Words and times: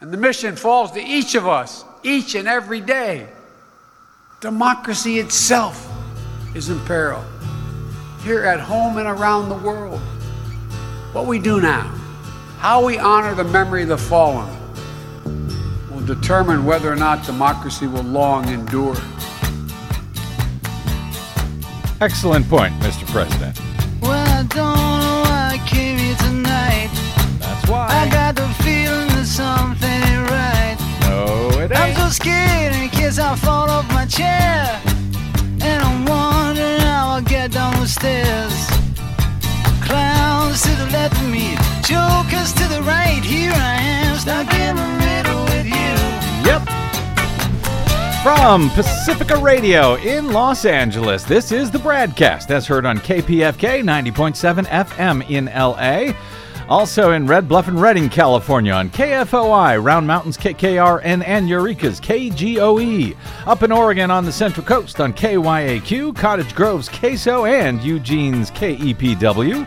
And 0.00 0.10
the 0.10 0.16
mission 0.16 0.56
falls 0.56 0.92
to 0.92 1.00
each 1.00 1.34
of 1.34 1.46
us, 1.46 1.84
each 2.02 2.34
and 2.34 2.48
every 2.48 2.80
day. 2.80 3.28
Democracy 4.40 5.18
itself 5.18 5.86
is 6.54 6.70
in 6.70 6.80
peril, 6.86 7.22
here 8.22 8.44
at 8.44 8.60
home 8.60 8.96
and 8.96 9.06
around 9.06 9.50
the 9.50 9.56
world. 9.56 10.00
What 11.12 11.26
we 11.26 11.38
do 11.38 11.60
now, 11.60 11.82
how 12.58 12.84
we 12.84 12.96
honor 12.96 13.34
the 13.34 13.44
memory 13.44 13.82
of 13.82 13.88
the 13.88 13.98
fallen, 13.98 14.48
will 15.90 16.06
determine 16.06 16.64
whether 16.64 16.90
or 16.90 16.96
not 16.96 17.26
democracy 17.26 17.86
will 17.86 18.02
long 18.02 18.48
endure. 18.48 18.96
Excellent 22.00 22.48
point, 22.48 22.72
Mr. 22.80 23.06
President. 23.08 23.60
Well, 24.00 24.12
I 24.12 24.44
don't 24.44 24.54
know 24.54 25.22
why 25.26 25.60
I 25.60 25.68
came 25.68 25.98
here 25.98 26.16
tonight. 26.16 26.88
That's 27.38 27.68
I 27.68 27.70
why. 27.70 28.10
Something 29.40 30.00
ain't 30.10 30.30
right. 30.30 30.76
No, 31.08 31.60
it 31.60 31.70
ain't. 31.72 31.80
I'm 31.80 31.94
so 31.96 32.08
scared 32.10 32.74
in 32.74 32.90
case 32.90 33.18
I 33.18 33.34
fall 33.36 33.70
off 33.70 33.88
my 33.88 34.04
chair. 34.04 34.80
And 35.62 35.82
I'm 35.82 36.04
wondering 36.04 36.80
how 36.80 37.14
I'll 37.14 37.22
get 37.22 37.52
down 37.52 37.72
the 37.80 37.86
stairs. 37.86 38.54
Clowns 39.80 40.60
to 40.62 40.72
the 40.76 40.88
left 40.92 41.16
of 41.22 41.28
me, 41.30 41.56
jokers 41.82 42.52
to 42.52 42.68
the 42.68 42.82
right. 42.82 43.22
Here 43.24 43.52
I 43.54 43.76
am, 43.80 44.18
stuck 44.18 44.52
in 44.52 44.76
the 44.76 44.90
middle 45.06 45.42
with 45.44 45.64
you. 45.64 45.92
Yep. 46.48 46.62
From 48.22 48.68
Pacifica 48.70 49.38
Radio 49.38 49.94
in 49.94 50.32
Los 50.32 50.66
Angeles, 50.66 51.24
this 51.24 51.50
is 51.50 51.70
the 51.70 51.78
BradCast 51.78 52.50
as 52.50 52.66
heard 52.66 52.84
on 52.84 52.98
KPFK 52.98 53.82
90.7 53.82 54.66
FM 54.66 55.30
in 55.30 55.46
LA. 55.46 56.12
Also 56.70 57.10
in 57.10 57.26
Red 57.26 57.48
Bluff 57.48 57.66
and 57.66 57.80
Redding, 57.80 58.08
California 58.08 58.72
on 58.72 58.90
KFOI, 58.90 59.82
Round 59.82 60.06
Mountains 60.06 60.36
KKRN, 60.36 61.24
and 61.26 61.48
Eureka's 61.48 62.00
KGOE. 62.00 63.16
Up 63.44 63.64
in 63.64 63.72
Oregon 63.72 64.12
on 64.12 64.24
the 64.24 64.30
Central 64.30 64.64
Coast 64.64 65.00
on 65.00 65.12
KYAQ, 65.12 66.14
Cottage 66.14 66.54
Grove's 66.54 66.88
KSO, 66.88 67.50
and 67.50 67.80
Eugene's 67.80 68.52
KEPW. 68.52 69.66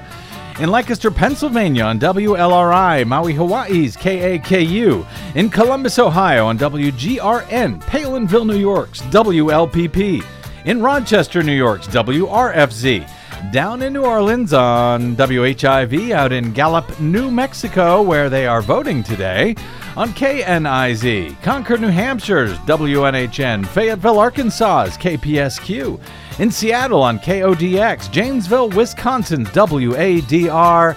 In 0.61 0.69
Lancaster, 0.69 1.11
Pennsylvania 1.11 1.83
on 1.83 1.99
WLRI, 1.99 3.05
Maui, 3.05 3.33
Hawaii's 3.33 3.97
KAKU. 3.97 5.05
In 5.35 5.49
Columbus, 5.49 5.99
Ohio 5.99 6.45
on 6.45 6.57
WGRN, 6.57 7.81
Palenville, 7.83 8.47
New 8.47 8.57
York's 8.57 9.01
WLPP. 9.01 10.23
In 10.63 10.81
Rochester, 10.81 11.43
New 11.43 11.51
York's 11.51 11.87
WRFZ. 11.87 13.09
Down 13.51 13.81
in 13.83 13.93
New 13.93 14.03
Orleans 14.03 14.53
on 14.53 15.15
WHIV, 15.15 16.11
out 16.11 16.31
in 16.31 16.53
Gallup, 16.53 16.99
New 16.99 17.29
Mexico, 17.29 18.01
where 18.01 18.29
they 18.29 18.47
are 18.47 18.61
voting 18.61 19.03
today, 19.03 19.55
on 19.95 20.09
KNIZ, 20.09 21.39
Concord, 21.43 21.81
New 21.81 21.91
Hampshire's 21.91 22.57
WNHN, 22.59 23.67
Fayetteville, 23.67 24.17
Arkansas's 24.17 24.97
KPSQ, 24.97 25.99
in 26.39 26.49
Seattle 26.49 27.03
on 27.03 27.19
KODX, 27.19 28.11
Janesville, 28.11 28.69
Wisconsin's 28.69 29.49
WADR, 29.49 30.95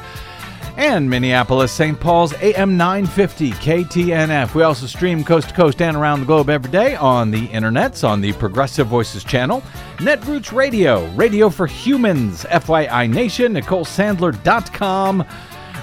and 0.76 1.08
Minneapolis, 1.08 1.72
St. 1.72 1.98
Paul's 1.98 2.34
AM 2.34 2.76
950 2.76 3.50
KTNF. 3.52 4.54
We 4.54 4.62
also 4.62 4.86
stream 4.86 5.24
coast 5.24 5.48
to 5.48 5.54
coast 5.54 5.80
and 5.80 5.96
around 5.96 6.20
the 6.20 6.26
globe 6.26 6.50
every 6.50 6.70
day 6.70 6.94
on 6.96 7.30
the 7.30 7.48
internets 7.48 8.06
on 8.06 8.20
the 8.20 8.32
Progressive 8.34 8.86
Voices 8.86 9.24
channel, 9.24 9.62
Netroots 9.98 10.52
Radio, 10.52 11.06
Radio 11.12 11.50
for 11.50 11.66
Humans, 11.66 12.44
FYI 12.44 13.10
Nation, 13.10 13.54
NicoleSandler.com. 13.54 15.24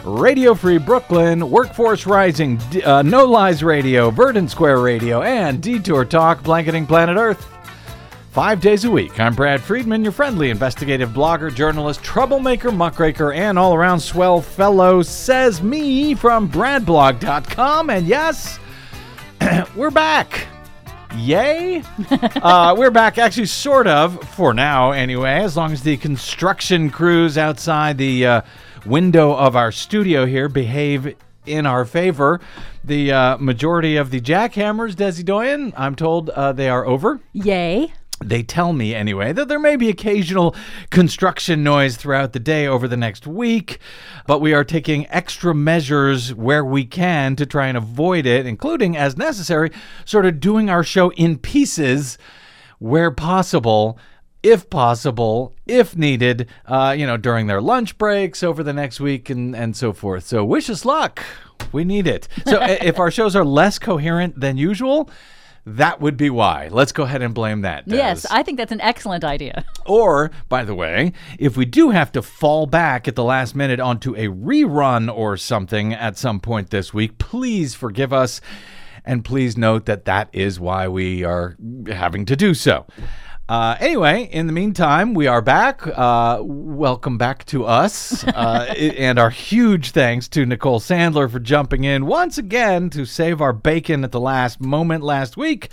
Radio 0.03 0.53
Free 0.53 0.79
Brooklyn, 0.79 1.49
Workforce 1.49 2.05
Rising, 2.05 2.59
uh, 2.83 3.03
No 3.03 3.23
Lies 3.23 3.63
Radio, 3.63 4.11
Verdant 4.11 4.51
Square 4.51 4.81
Radio, 4.81 5.21
and 5.21 5.61
Detour 5.61 6.03
Talk, 6.03 6.43
blanketing 6.43 6.85
planet 6.85 7.15
Earth. 7.15 7.52
Five 8.33 8.61
days 8.61 8.83
a 8.83 8.89
week. 8.89 9.19
I'm 9.19 9.35
Brad 9.35 9.61
Friedman, 9.61 10.01
your 10.01 10.11
friendly 10.11 10.49
investigative 10.49 11.11
blogger, 11.11 11.53
journalist, 11.53 12.03
troublemaker, 12.03 12.71
muckraker, 12.71 13.31
and 13.31 13.59
all 13.59 13.75
around 13.75 13.99
swell 13.99 14.41
fellow, 14.41 15.03
says 15.03 15.61
me 15.61 16.15
from 16.15 16.49
BradBlog.com. 16.49 17.91
And 17.91 18.07
yes, 18.07 18.57
we're 19.75 19.91
back. 19.91 20.47
Yay! 21.15 21.83
uh, 22.09 22.73
we're 22.75 22.89
back, 22.89 23.19
actually, 23.19 23.45
sort 23.45 23.85
of, 23.85 24.27
for 24.29 24.51
now 24.51 24.93
anyway, 24.93 25.33
as 25.33 25.55
long 25.55 25.71
as 25.71 25.83
the 25.83 25.97
construction 25.97 26.89
crews 26.89 27.37
outside 27.37 27.99
the 27.99 28.25
uh, 28.25 28.41
window 28.83 29.31
of 29.35 29.55
our 29.55 29.71
studio 29.71 30.25
here 30.25 30.49
behave 30.49 31.15
in 31.45 31.67
our 31.67 31.85
favor. 31.85 32.41
The 32.83 33.11
uh, 33.11 33.37
majority 33.37 33.95
of 33.97 34.09
the 34.09 34.19
jackhammers, 34.19 34.95
Desi 34.95 35.23
Doyen, 35.23 35.71
I'm 35.77 35.95
told 35.95 36.31
uh, 36.31 36.51
they 36.53 36.67
are 36.67 36.83
over. 36.83 37.19
Yay. 37.33 37.93
They 38.23 38.43
tell 38.43 38.73
me, 38.73 38.93
anyway, 38.95 39.33
that 39.33 39.47
there 39.47 39.59
may 39.59 39.75
be 39.75 39.89
occasional 39.89 40.55
construction 40.89 41.63
noise 41.63 41.97
throughout 41.97 42.33
the 42.33 42.39
day 42.39 42.67
over 42.67 42.87
the 42.87 42.97
next 42.97 43.27
week, 43.27 43.79
but 44.27 44.39
we 44.39 44.53
are 44.53 44.63
taking 44.63 45.07
extra 45.09 45.53
measures 45.53 46.33
where 46.33 46.63
we 46.63 46.85
can 46.85 47.35
to 47.35 47.45
try 47.45 47.67
and 47.67 47.77
avoid 47.77 48.25
it, 48.25 48.45
including, 48.45 48.95
as 48.95 49.17
necessary, 49.17 49.71
sort 50.05 50.25
of 50.25 50.39
doing 50.39 50.69
our 50.69 50.83
show 50.83 51.11
in 51.11 51.37
pieces 51.37 52.17
where 52.79 53.11
possible. 53.11 53.97
If 54.41 54.69
possible, 54.69 55.55
if 55.65 55.95
needed, 55.95 56.49
uh, 56.65 56.93
you 56.97 57.07
know, 57.07 57.15
during 57.15 57.47
their 57.47 57.61
lunch 57.61 57.97
breaks 57.97 58.43
over 58.43 58.61
the 58.61 58.73
next 58.73 58.99
week 58.99 59.29
and, 59.29 59.55
and 59.55 59.73
so 59.73 59.93
forth. 59.93 60.25
So, 60.25 60.43
wish 60.43 60.69
us 60.69 60.83
luck. 60.83 61.23
We 61.71 61.85
need 61.85 62.07
it. 62.07 62.27
So, 62.45 62.61
if 62.61 62.99
our 62.99 63.09
shows 63.09 63.37
are 63.37 63.45
less 63.45 63.79
coherent 63.79 64.37
than 64.37 64.57
usual, 64.57 65.09
that 65.65 66.01
would 66.01 66.17
be 66.17 66.29
why. 66.29 66.67
Let's 66.69 66.91
go 66.91 67.03
ahead 67.03 67.21
and 67.21 67.33
blame 67.33 67.61
that. 67.61 67.87
Des. 67.87 67.95
Yes, 67.95 68.25
I 68.29 68.43
think 68.43 68.57
that's 68.57 68.71
an 68.71 68.81
excellent 68.81 69.23
idea. 69.23 69.65
Or, 69.85 70.31
by 70.47 70.63
the 70.63 70.73
way, 70.73 71.11
if 71.37 71.57
we 71.57 71.65
do 71.65 71.89
have 71.89 72.09
to 72.13 72.21
fall 72.21 72.65
back 72.67 73.05
at 73.05 73.17
the 73.17 73.23
last 73.23 73.53
minute 73.53 73.81
onto 73.81 74.15
a 74.15 74.27
rerun 74.29 75.13
or 75.13 75.35
something 75.35 75.93
at 75.93 76.17
some 76.17 76.39
point 76.39 76.69
this 76.69 76.93
week, 76.93 77.17
please 77.17 77.75
forgive 77.75 78.13
us. 78.13 78.39
And 79.03 79.25
please 79.25 79.57
note 79.57 79.85
that 79.87 80.05
that 80.05 80.29
is 80.31 80.57
why 80.57 80.87
we 80.87 81.25
are 81.25 81.57
having 81.87 82.23
to 82.27 82.37
do 82.37 82.53
so. 82.53 82.85
Uh, 83.49 83.75
anyway, 83.79 84.23
in 84.31 84.47
the 84.47 84.53
meantime, 84.53 85.13
we 85.13 85.27
are 85.27 85.41
back. 85.41 85.85
Uh, 85.85 86.39
welcome 86.41 87.17
back 87.17 87.45
to 87.45 87.65
us. 87.65 88.23
Uh, 88.33 88.65
and 88.77 89.19
our 89.19 89.29
huge 89.29 89.91
thanks 89.91 90.27
to 90.27 90.45
Nicole 90.45 90.79
Sandler 90.79 91.29
for 91.29 91.39
jumping 91.39 91.83
in 91.83 92.07
once 92.07 92.37
again 92.37 92.89
to 92.89 93.05
save 93.05 93.41
our 93.41 93.53
bacon 93.53 94.03
at 94.03 94.11
the 94.11 94.19
last 94.19 94.59
moment 94.59 95.03
last 95.03 95.37
week 95.37 95.69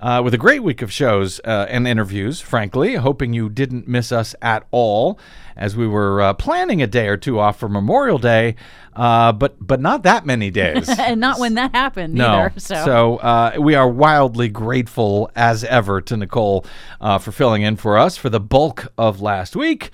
uh, 0.00 0.20
with 0.24 0.34
a 0.34 0.38
great 0.38 0.62
week 0.62 0.82
of 0.82 0.92
shows 0.92 1.40
uh, 1.44 1.66
and 1.68 1.86
interviews, 1.88 2.40
frankly. 2.40 2.94
Hoping 2.96 3.32
you 3.32 3.48
didn't 3.48 3.86
miss 3.88 4.12
us 4.12 4.34
at 4.42 4.66
all 4.70 5.18
as 5.56 5.76
we 5.76 5.86
were 5.86 6.20
uh, 6.20 6.34
planning 6.34 6.82
a 6.82 6.86
day 6.86 7.06
or 7.08 7.16
two 7.16 7.38
off 7.38 7.58
for 7.58 7.68
Memorial 7.68 8.18
Day, 8.18 8.56
uh, 8.96 9.32
but 9.32 9.54
but 9.64 9.80
not 9.80 10.02
that 10.02 10.26
many 10.26 10.50
days. 10.50 10.88
and 10.98 11.20
not 11.20 11.38
when 11.38 11.54
that 11.54 11.72
happened 11.74 12.14
No. 12.14 12.28
either. 12.44 12.60
So, 12.60 13.16
uh, 13.18 13.52
we 13.58 13.74
are 13.74 13.88
wildly 13.88 14.48
grateful 14.48 15.30
as 15.36 15.62
ever 15.64 16.00
to 16.02 16.16
Nicole 16.16 16.66
uh, 17.00 17.18
for 17.18 17.30
filling 17.32 17.62
in 17.62 17.76
for 17.76 17.96
us 17.96 18.16
for 18.16 18.28
the 18.30 18.40
bulk 18.40 18.92
of 18.98 19.20
last 19.20 19.54
week. 19.56 19.90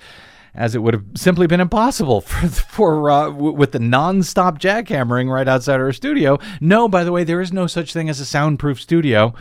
As 0.53 0.75
it 0.75 0.79
would 0.79 0.93
have 0.93 1.05
simply 1.15 1.47
been 1.47 1.61
impossible 1.61 2.19
for, 2.21 2.47
for 2.49 3.09
uh, 3.09 3.29
w- 3.29 3.53
with 3.53 3.71
the 3.71 3.79
nonstop 3.79 4.57
jackhammering 4.59 5.31
right 5.31 5.47
outside 5.47 5.79
our 5.79 5.93
studio. 5.93 6.39
No, 6.59 6.89
by 6.89 7.05
the 7.05 7.11
way, 7.13 7.23
there 7.23 7.39
is 7.39 7.53
no 7.53 7.67
such 7.67 7.93
thing 7.93 8.09
as 8.09 8.19
a 8.19 8.25
soundproof 8.25 8.81
studio, 8.81 9.33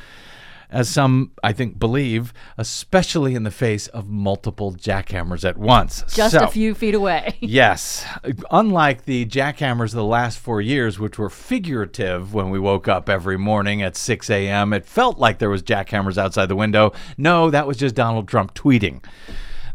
as 0.71 0.89
some 0.89 1.33
I 1.43 1.53
think 1.53 1.79
believe, 1.79 2.33
especially 2.57 3.35
in 3.35 3.43
the 3.43 3.51
face 3.51 3.87
of 3.89 4.09
multiple 4.09 4.73
jackhammers 4.73 5.49
at 5.49 5.57
once. 5.59 6.03
just 6.15 6.33
So- 6.33 6.45
a 6.45 6.49
few 6.49 6.75
feet 6.75 6.95
away. 6.95 7.37
Yes. 7.51 8.05
Unlike 8.51 9.05
the 9.07 9.27
jackhammers 9.27 9.87
of 9.87 9.93
the 9.97 10.05
last 10.05 10.39
four 10.39 10.61
years, 10.61 10.99
which 10.99 11.19
were 11.19 11.29
figurative 11.31 12.33
when 12.33 12.51
we 12.51 12.59
woke 12.59 12.87
up 12.89 13.09
every 13.09 13.37
morning 13.37 13.83
at 13.83 13.97
6 13.97 14.31
a.m., 14.31 14.73
it 14.73 14.87
felt 14.87 15.19
like 15.19 15.39
there 15.39 15.51
was 15.51 15.63
jackhammers 15.63 16.17
outside 16.17 16.47
the 16.47 16.57
window. 16.57 16.93
No, 17.19 17.51
that 17.51 17.67
was 17.67 17.77
just 17.77 17.95
Donald 17.95 18.29
Trump 18.29 18.55
tweeting. 18.55 19.03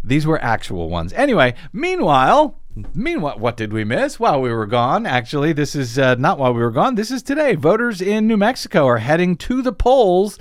These 0.03 0.25
were 0.25 0.41
actual 0.41 0.89
ones. 0.89 1.11
Anyway, 1.13 1.55
meanwhile, 1.73 2.59
meanwhile, 2.93 3.37
what 3.39 3.57
did 3.57 3.73
we 3.73 3.83
miss 3.83 4.19
while 4.19 4.41
we 4.41 4.51
were 4.51 4.67
gone? 4.67 5.05
Actually, 5.05 5.51
this 5.53 5.75
is 5.75 5.97
uh, 5.99 6.15
not 6.15 6.37
while 6.37 6.53
we 6.53 6.61
were 6.61 6.71
gone. 6.71 6.95
This 6.95 7.11
is 7.11 7.23
today. 7.23 7.55
Voters 7.55 8.01
in 8.01 8.27
New 8.27 8.37
Mexico 8.37 8.85
are 8.85 8.97
heading 8.99 9.35
to 9.37 9.61
the 9.61 9.73
polls 9.73 10.37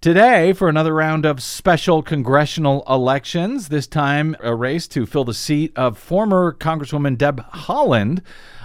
Today, 0.00 0.54
for 0.54 0.70
another 0.70 0.94
round 0.94 1.26
of 1.26 1.42
special 1.42 2.02
congressional 2.02 2.82
elections, 2.88 3.68
this 3.68 3.86
time 3.86 4.34
a 4.40 4.54
race 4.54 4.88
to 4.88 5.04
fill 5.04 5.26
the 5.26 5.34
seat 5.34 5.74
of 5.76 5.98
former 5.98 6.54
Congresswoman 6.54 7.18
Deb 7.18 7.44
Haaland 7.52 8.22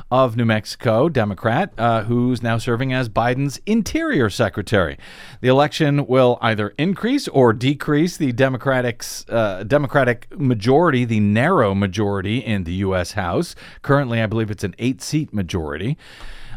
of 0.10 0.38
New 0.38 0.46
Mexico, 0.46 1.10
Democrat, 1.10 1.74
uh, 1.78 2.04
who's 2.04 2.42
now 2.42 2.58
serving 2.58 2.94
as 2.94 3.10
Biden's 3.10 3.60
Interior 3.66 4.30
Secretary. 4.30 4.98
The 5.42 5.50
election 5.50 6.08
will 6.08 6.38
either 6.42 6.70
increase 6.78 7.28
or 7.28 7.52
decrease 7.52 8.16
the 8.16 8.32
Democratic's 8.32 9.26
uh, 9.28 9.66
Democratic 9.68 10.32
majority, 10.40 11.04
the 11.04 11.20
narrow 11.20 11.76
majority 11.76 12.38
in 12.38 12.64
the 12.64 12.76
U.S. 12.76 13.12
House. 13.12 13.56
Currently, 13.82 14.22
I 14.22 14.28
believe 14.28 14.52
it's 14.52 14.64
an 14.64 14.76
eight-seat 14.80 15.34
majority. 15.34 15.98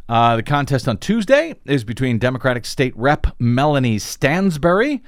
Uh, 0.09 0.37
the 0.37 0.43
contest 0.43 0.89
on 0.89 0.97
Tuesday 0.97 1.55
is 1.67 1.85
between 1.85 2.19
Democratic 2.19 2.65
State 2.65 2.97
Rep 2.97 3.27
Melanie 3.39 3.99
Stansbury 3.99 5.03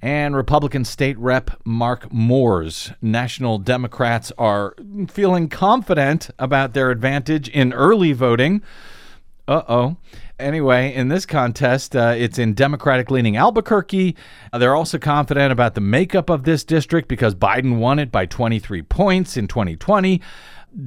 and 0.00 0.34
Republican 0.34 0.84
State 0.86 1.18
Rep 1.18 1.50
Mark 1.66 2.10
Moores. 2.10 2.90
National 3.02 3.58
Democrats 3.58 4.32
are 4.38 4.74
feeling 5.08 5.50
confident 5.50 6.30
about 6.38 6.72
their 6.72 6.90
advantage 6.90 7.48
in 7.50 7.74
early 7.74 8.14
voting. 8.14 8.62
Uh 9.46 9.62
oh. 9.68 9.96
Anyway, 10.38 10.92
in 10.92 11.08
this 11.08 11.26
contest, 11.26 11.94
uh, 11.94 12.14
it's 12.16 12.38
in 12.38 12.54
Democratic 12.54 13.10
leaning 13.10 13.36
Albuquerque. 13.36 14.16
Uh, 14.52 14.58
they're 14.58 14.74
also 14.74 14.98
confident 14.98 15.52
about 15.52 15.74
the 15.74 15.80
makeup 15.82 16.30
of 16.30 16.44
this 16.44 16.64
district 16.64 17.08
because 17.08 17.34
Biden 17.34 17.76
won 17.76 17.98
it 17.98 18.10
by 18.10 18.24
23 18.24 18.82
points 18.82 19.36
in 19.36 19.48
2020. 19.48 20.20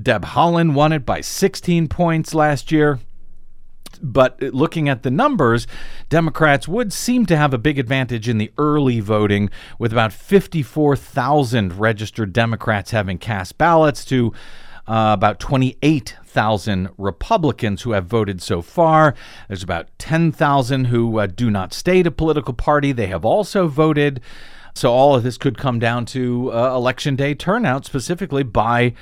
Deb 0.01 0.25
Haaland 0.25 0.73
won 0.73 0.91
it 0.91 1.05
by 1.05 1.21
16 1.21 1.87
points 1.87 2.33
last 2.33 2.71
year. 2.71 2.99
But 4.01 4.41
looking 4.41 4.89
at 4.89 5.03
the 5.03 5.11
numbers, 5.11 5.67
Democrats 6.09 6.67
would 6.67 6.93
seem 6.93 7.25
to 7.27 7.37
have 7.37 7.53
a 7.53 7.57
big 7.57 7.79
advantage 7.79 8.27
in 8.29 8.37
the 8.37 8.51
early 8.57 8.99
voting, 8.99 9.49
with 9.77 9.91
about 9.91 10.13
54,000 10.13 11.79
registered 11.79 12.33
Democrats 12.33 12.91
having 12.91 13.17
cast 13.17 13.57
ballots 13.57 14.05
to 14.05 14.33
uh, 14.87 15.13
about 15.13 15.39
28,000 15.39 16.89
Republicans 16.97 17.83
who 17.83 17.91
have 17.91 18.07
voted 18.07 18.41
so 18.41 18.61
far. 18.61 19.13
There's 19.47 19.61
about 19.61 19.87
10,000 19.99 20.85
who 20.85 21.19
uh, 21.19 21.27
do 21.27 21.51
not 21.51 21.73
state 21.73 22.07
a 22.07 22.11
political 22.11 22.55
party. 22.55 22.91
They 22.91 23.07
have 23.07 23.23
also 23.23 23.67
voted. 23.67 24.19
So 24.73 24.91
all 24.91 25.13
of 25.13 25.23
this 25.23 25.37
could 25.37 25.57
come 25.59 25.77
down 25.77 26.05
to 26.07 26.51
uh, 26.51 26.75
election 26.75 27.15
day 27.15 27.35
turnout, 27.35 27.85
specifically 27.85 28.43
by 28.43 28.93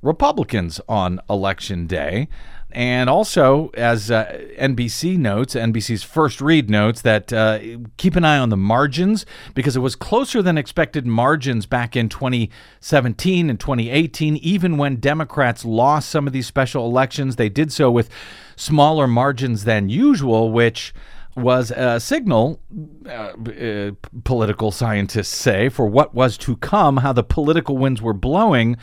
Republicans 0.00 0.80
on 0.88 1.20
election 1.28 1.86
day. 1.88 2.28
And 2.76 3.08
also, 3.08 3.70
as 3.72 4.10
uh, 4.10 4.38
NBC 4.58 5.16
notes, 5.16 5.54
NBC's 5.54 6.02
first 6.02 6.42
read 6.42 6.68
notes 6.68 7.00
that 7.00 7.32
uh, 7.32 7.58
keep 7.96 8.16
an 8.16 8.24
eye 8.26 8.36
on 8.36 8.50
the 8.50 8.56
margins 8.58 9.24
because 9.54 9.76
it 9.76 9.80
was 9.80 9.96
closer 9.96 10.42
than 10.42 10.58
expected 10.58 11.06
margins 11.06 11.64
back 11.64 11.96
in 11.96 12.10
2017 12.10 13.48
and 13.48 13.58
2018. 13.58 14.36
Even 14.36 14.76
when 14.76 14.96
Democrats 14.96 15.64
lost 15.64 16.10
some 16.10 16.26
of 16.26 16.34
these 16.34 16.46
special 16.46 16.84
elections, 16.84 17.36
they 17.36 17.48
did 17.48 17.72
so 17.72 17.90
with 17.90 18.10
smaller 18.56 19.06
margins 19.06 19.64
than 19.64 19.88
usual, 19.88 20.52
which 20.52 20.92
was 21.34 21.70
a 21.70 21.98
signal, 21.98 22.60
uh, 23.06 23.10
uh, 23.10 23.90
political 24.24 24.70
scientists 24.70 25.34
say, 25.34 25.70
for 25.70 25.86
what 25.86 26.14
was 26.14 26.36
to 26.36 26.58
come, 26.58 26.98
how 26.98 27.14
the 27.14 27.24
political 27.24 27.78
winds 27.78 28.02
were 28.02 28.12
blowing 28.12 28.76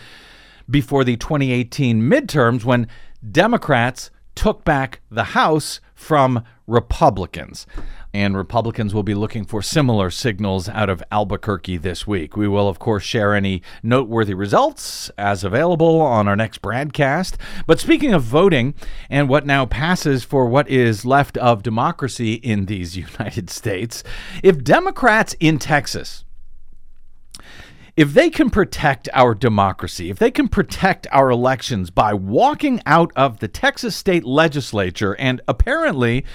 before 0.68 1.04
the 1.04 1.16
2018 1.18 2.02
midterms 2.02 2.64
when 2.64 2.88
Democrats 3.32 4.12
took 4.36 4.64
back 4.64 5.02
the 5.10 5.24
House 5.24 5.80
from 5.94 6.44
Republicans. 6.68 7.66
And 8.14 8.38
Republicans 8.38 8.94
will 8.94 9.04
be 9.04 9.16
looking 9.16 9.44
for 9.44 9.62
similar 9.62 10.12
signals 10.12 10.70
out 10.70 10.90
of 10.90 11.04
Albuquerque 11.12 11.78
this 11.78 12.06
week. 12.06 12.38
We 12.38 12.48
will, 12.48 12.68
of 12.68 12.78
course, 12.78 13.04
share 13.04 13.34
any 13.34 13.64
noteworthy 13.82 14.34
results 14.34 15.10
as 15.18 15.44
available 15.44 16.00
on 16.00 16.28
our 16.28 16.36
next 16.36 16.62
broadcast. 16.62 17.38
But 17.66 17.80
speaking 17.80 18.14
of 18.14 18.22
voting 18.22 18.76
and 19.10 19.30
what 19.30 19.46
now 19.46 19.66
passes 19.66 20.24
for 20.24 20.46
what 20.46 20.70
is 20.70 21.06
left 21.06 21.38
of 21.38 21.64
democracy 21.64 22.34
in 22.34 22.66
these 22.66 22.96
United 22.98 23.50
States, 23.50 24.04
if 24.44 24.64
Democrats 24.64 25.36
in 25.40 25.58
Texas 25.58 26.24
if 27.96 28.14
they 28.14 28.30
can 28.30 28.50
protect 28.50 29.08
our 29.14 29.36
democracy, 29.36 30.10
if 30.10 30.18
they 30.18 30.32
can 30.32 30.48
protect 30.48 31.06
our 31.12 31.30
elections 31.30 31.92
by 31.92 32.14
walking 32.14 32.82
out 32.86 33.12
of 33.16 33.40
the 33.40 33.48
Texas 33.48 33.96
state 33.96 34.24
legislature 34.24 35.16
and 35.20 35.42
apparently 35.48 36.26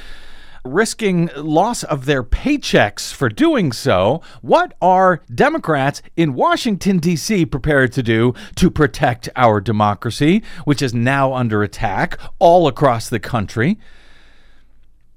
risking 0.65 1.31
loss 1.37 1.83
of 1.83 2.05
their 2.05 2.23
paychecks 2.23 3.13
for 3.13 3.29
doing 3.29 3.73
so, 3.73 4.23
what 4.41 4.75
are 4.81 5.23
Democrats 5.35 6.01
in 6.17 6.35
Washington, 6.35 6.99
D.C. 6.99 7.47
prepared 7.47 7.93
to 7.93 8.03
do 8.03 8.35
to 8.57 8.71
protect 8.71 9.29
our 9.35 9.61
democracy, 9.61 10.43
which 10.65 10.83
is 10.83 10.95
now 10.95 11.33
under 11.33 11.63
attack 11.63 12.19
all 12.39 12.69
across 12.69 13.09
the 13.09 13.21
country? 13.21 13.79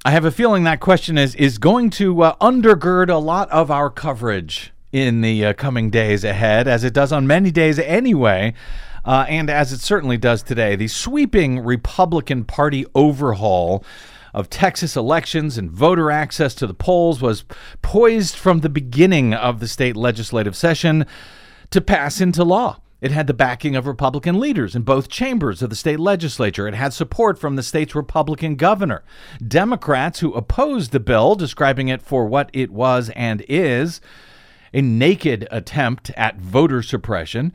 I 0.04 0.10
have 0.10 0.26
a 0.26 0.32
feeling 0.32 0.64
that 0.64 0.80
question 0.80 1.20
is, 1.20 1.36
is 1.36 1.60
going 1.60 1.92
to 1.92 2.24
uh, 2.24 2.36
undergird 2.38 3.10
a 3.10 3.18
lot 3.18 3.50
of 3.52 3.70
our 3.70 3.92
coverage 3.92 4.74
in 4.92 5.22
the 5.22 5.46
uh, 5.46 5.54
coming 5.54 5.90
days 5.90 6.24
ahead, 6.24 6.68
as 6.68 6.84
it 6.84 6.94
does 6.94 7.12
on 7.12 7.28
many 7.28 7.52
days 7.52 7.80
anyway. 7.80 8.54
Uh, 9.04 9.26
and 9.28 9.50
as 9.50 9.72
it 9.72 9.80
certainly 9.80 10.18
does 10.18 10.44
today, 10.44 10.76
the 10.76 10.88
sweeping 10.88 11.60
Republican 11.60 12.44
Party 12.44 12.86
overhaul 12.94 13.84
of 14.34 14.50
Texas 14.50 14.96
elections 14.96 15.58
and 15.58 15.72
voter 15.72 16.12
access 16.12 16.54
to 16.56 16.68
the 16.68 16.74
polls 16.74 17.22
was 17.22 17.44
poised 17.82 18.36
from 18.36 18.60
the 18.60 18.70
beginning 18.70 19.34
of 19.34 19.60
the 19.60 19.68
state 19.68 19.96
legislative 19.96 20.56
session 20.56 21.06
to 21.70 21.82
pass 21.82 22.22
into 22.22 22.44
law. 22.44 22.80
It 23.02 23.12
had 23.12 23.26
the 23.26 23.34
backing 23.34 23.76
of 23.76 23.88
Republican 23.88 24.40
leaders 24.40 24.76
in 24.76 24.84
both 24.84 25.10
chambers 25.10 25.64
of 25.64 25.72
the 25.72 25.76
state 25.76 26.00
legislature. 26.00 26.68
It 26.68 26.76
had 26.76 26.94
support 26.94 27.40
from 27.40 27.56
the 27.56 27.64
state's 27.64 27.96
Republican 27.96 28.56
governor. 28.56 29.04
Democrats 29.46 30.20
who 30.20 30.34
opposed 30.34 30.92
the 30.92 31.00
bill, 31.00 31.34
describing 31.34 31.88
it 31.88 32.04
for 32.04 32.28
what 32.28 32.52
it 32.54 32.70
was 32.70 33.10
and 33.16 33.44
is, 33.50 34.02
a 34.74 34.82
naked 34.82 35.48
attempt 35.52 36.12
at 36.12 36.38
voter 36.38 36.82
suppression. 36.82 37.54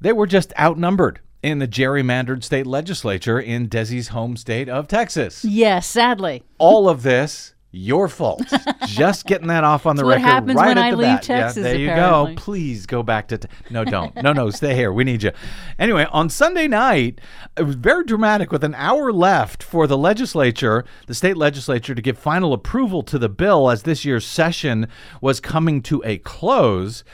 They 0.00 0.12
were 0.12 0.26
just 0.26 0.52
outnumbered 0.58 1.20
in 1.42 1.58
the 1.58 1.68
gerrymandered 1.68 2.42
state 2.42 2.66
legislature 2.66 3.38
in 3.38 3.68
Desi's 3.68 4.08
home 4.08 4.36
state 4.36 4.68
of 4.68 4.88
Texas. 4.88 5.44
Yes, 5.44 5.86
sadly. 5.86 6.42
All 6.58 6.88
of 6.88 7.02
this 7.02 7.54
your 7.76 8.08
fault. 8.08 8.42
Just 8.86 9.26
getting 9.26 9.48
that 9.48 9.64
off 9.64 9.86
on 9.86 9.96
the 9.96 10.02
That's 10.02 10.06
what 10.06 10.16
record 10.16 10.26
happens 10.26 10.54
right 10.56 10.68
when 10.68 10.78
at 10.78 10.84
I 10.84 10.90
the 10.92 10.96
leave 10.96 11.06
bat. 11.06 11.22
Texas, 11.22 11.56
yeah, 11.58 11.62
there 11.62 11.76
you 11.78 11.90
apparently. 11.90 12.34
go. 12.34 12.40
Please 12.40 12.86
go 12.86 13.02
back 13.02 13.28
to. 13.28 13.38
Te- 13.38 13.48
no, 13.70 13.84
don't. 13.84 14.14
No, 14.22 14.32
no, 14.32 14.50
stay 14.50 14.74
here. 14.74 14.92
We 14.92 15.04
need 15.04 15.22
you. 15.22 15.32
Anyway, 15.78 16.06
on 16.10 16.30
Sunday 16.30 16.66
night, 16.68 17.20
it 17.56 17.62
was 17.62 17.76
very 17.76 18.04
dramatic. 18.04 18.50
With 18.50 18.64
an 18.64 18.74
hour 18.74 19.12
left 19.12 19.62
for 19.62 19.86
the 19.86 19.98
legislature, 19.98 20.84
the 21.06 21.14
state 21.14 21.36
legislature, 21.36 21.94
to 21.94 22.02
give 22.02 22.18
final 22.18 22.52
approval 22.52 23.02
to 23.04 23.18
the 23.18 23.28
bill 23.28 23.70
as 23.70 23.82
this 23.82 24.04
year's 24.04 24.26
session 24.26 24.88
was 25.20 25.40
coming 25.40 25.82
to 25.82 26.02
a 26.04 26.18
close. 26.18 27.04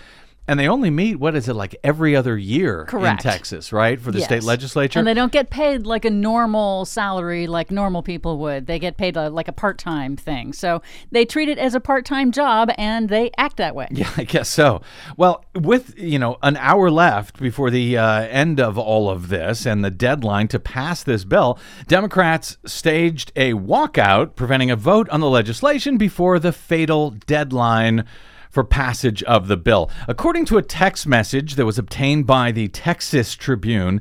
And 0.49 0.59
they 0.59 0.67
only 0.67 0.91
meet, 0.91 1.21
what 1.21 1.37
is 1.37 1.49
it, 1.49 1.55
like 1.55 1.77
every 1.85 2.17
other 2.17 2.37
year 2.37 2.85
Correct. 2.87 3.25
in 3.25 3.31
Texas, 3.31 3.73
right? 3.73 4.01
For 4.01 4.11
the 4.11 4.21
state 4.21 4.43
legislature. 4.43 4.99
And 4.99 5.07
they 5.07 5.15
don't 5.15 5.31
get 5.31 5.51
paid 5.51 5.87
like 5.87 6.05
a 6.05 6.11
normal 6.11 6.85
salary 6.85 7.47
like 7.47 7.71
normal 7.71 8.03
people 8.03 8.39
would. 8.39 8.67
They 8.67 8.81
get 8.81 8.97
paid 8.97 9.17
uh, 9.17 9.31
like 9.31 9.47
a 9.47 9.53
part 9.53 9.79
time 9.79 10.17
thing. 10.17 10.53
So 10.53 10.83
they 11.13 11.25
treat 11.25 11.49
it 11.49 11.59
as 11.59 11.77
a 11.77 11.81
part 11.81 12.05
time 12.05 12.33
job 12.33 12.71
and 12.77 13.09
they 13.09 13.31
act 13.39 13.57
that 13.59 13.77
way. 13.77 13.87
Yeah, 13.93 14.11
I 14.17 14.25
guess 14.25 14.49
so. 14.49 14.83
Well, 15.17 15.45
with 15.55 15.97
you 15.97 16.19
know 16.19 16.39
an 16.43 16.57
hour 16.57 16.91
left 16.91 17.39
before 17.39 17.71
the 17.71 17.97
uh, 17.97 18.23
end 18.23 18.59
of 18.59 18.77
all 18.77 19.09
of 19.09 19.29
this 19.29 19.65
and 19.65 19.85
the 19.85 19.91
deadline 19.91 20.49
to 20.49 20.59
pass 20.59 21.05
this 21.05 21.25
bill, 21.25 21.59
Democrats 21.87 22.59
staged 22.67 23.31
a 23.37 23.53
walkout, 23.53 24.35
preventing 24.35 24.73
a 24.73 24.77
vote 24.77 25.09
on 25.11 25.21
the 25.21 25.31
legislation 25.31 25.97
before 25.99 26.41
the 26.41 26.53
fatal 26.53 27.11
deadline 27.11 28.05
for 28.53 28.63
passage 28.63 29.23
of 29.25 29.49
the 29.49 29.57
bill. 29.57 29.91
According 30.07 30.45
to 30.45 30.59
a 30.59 30.63
text 30.63 31.07
message 31.07 31.57
that 31.57 31.67
was 31.67 31.79
obtained 31.79 32.27
by 32.27 32.53
the 32.53 32.69
Texas 32.69 33.35
Tribune. 33.35 34.01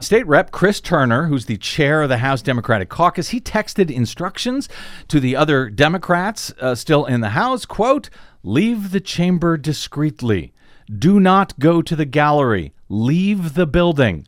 State 0.00 0.26
Rep 0.28 0.52
Chris 0.52 0.80
Turner, 0.80 1.26
who's 1.26 1.46
the 1.46 1.56
chair 1.56 2.02
of 2.02 2.08
the 2.08 2.18
House 2.18 2.40
Democratic 2.40 2.88
Caucus, 2.88 3.30
he 3.30 3.40
texted 3.40 3.90
instructions 3.90 4.68
to 5.08 5.18
the 5.18 5.34
other 5.34 5.68
Democrats 5.68 6.54
uh, 6.60 6.76
still 6.76 7.04
in 7.04 7.20
the 7.20 7.30
House, 7.30 7.66
quote, 7.66 8.08
"Leave 8.44 8.92
the 8.92 9.00
chamber 9.00 9.56
discreetly. 9.56 10.52
Do 10.88 11.18
not 11.18 11.58
go 11.58 11.82
to 11.82 11.96
the 11.96 12.04
gallery. 12.04 12.72
Leave 12.88 13.54
the 13.54 13.66
building." 13.66 14.27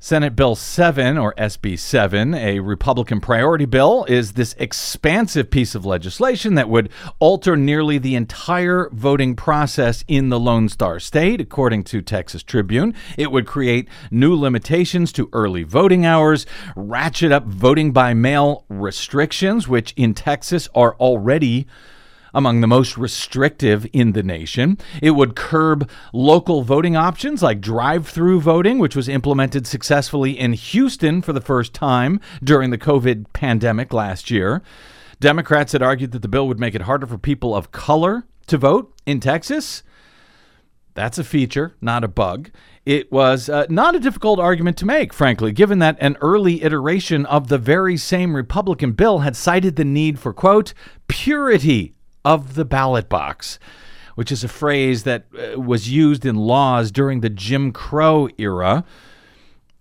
Senate 0.00 0.36
Bill 0.36 0.54
7, 0.54 1.18
or 1.18 1.34
SB 1.34 1.76
7, 1.76 2.32
a 2.32 2.60
Republican 2.60 3.20
priority 3.20 3.64
bill, 3.64 4.04
is 4.08 4.34
this 4.34 4.54
expansive 4.56 5.50
piece 5.50 5.74
of 5.74 5.84
legislation 5.84 6.54
that 6.54 6.68
would 6.68 6.88
alter 7.18 7.56
nearly 7.56 7.98
the 7.98 8.14
entire 8.14 8.88
voting 8.92 9.34
process 9.34 10.04
in 10.06 10.28
the 10.28 10.38
Lone 10.38 10.68
Star 10.68 11.00
State, 11.00 11.40
according 11.40 11.82
to 11.82 12.00
Texas 12.00 12.44
Tribune. 12.44 12.94
It 13.16 13.32
would 13.32 13.44
create 13.44 13.88
new 14.12 14.36
limitations 14.36 15.10
to 15.14 15.28
early 15.32 15.64
voting 15.64 16.06
hours, 16.06 16.46
ratchet 16.76 17.32
up 17.32 17.46
voting 17.46 17.90
by 17.90 18.14
mail 18.14 18.66
restrictions, 18.68 19.66
which 19.66 19.94
in 19.96 20.14
Texas 20.14 20.68
are 20.76 20.94
already 21.00 21.66
among 22.34 22.60
the 22.60 22.66
most 22.66 22.96
restrictive 22.96 23.86
in 23.92 24.12
the 24.12 24.22
nation. 24.22 24.78
It 25.02 25.12
would 25.12 25.36
curb 25.36 25.88
local 26.12 26.62
voting 26.62 26.96
options 26.96 27.42
like 27.42 27.60
drive 27.60 28.06
through 28.08 28.40
voting, 28.40 28.78
which 28.78 28.96
was 28.96 29.08
implemented 29.08 29.66
successfully 29.66 30.38
in 30.38 30.52
Houston 30.52 31.22
for 31.22 31.32
the 31.32 31.40
first 31.40 31.74
time 31.74 32.20
during 32.42 32.70
the 32.70 32.78
COVID 32.78 33.26
pandemic 33.32 33.92
last 33.92 34.30
year. 34.30 34.62
Democrats 35.20 35.72
had 35.72 35.82
argued 35.82 36.12
that 36.12 36.22
the 36.22 36.28
bill 36.28 36.46
would 36.46 36.60
make 36.60 36.74
it 36.74 36.82
harder 36.82 37.06
for 37.06 37.18
people 37.18 37.54
of 37.54 37.72
color 37.72 38.24
to 38.46 38.56
vote 38.56 38.94
in 39.06 39.20
Texas. 39.20 39.82
That's 40.94 41.18
a 41.18 41.24
feature, 41.24 41.76
not 41.80 42.02
a 42.02 42.08
bug. 42.08 42.50
It 42.84 43.12
was 43.12 43.48
uh, 43.48 43.66
not 43.68 43.94
a 43.94 44.00
difficult 44.00 44.40
argument 44.40 44.76
to 44.78 44.86
make, 44.86 45.12
frankly, 45.12 45.52
given 45.52 45.78
that 45.78 45.96
an 46.00 46.16
early 46.20 46.62
iteration 46.62 47.26
of 47.26 47.48
the 47.48 47.58
very 47.58 47.96
same 47.96 48.34
Republican 48.34 48.92
bill 48.92 49.18
had 49.20 49.36
cited 49.36 49.76
the 49.76 49.84
need 49.84 50.18
for, 50.18 50.32
quote, 50.32 50.74
purity 51.06 51.94
of 52.28 52.56
the 52.56 52.64
ballot 52.66 53.08
box, 53.08 53.58
which 54.14 54.30
is 54.30 54.44
a 54.44 54.48
phrase 54.48 55.04
that 55.04 55.24
uh, 55.32 55.58
was 55.58 55.90
used 55.90 56.26
in 56.26 56.36
laws 56.36 56.90
during 56.90 57.22
the 57.22 57.30
Jim 57.30 57.72
Crow 57.72 58.28
era 58.36 58.84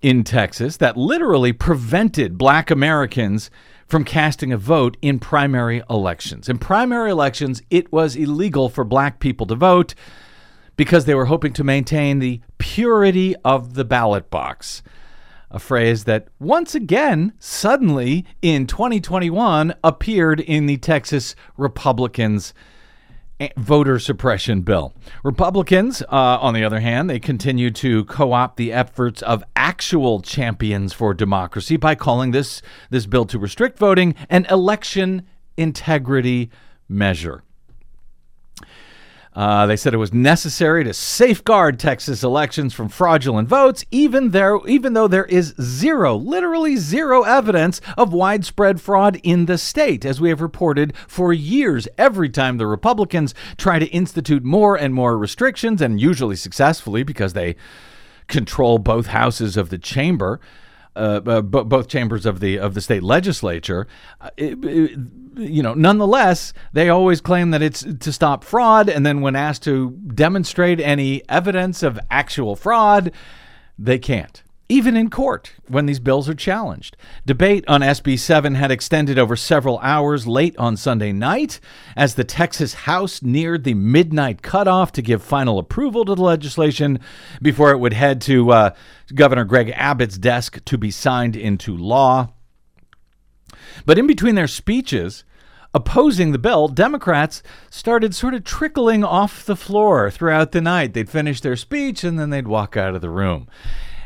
in 0.01 0.24
Texas 0.24 0.77
that 0.77 0.96
literally 0.96 1.51
prevented 1.51 2.38
black 2.38 2.72
Americans 2.72 3.51
from 3.86 4.06
casting 4.06 4.54
a 4.54 4.58
vote 4.58 4.96
in 5.01 5.20
primary 5.20 5.84
elections. 5.89 6.48
In 6.48 6.58
primary 6.58 7.12
elections, 7.12 7.62
it 7.70 7.92
was 7.92 8.16
illegal 8.16 8.70
for 8.70 8.86
black 8.86 9.20
people 9.20 9.46
to 9.48 9.56
vote 9.56 9.94
because 10.77 11.04
they 11.04 11.16
were 11.16 11.25
hoping 11.25 11.51
to 11.51 11.66
maintain 11.66 12.20
the 12.20 12.39
purity 12.60 13.36
of 13.44 13.74
the 13.74 13.84
ballot 13.84 14.30
box. 14.30 14.82
A 15.50 15.60
phrase 15.60 16.04
that 16.04 16.27
once 16.39 16.75
again, 16.75 17.34
suddenly 17.39 18.25
in 18.42 18.68
2021, 18.68 19.74
appeared 19.84 20.42
in 20.42 20.66
the 20.66 20.77
Texas 20.77 21.36
Republicans' 21.56 22.54
voter 23.56 24.00
suppression 24.00 24.62
bill. 24.62 24.94
Republicans, 25.24 26.01
uh, 26.01 26.38
on 26.42 26.54
the 26.54 26.63
other 26.63 26.80
hand, 26.80 27.10
they 27.10 27.20
continue 27.20 27.72
to 27.72 28.04
co-opt 28.06 28.58
the 28.58 28.74
efforts 28.74 29.22
of 29.22 29.44
actual 29.56 30.22
champions 30.22 30.92
for 30.92 31.13
democracy 31.13 31.77
by 31.77 31.96
calling 31.96 32.32
this 32.32 32.62
this 32.89 33.06
bill 33.06 33.25
to 33.25 33.39
restrict 33.39 33.77
voting 33.77 34.16
an 34.30 34.46
election 34.50 35.25
integrity 35.56 36.50
measure. 36.89 37.44
Uh, 39.38 39.67
they 39.67 39.77
said 39.77 39.94
it 39.94 39.98
was 39.98 40.12
necessary 40.12 40.84
to 40.84 40.91
safeguard 40.91 41.77
Texas 41.77 42.24
elections 42.24 42.74
from 42.74 42.89
fraudulent 42.89 43.48
votes, 43.48 43.86
even 43.91 44.32
there, 44.32 44.58
even 44.65 44.94
though 44.94 45.08
there 45.08 45.25
is 45.25 45.53
zero, 45.62 46.15
literally 46.15 46.75
zero 46.75 47.22
evidence 47.22 47.79
of 48.00 48.12
widespread 48.12 48.82
fraud 48.82 49.20
in 49.22 49.46
the 49.46 49.60
state, 49.60 50.03
as 50.06 50.20
we 50.20 50.29
have 50.29 50.41
reported 50.41 50.91
for 51.08 51.32
years. 51.34 51.88
Every 52.00 52.29
time 52.29 52.58
the 52.58 52.65
Republicans 52.65 53.36
try 53.58 53.77
to 53.77 53.86
institute 53.89 54.44
more 54.44 54.75
and 54.75 54.91
more 54.91 55.15
restrictions, 55.15 55.84
and 55.84 56.01
usually 56.01 56.36
successfully 56.36 57.03
because 57.03 57.34
they 57.34 57.56
control 58.27 58.79
both 58.79 59.06
houses 59.06 59.56
of 59.56 59.70
the 59.70 59.77
chamber. 59.77 60.39
Uh, 60.98 61.22
uh, 61.27 61.42
both 61.42 61.88
chambers 61.88 62.25
of 62.25 62.39
the 62.39 62.58
of 62.58 62.74
the 62.74 62.82
state 62.82 63.04
legislature, 63.04 63.86
uh, 64.20 64.32
it, 64.36 64.58
it, 64.66 65.00
you 65.36 65.62
know, 65.62 65.75
nonetheless, 65.75 66.54
they 66.74 66.89
always 66.89 67.22
claim 67.22 67.51
that 67.51 67.62
it's 67.62 67.86
to 68.00 68.12
stop 68.12 68.44
fraud, 68.44 68.89
and 68.89 69.06
then 69.06 69.22
when 69.22 69.36
asked 69.36 69.62
to 69.63 69.92
demonstrate 69.92 70.80
any 70.80 71.22
evidence 71.30 71.84
of 71.84 72.00
actual 72.10 72.56
fraud, 72.56 73.12
they 73.77 74.00
can't. 74.00 74.42
Even 74.69 74.97
in 74.97 75.09
court, 75.09 75.53
when 75.69 75.86
these 75.86 76.01
bills 76.01 76.27
are 76.27 76.33
challenged. 76.33 76.97
Debate 77.25 77.63
on 77.69 77.79
SB 77.79 78.19
7 78.19 78.55
had 78.55 78.69
extended 78.69 79.17
over 79.17 79.38
several 79.38 79.79
hours 79.79 80.27
late 80.27 80.57
on 80.57 80.75
Sunday 80.75 81.13
night 81.13 81.62
as 81.95 82.15
the 82.15 82.25
Texas 82.25 82.74
House 82.74 83.21
neared 83.21 83.63
the 83.63 83.74
midnight 83.74 84.41
cutoff 84.41 84.91
to 84.93 85.01
give 85.01 85.24
final 85.24 85.57
approval 85.57 86.03
to 86.03 86.15
the 86.15 86.21
legislation 86.21 87.00
before 87.41 87.71
it 87.71 87.77
would 87.77 87.93
head 87.93 88.19
to 88.21 88.51
uh, 88.51 88.69
Governor 89.15 89.45
Greg 89.45 89.71
Abbott's 89.74 90.17
desk 90.17 90.63
to 90.65 90.77
be 90.77 90.91
signed 90.91 91.38
into 91.38 91.75
law. 91.75 92.33
But 93.86 93.97
in 93.97 94.05
between 94.05 94.36
their 94.36 94.47
speeches, 94.47 95.24
opposing 95.74 96.33
the 96.33 96.39
bill, 96.39 96.67
Democrats 96.67 97.41
started 97.69 98.13
sort 98.13 98.33
of 98.33 98.43
trickling 98.43 99.05
off 99.05 99.45
the 99.45 99.55
floor 99.55 100.12
throughout 100.12 100.51
the 100.51 100.59
night. 100.59 100.93
They'd 100.93 101.09
finish 101.09 101.39
their 101.39 101.55
speech 101.55 102.03
and 102.03 102.19
then 102.19 102.31
they'd 102.31 102.50
walk 102.50 102.75
out 102.75 102.95
of 102.95 103.01
the 103.01 103.09
room. 103.09 103.47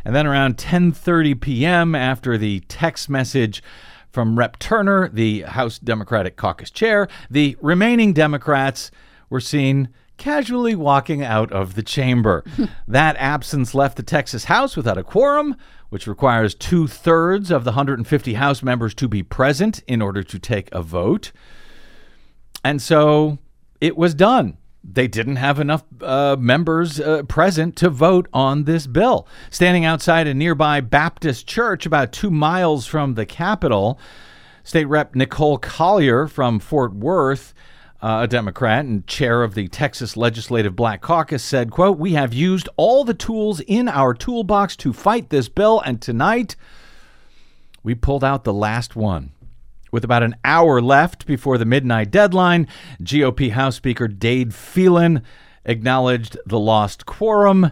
And 0.03 0.15
then 0.15 0.27
around 0.27 0.57
10:30 0.57 1.39
p.m. 1.39 1.95
after 1.95 2.37
the 2.37 2.61
text 2.61 3.09
message 3.09 3.61
from 4.09 4.37
Rep 4.37 4.59
Turner, 4.59 5.09
the 5.09 5.41
House 5.41 5.79
Democratic 5.79 6.35
Caucus 6.35 6.69
chair, 6.69 7.07
the 7.29 7.57
remaining 7.61 8.13
Democrats 8.13 8.91
were 9.29 9.39
seen 9.39 9.89
casually 10.17 10.75
walking 10.75 11.23
out 11.23 11.51
of 11.51 11.73
the 11.75 11.81
chamber. 11.81 12.43
that 12.87 13.15
absence 13.17 13.73
left 13.73 13.97
the 13.97 14.03
Texas 14.03 14.45
House 14.45 14.77
without 14.77 14.97
a 14.97 15.03
quorum, 15.03 15.55
which 15.89 16.07
requires 16.07 16.53
two 16.53 16.87
thirds 16.87 17.49
of 17.49 17.63
the 17.63 17.71
150 17.71 18.33
House 18.35 18.61
members 18.61 18.93
to 18.93 19.07
be 19.07 19.23
present 19.23 19.81
in 19.87 20.01
order 20.01 20.21
to 20.21 20.37
take 20.37 20.69
a 20.71 20.81
vote. 20.81 21.31
And 22.63 22.81
so 22.81 23.39
it 23.79 23.97
was 23.97 24.13
done. 24.13 24.57
They 24.83 25.07
didn't 25.07 25.35
have 25.35 25.59
enough 25.59 25.83
uh, 26.01 26.35
members 26.39 26.99
uh, 26.99 27.23
present 27.23 27.75
to 27.77 27.89
vote 27.89 28.27
on 28.33 28.63
this 28.63 28.87
bill. 28.87 29.27
Standing 29.49 29.85
outside 29.85 30.27
a 30.27 30.33
nearby 30.33 30.81
Baptist 30.81 31.47
church 31.47 31.85
about 31.85 32.11
two 32.11 32.31
miles 32.31 32.87
from 32.87 33.13
the 33.13 33.25
Capitol, 33.25 33.99
State 34.63 34.85
Rep 34.85 35.15
Nicole 35.15 35.57
Collier 35.57 36.27
from 36.27 36.59
Fort 36.59 36.93
Worth 36.93 37.53
uh, 38.01 38.21
a 38.23 38.27
Democrat 38.27 38.83
and 38.85 39.05
chair 39.05 39.43
of 39.43 39.53
the 39.53 39.67
Texas 39.67 40.17
Legislative 40.17 40.75
Black 40.75 41.01
Caucus, 41.01 41.43
said, 41.43 41.69
quote, 41.71 41.99
We 41.99 42.13
have 42.13 42.33
used 42.33 42.67
all 42.75 43.03
the 43.03 43.13
tools 43.13 43.59
in 43.61 43.87
our 43.87 44.13
toolbox 44.13 44.75
to 44.77 44.93
fight 44.93 45.29
this 45.29 45.49
bill, 45.49 45.79
and 45.81 46.01
tonight 46.01 46.55
we 47.83 47.93
pulled 47.93 48.23
out 48.23 48.43
the 48.43 48.53
last 48.53 48.95
one. 48.95 49.31
With 49.91 50.05
about 50.05 50.23
an 50.23 50.37
hour 50.45 50.81
left 50.81 51.25
before 51.25 51.57
the 51.57 51.65
midnight 51.65 52.11
deadline, 52.11 52.67
GOP 53.03 53.51
House 53.51 53.75
Speaker 53.75 54.07
Dade 54.07 54.53
Phelan 54.53 55.21
acknowledged 55.65 56.37
the 56.45 56.59
lost 56.59 57.05
quorum 57.05 57.71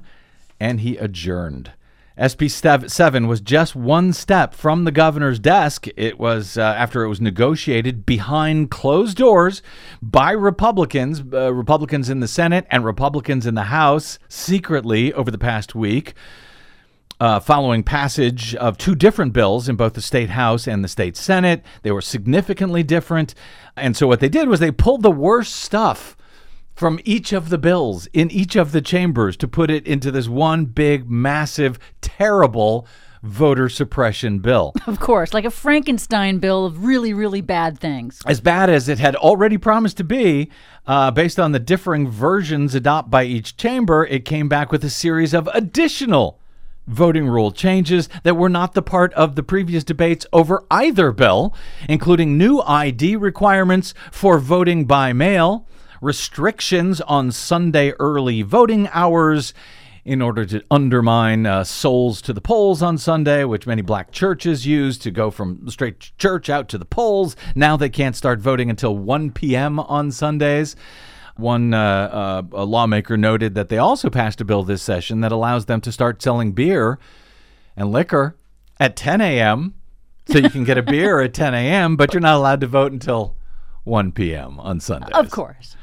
and 0.59 0.81
he 0.81 0.97
adjourned. 0.97 1.71
SB 2.17 2.89
7 2.89 3.27
was 3.27 3.39
just 3.39 3.77
one 3.77 4.11
step 4.11 4.53
from 4.53 4.83
the 4.83 4.91
governor's 4.91 5.39
desk. 5.39 5.87
It 5.95 6.19
was 6.19 6.57
uh, 6.57 6.61
after 6.61 7.03
it 7.03 7.07
was 7.07 7.21
negotiated 7.21 8.05
behind 8.05 8.69
closed 8.69 9.15
doors 9.15 9.61
by 10.01 10.31
Republicans, 10.31 11.23
uh, 11.31 11.53
Republicans 11.53 12.09
in 12.09 12.19
the 12.19 12.27
Senate 12.27 12.67
and 12.69 12.83
Republicans 12.83 13.45
in 13.45 13.55
the 13.55 13.63
House, 13.63 14.19
secretly 14.27 15.13
over 15.13 15.31
the 15.31 15.37
past 15.37 15.73
week. 15.73 16.13
Uh, 17.19 17.37
following 17.37 17.83
passage 17.83 18.55
of 18.55 18.77
two 18.77 18.95
different 18.95 19.33
bills 19.33 19.67
in 19.67 19.75
both 19.75 19.93
the 19.93 20.01
state 20.01 20.29
house 20.29 20.67
and 20.67 20.83
the 20.83 20.87
state 20.87 21.17
senate. 21.17 21.65
They 21.81 21.91
were 21.91 22.01
significantly 22.01 22.81
different. 22.81 23.35
And 23.75 23.97
so 23.97 24.07
what 24.07 24.21
they 24.21 24.29
did 24.29 24.47
was 24.47 24.61
they 24.61 24.71
pulled 24.71 25.01
the 25.01 25.11
worst 25.11 25.53
stuff 25.53 26.15
from 26.79 26.97
each 27.03 27.33
of 27.33 27.49
the 27.49 27.57
bills 27.57 28.07
in 28.13 28.31
each 28.31 28.55
of 28.55 28.71
the 28.71 28.81
chambers 28.81 29.35
to 29.35 29.49
put 29.49 29.69
it 29.69 29.85
into 29.85 30.11
this 30.11 30.29
one 30.29 30.63
big, 30.63 31.11
massive, 31.11 31.77
terrible 31.99 32.87
voter 33.21 33.67
suppression 33.67 34.39
bill. 34.39 34.73
Of 34.87 35.01
course, 35.01 35.33
like 35.33 35.43
a 35.43 35.51
Frankenstein 35.51 36.39
bill 36.39 36.65
of 36.65 36.85
really, 36.85 37.13
really 37.13 37.41
bad 37.41 37.79
things. 37.79 38.21
As 38.25 38.39
bad 38.39 38.69
as 38.69 38.87
it 38.87 38.97
had 38.97 39.17
already 39.17 39.57
promised 39.57 39.97
to 39.97 40.03
be, 40.03 40.49
uh, 40.87 41.11
based 41.11 41.37
on 41.37 41.51
the 41.51 41.59
differing 41.59 42.09
versions 42.09 42.73
adopted 42.75 43.11
by 43.11 43.25
each 43.25 43.57
chamber, 43.57 44.05
it 44.05 44.23
came 44.23 44.47
back 44.47 44.71
with 44.71 44.83
a 44.85 44.89
series 44.89 45.33
of 45.33 45.49
additional 45.53 46.38
voting 46.89 47.27
rule 47.27 47.51
changes 47.51 48.09
that 48.23 48.35
were 48.35 48.49
not 48.49 48.73
the 48.73 48.81
part 48.81 49.13
of 49.13 49.35
the 49.35 49.43
previous 49.43 49.83
debates 49.83 50.25
over 50.33 50.65
either 50.69 51.11
bill, 51.11 51.53
including 51.87 52.37
new 52.37 52.59
ID 52.61 53.15
requirements 53.15 53.93
for 54.11 54.39
voting 54.39 54.85
by 54.85 55.13
mail 55.13 55.67
restrictions 56.01 57.01
on 57.01 57.31
Sunday 57.31 57.91
early 57.99 58.41
voting 58.41 58.87
hours 58.93 59.53
in 60.05 60.21
order 60.21 60.45
to 60.45 60.63
undermine 60.71 61.45
uh, 61.45 61.63
souls 61.63 62.21
to 62.21 62.33
the 62.33 62.41
polls 62.41 62.81
on 62.81 62.97
Sunday, 62.97 63.43
which 63.43 63.67
many 63.67 63.81
black 63.81 64.11
churches 64.11 64.65
use 64.65 64.97
to 64.97 65.11
go 65.11 65.29
from 65.29 65.69
straight 65.69 66.11
church 66.17 66.49
out 66.49 66.69
to 66.69 66.77
the 66.77 66.85
polls. 66.85 67.35
Now 67.53 67.77
they 67.77 67.89
can't 67.89 68.15
start 68.15 68.39
voting 68.39 68.69
until 68.69 68.97
1 68.97 69.31
p.m. 69.31 69.79
on 69.79 70.11
Sundays. 70.11 70.75
One 71.39 71.73
uh, 71.73 72.43
uh, 72.51 72.63
lawmaker 72.65 73.17
noted 73.17 73.55
that 73.55 73.69
they 73.69 73.77
also 73.77 74.09
passed 74.09 74.41
a 74.41 74.45
bill 74.45 74.63
this 74.63 74.83
session 74.83 75.21
that 75.21 75.31
allows 75.31 75.65
them 75.65 75.81
to 75.81 75.91
start 75.91 76.21
selling 76.21 76.51
beer 76.51 76.99
and 77.75 77.91
liquor 77.91 78.35
at 78.79 78.95
10 78.95 79.21
a.m. 79.21 79.75
So 80.27 80.37
you 80.37 80.49
can 80.49 80.63
get 80.63 80.77
a 80.77 80.83
beer 80.83 81.21
at 81.21 81.33
10 81.33 81.53
a.m., 81.55 81.95
but 81.95 82.13
you're 82.13 82.21
not 82.21 82.35
allowed 82.35 82.61
to 82.61 82.67
vote 82.67 82.91
until 82.91 83.35
1 83.83 84.11
p.m. 84.11 84.59
on 84.59 84.79
Sundays. 84.79 85.15
Of 85.15 85.31
course. 85.31 85.75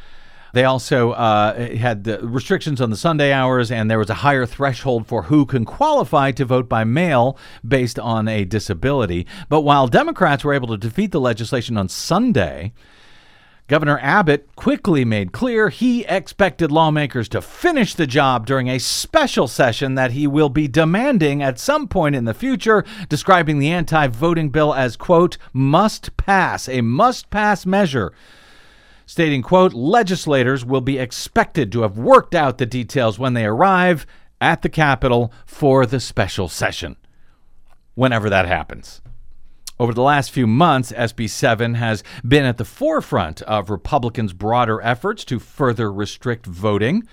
They 0.52 0.64
also 0.64 1.10
uh, 1.10 1.76
had 1.76 2.04
the 2.04 2.18
restrictions 2.20 2.80
on 2.80 2.88
the 2.88 2.96
Sunday 2.96 3.30
hours, 3.30 3.70
and 3.70 3.90
there 3.90 3.98
was 3.98 4.08
a 4.08 4.14
higher 4.14 4.46
threshold 4.46 5.06
for 5.06 5.24
who 5.24 5.44
can 5.44 5.66
qualify 5.66 6.30
to 6.32 6.44
vote 6.46 6.68
by 6.68 6.84
mail 6.84 7.36
based 7.66 7.98
on 7.98 8.26
a 8.26 8.44
disability. 8.44 9.26
But 9.48 9.62
while 9.62 9.86
Democrats 9.86 10.44
were 10.44 10.54
able 10.54 10.68
to 10.68 10.78
defeat 10.78 11.10
the 11.10 11.20
legislation 11.20 11.76
on 11.76 11.90
Sunday, 11.90 12.72
Governor 13.68 13.98
Abbott 14.00 14.54
quickly 14.54 15.04
made 15.04 15.32
clear 15.32 15.70
he 15.70 16.04
expected 16.04 16.70
lawmakers 16.70 17.28
to 17.30 17.42
finish 17.42 17.94
the 17.94 18.06
job 18.06 18.46
during 18.46 18.68
a 18.68 18.78
special 18.78 19.48
session 19.48 19.96
that 19.96 20.12
he 20.12 20.28
will 20.28 20.48
be 20.48 20.68
demanding 20.68 21.42
at 21.42 21.58
some 21.58 21.88
point 21.88 22.14
in 22.14 22.26
the 22.26 22.34
future, 22.34 22.84
describing 23.08 23.58
the 23.58 23.70
anti 23.70 24.06
voting 24.06 24.50
bill 24.50 24.72
as, 24.72 24.96
quote, 24.96 25.36
must 25.52 26.16
pass, 26.16 26.68
a 26.68 26.80
must 26.80 27.28
pass 27.30 27.66
measure 27.66 28.12
stating, 29.06 29.40
quote, 29.40 29.72
legislators 29.72 30.64
will 30.64 30.80
be 30.80 30.98
expected 30.98 31.70
to 31.72 31.82
have 31.82 31.96
worked 31.96 32.34
out 32.34 32.58
the 32.58 32.66
details 32.66 33.18
when 33.18 33.34
they 33.34 33.46
arrive 33.46 34.04
at 34.40 34.62
the 34.62 34.68
Capitol 34.68 35.32
for 35.46 35.86
the 35.86 36.00
special 36.00 36.48
session, 36.48 36.96
whenever 37.94 38.28
that 38.28 38.46
happens. 38.46 39.00
Over 39.78 39.92
the 39.92 40.02
last 40.02 40.30
few 40.30 40.46
months, 40.46 40.90
SB 40.92 41.28
7 41.28 41.74
has 41.74 42.02
been 42.26 42.46
at 42.46 42.56
the 42.56 42.64
forefront 42.64 43.42
of 43.42 43.68
Republicans' 43.68 44.32
broader 44.32 44.80
efforts 44.80 45.22
to 45.26 45.38
further 45.38 45.92
restrict 45.92 46.46
voting. 46.46 47.06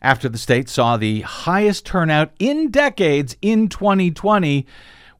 After 0.00 0.28
the 0.28 0.36
state 0.36 0.68
saw 0.68 0.96
the 0.96 1.20
highest 1.20 1.86
turnout 1.86 2.32
in 2.40 2.72
decades 2.72 3.36
in 3.40 3.68
2020, 3.68 4.66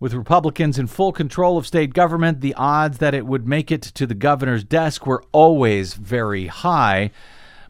with 0.01 0.13
Republicans 0.13 0.77
in 0.77 0.89
full 0.89 1.13
control 1.13 1.57
of 1.57 1.69
state 1.69 1.95
government, 1.95 2.41
the 2.41 2.55
odds 2.55 2.99
that 2.99 3.15
it 3.15 3.27
would 3.27 3.47
make 3.47 3.71
it 3.71 3.83
to 3.83 4.05
the 4.05 4.15
governor's 4.15 4.65
desk 4.65 5.07
were 5.07 5.23
always 5.31 5.95
very 5.95 6.49
high. 6.49 7.13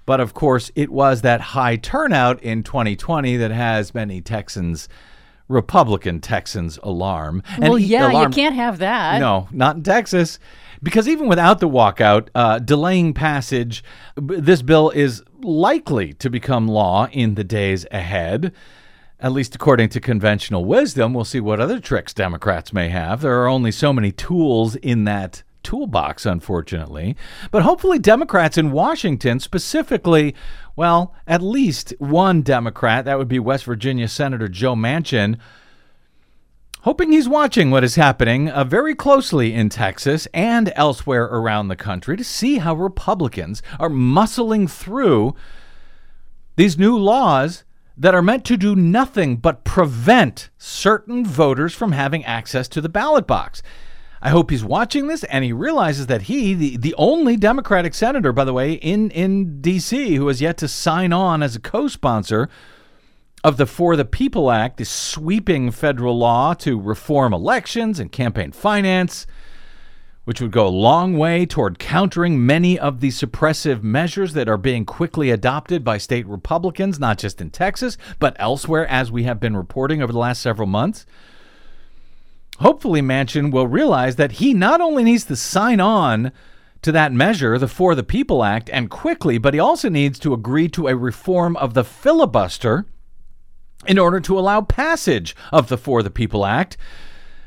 But 0.06 0.20
of 0.20 0.32
course, 0.32 0.70
it 0.74 0.88
was 0.88 1.20
that 1.20 1.42
high 1.52 1.76
turnout 1.76 2.42
in 2.42 2.62
2020 2.62 3.36
that 3.36 3.50
has 3.50 3.94
many 3.94 4.22
Texans, 4.22 4.88
Republican 5.48 6.20
Texans, 6.20 6.78
alarm. 6.82 7.42
well, 7.58 7.78
e- 7.78 7.84
yeah, 7.84 8.10
alarm- 8.10 8.30
you 8.32 8.34
can't 8.34 8.54
have 8.54 8.78
that. 8.78 9.20
no, 9.20 9.48
not 9.52 9.76
in 9.76 9.82
Texas. 9.82 10.38
Because 10.82 11.06
even 11.08 11.28
without 11.28 11.60
the 11.60 11.68
walkout, 11.68 12.28
uh, 12.34 12.58
delaying 12.58 13.14
passage, 13.14 13.84
this 14.16 14.62
bill 14.62 14.90
is 14.90 15.22
likely 15.40 16.12
to 16.14 16.28
become 16.28 16.66
law 16.66 17.06
in 17.12 17.36
the 17.36 17.44
days 17.44 17.86
ahead. 17.92 18.52
At 19.20 19.30
least 19.30 19.54
according 19.54 19.90
to 19.90 20.00
conventional 20.00 20.64
wisdom. 20.64 21.14
We'll 21.14 21.24
see 21.24 21.38
what 21.38 21.60
other 21.60 21.78
tricks 21.78 22.12
Democrats 22.12 22.72
may 22.72 22.88
have. 22.88 23.20
There 23.20 23.40
are 23.40 23.46
only 23.46 23.70
so 23.70 23.92
many 23.92 24.10
tools 24.10 24.74
in 24.74 25.04
that 25.04 25.44
toolbox, 25.62 26.26
unfortunately. 26.26 27.16
But 27.50 27.62
hopefully, 27.62 27.98
Democrats 27.98 28.58
in 28.58 28.72
Washington, 28.72 29.40
specifically, 29.40 30.34
well, 30.76 31.14
at 31.26 31.42
least 31.42 31.94
one 31.98 32.42
Democrat, 32.42 33.04
that 33.04 33.18
would 33.18 33.28
be 33.28 33.38
West 33.38 33.64
Virginia 33.64 34.08
Senator 34.08 34.48
Joe 34.48 34.74
Manchin, 34.74 35.38
hoping 36.82 37.12
he's 37.12 37.28
watching 37.28 37.70
what 37.70 37.84
is 37.84 37.94
happening 37.94 38.48
uh, 38.48 38.64
very 38.64 38.94
closely 38.94 39.54
in 39.54 39.68
Texas 39.68 40.26
and 40.34 40.72
elsewhere 40.74 41.24
around 41.24 41.68
the 41.68 41.76
country 41.76 42.16
to 42.16 42.24
see 42.24 42.58
how 42.58 42.74
Republicans 42.74 43.62
are 43.78 43.88
muscling 43.88 44.68
through 44.68 45.34
these 46.56 46.78
new 46.78 46.98
laws 46.98 47.64
that 47.96 48.14
are 48.14 48.22
meant 48.22 48.44
to 48.44 48.56
do 48.56 48.74
nothing 48.74 49.36
but 49.36 49.64
prevent 49.64 50.50
certain 50.58 51.24
voters 51.24 51.74
from 51.74 51.92
having 51.92 52.24
access 52.24 52.68
to 52.68 52.80
the 52.80 52.88
ballot 52.88 53.26
box. 53.26 53.62
I 54.24 54.30
hope 54.30 54.50
he's 54.50 54.62
watching 54.62 55.08
this 55.08 55.24
and 55.24 55.44
he 55.44 55.52
realizes 55.52 56.06
that 56.06 56.22
he, 56.22 56.54
the, 56.54 56.76
the 56.76 56.94
only 56.96 57.36
Democratic 57.36 57.92
senator, 57.92 58.32
by 58.32 58.44
the 58.44 58.52
way, 58.52 58.74
in, 58.74 59.10
in 59.10 59.60
D.C., 59.60 60.14
who 60.14 60.28
has 60.28 60.40
yet 60.40 60.56
to 60.58 60.68
sign 60.68 61.12
on 61.12 61.42
as 61.42 61.56
a 61.56 61.60
co 61.60 61.88
sponsor 61.88 62.48
of 63.42 63.56
the 63.56 63.66
For 63.66 63.96
the 63.96 64.04
People 64.04 64.52
Act, 64.52 64.76
this 64.76 64.90
sweeping 64.90 65.72
federal 65.72 66.16
law 66.16 66.54
to 66.54 66.80
reform 66.80 67.32
elections 67.32 67.98
and 67.98 68.12
campaign 68.12 68.52
finance, 68.52 69.26
which 70.22 70.40
would 70.40 70.52
go 70.52 70.68
a 70.68 70.68
long 70.68 71.18
way 71.18 71.44
toward 71.44 71.80
countering 71.80 72.46
many 72.46 72.78
of 72.78 73.00
the 73.00 73.08
suppressive 73.08 73.82
measures 73.82 74.34
that 74.34 74.48
are 74.48 74.56
being 74.56 74.84
quickly 74.84 75.30
adopted 75.30 75.82
by 75.82 75.98
state 75.98 76.28
Republicans, 76.28 77.00
not 77.00 77.18
just 77.18 77.40
in 77.40 77.50
Texas, 77.50 77.98
but 78.20 78.36
elsewhere, 78.38 78.86
as 78.86 79.10
we 79.10 79.24
have 79.24 79.40
been 79.40 79.56
reporting 79.56 80.00
over 80.00 80.12
the 80.12 80.18
last 80.20 80.40
several 80.40 80.68
months. 80.68 81.06
Hopefully, 82.62 83.02
Manchin 83.02 83.50
will 83.50 83.66
realize 83.66 84.14
that 84.16 84.32
he 84.32 84.54
not 84.54 84.80
only 84.80 85.02
needs 85.02 85.24
to 85.24 85.34
sign 85.34 85.80
on 85.80 86.30
to 86.82 86.92
that 86.92 87.12
measure, 87.12 87.58
the 87.58 87.66
For 87.66 87.96
the 87.96 88.04
People 88.04 88.44
Act, 88.44 88.70
and 88.72 88.88
quickly, 88.88 89.36
but 89.36 89.52
he 89.52 89.58
also 89.58 89.88
needs 89.88 90.16
to 90.20 90.32
agree 90.32 90.68
to 90.68 90.86
a 90.86 90.94
reform 90.94 91.56
of 91.56 91.74
the 91.74 91.82
filibuster 91.82 92.86
in 93.88 93.98
order 93.98 94.20
to 94.20 94.38
allow 94.38 94.60
passage 94.60 95.34
of 95.50 95.68
the 95.68 95.76
For 95.76 96.04
the 96.04 96.10
People 96.10 96.46
Act 96.46 96.76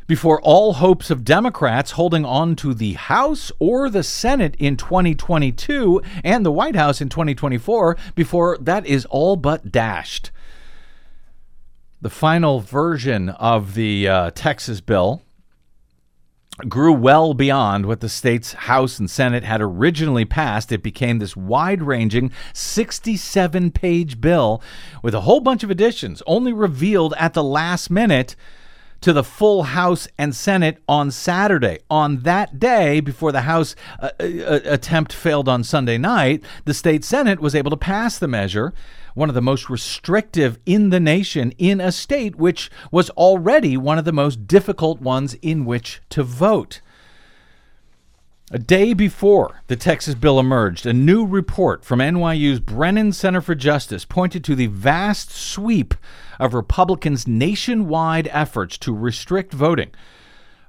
before 0.06 0.42
all 0.42 0.74
hopes 0.74 1.10
of 1.10 1.24
Democrats 1.24 1.92
holding 1.92 2.26
on 2.26 2.58
to 2.58 2.74
the 2.74 2.94
House 2.94 3.54
or 3.58 3.90
the 3.90 4.04
Senate 4.04 4.56
in 4.60 4.76
2022 4.76 6.02
and 6.26 6.46
the 6.46 6.52
White 6.52 6.76
House 6.76 7.00
in 7.00 7.08
2024 7.08 7.96
before 8.16 8.58
that 8.60 8.86
is 8.86 9.06
all 9.06 9.38
but 9.38 9.72
dashed. 9.72 10.30
The 12.02 12.10
final 12.10 12.60
version 12.60 13.30
of 13.30 13.74
the 13.74 14.08
uh, 14.08 14.32
Texas 14.36 14.82
bill 14.82 15.22
grew 16.70 16.94
well 16.94 17.34
beyond 17.34 17.86
what 17.86 18.00
the 18.00 18.10
state's 18.10 18.54
House 18.54 19.00
and 19.00 19.10
Senate 19.10 19.44
had 19.44 19.62
originally 19.62 20.26
passed. 20.26 20.72
It 20.72 20.84
became 20.84 21.20
this 21.20 21.36
wide 21.36 21.82
ranging 21.82 22.32
67 22.54 23.72
page 23.72 24.22
bill 24.22 24.62
with 25.04 25.14
a 25.14 25.22
whole 25.22 25.42
bunch 25.42 25.64
of 25.64 25.72
additions, 25.72 26.24
only 26.26 26.54
revealed 26.54 27.14
at 27.18 27.34
the 27.34 27.44
last 27.44 27.90
minute 27.90 28.36
to 29.02 29.12
the 29.14 29.24
full 29.24 29.64
House 29.64 30.08
and 30.18 30.36
Senate 30.36 30.82
on 30.88 31.12
Saturday. 31.12 31.80
On 31.90 32.22
that 32.22 32.60
day, 32.60 33.02
before 33.02 33.32
the 33.32 33.42
House 33.42 33.76
uh, 34.00 34.10
uh, 34.20 34.60
attempt 34.66 35.12
failed 35.12 35.50
on 35.50 35.64
Sunday 35.64 35.98
night, 35.98 36.44
the 36.64 36.74
state 36.74 37.04
Senate 37.04 37.40
was 37.40 37.54
able 37.54 37.72
to 37.72 37.78
pass 37.78 38.18
the 38.18 38.28
measure, 38.28 38.74
one 39.16 39.30
of 39.30 39.36
the 39.36 39.42
most 39.42 39.70
restrictive 39.70 40.60
in 40.66 40.92
the 40.92 41.00
nation, 41.00 41.52
in 41.58 41.82
a 41.82 41.92
state 41.92 42.36
which 42.36 42.70
was 42.92 43.10
already 43.12 43.76
one 43.76 43.98
of 43.98 44.06
the 44.06 44.12
most 44.12 44.46
difficult 44.46 45.02
ones 45.02 45.34
in 45.42 45.66
which 45.66 46.02
to 46.10 46.22
vote. 46.22 46.82
A 48.52 48.60
day 48.60 48.94
before 48.94 49.62
the 49.68 49.76
Texas 49.76 50.14
bill 50.14 50.40
emerged, 50.40 50.86
a 50.86 50.94
new 50.94 51.26
report 51.26 51.84
from 51.84 52.00
NYU's 52.00 52.60
Brennan 52.60 53.12
Center 53.12 53.42
for 53.42 53.56
Justice 53.56 54.06
pointed 54.06 54.44
to 54.44 54.54
the 54.54 54.68
vast 54.68 55.32
sweep 55.32 55.96
of 56.40 56.54
Republicans' 56.54 57.28
nationwide 57.28 58.28
efforts 58.32 58.78
to 58.78 58.94
restrict 58.94 59.52
voting 59.52 59.90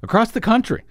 across 0.03 0.31
the 0.31 0.41
country 0.41 0.85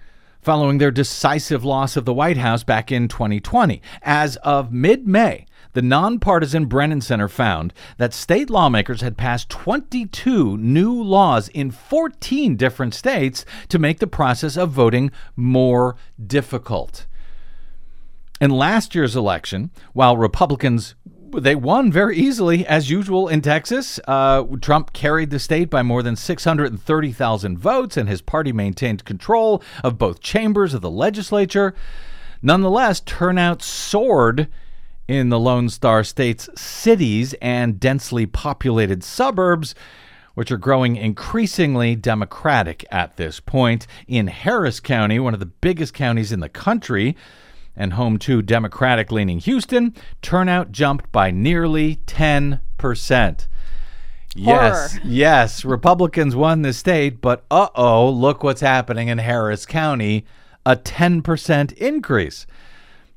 following 0.46 0.78
their 0.78 0.92
decisive 0.92 1.64
loss 1.64 1.96
of 1.96 2.04
the 2.04 2.14
White 2.14 2.36
House 2.36 2.62
back 2.62 2.92
in 2.92 3.08
2020. 3.08 3.82
As 4.02 4.36
of 4.36 4.70
mid 4.70 5.08
May, 5.08 5.45
the 5.76 5.82
nonpartisan 5.82 6.64
Brennan 6.64 7.02
Center 7.02 7.28
found 7.28 7.74
that 7.98 8.14
state 8.14 8.48
lawmakers 8.48 9.02
had 9.02 9.18
passed 9.18 9.50
22 9.50 10.56
new 10.56 11.02
laws 11.02 11.48
in 11.48 11.70
14 11.70 12.56
different 12.56 12.94
states 12.94 13.44
to 13.68 13.78
make 13.78 13.98
the 13.98 14.06
process 14.06 14.56
of 14.56 14.70
voting 14.70 15.10
more 15.36 15.94
difficult. 16.26 17.04
In 18.40 18.50
last 18.50 18.94
year's 18.94 19.14
election, 19.14 19.70
while 19.92 20.16
Republicans 20.16 20.94
they 21.36 21.54
won 21.54 21.92
very 21.92 22.16
easily, 22.16 22.66
as 22.66 22.88
usual 22.88 23.28
in 23.28 23.42
Texas. 23.42 24.00
Uh, 24.08 24.44
Trump 24.62 24.94
carried 24.94 25.28
the 25.28 25.38
state 25.38 25.68
by 25.68 25.82
more 25.82 26.02
than 26.02 26.16
630,000 26.16 27.58
votes, 27.58 27.98
and 27.98 28.08
his 28.08 28.22
party 28.22 28.52
maintained 28.52 29.04
control 29.04 29.62
of 29.84 29.98
both 29.98 30.20
chambers 30.20 30.72
of 30.72 30.80
the 30.80 30.90
legislature. 30.90 31.74
Nonetheless, 32.40 33.00
turnout 33.00 33.60
soared 33.60 34.48
in 35.08 35.28
the 35.28 35.38
Lone 35.38 35.68
Star 35.68 36.02
State's 36.04 36.48
cities 36.60 37.34
and 37.40 37.78
densely 37.78 38.26
populated 38.26 39.04
suburbs, 39.04 39.74
which 40.34 40.50
are 40.50 40.56
growing 40.56 40.96
increasingly 40.96 41.94
Democratic 41.96 42.84
at 42.90 43.16
this 43.16 43.40
point. 43.40 43.86
In 44.06 44.26
Harris 44.26 44.80
County, 44.80 45.18
one 45.18 45.34
of 45.34 45.40
the 45.40 45.46
biggest 45.46 45.94
counties 45.94 46.32
in 46.32 46.40
the 46.40 46.48
country, 46.48 47.16
and 47.76 47.92
home 47.92 48.18
to 48.18 48.42
Democratic 48.42 49.12
leaning 49.12 49.38
Houston, 49.38 49.94
turnout 50.22 50.72
jumped 50.72 51.12
by 51.12 51.30
nearly 51.30 51.96
10%. 52.06 52.60
Yes, 54.34 54.92
Horror. 54.92 55.02
yes, 55.04 55.64
Republicans 55.64 56.36
won 56.36 56.62
the 56.62 56.72
state, 56.74 57.20
but 57.22 57.44
uh 57.50 57.68
oh, 57.74 58.10
look 58.10 58.42
what's 58.42 58.60
happening 58.60 59.08
in 59.08 59.18
Harris 59.18 59.64
County 59.64 60.26
a 60.66 60.76
10% 60.76 61.72
increase. 61.74 62.46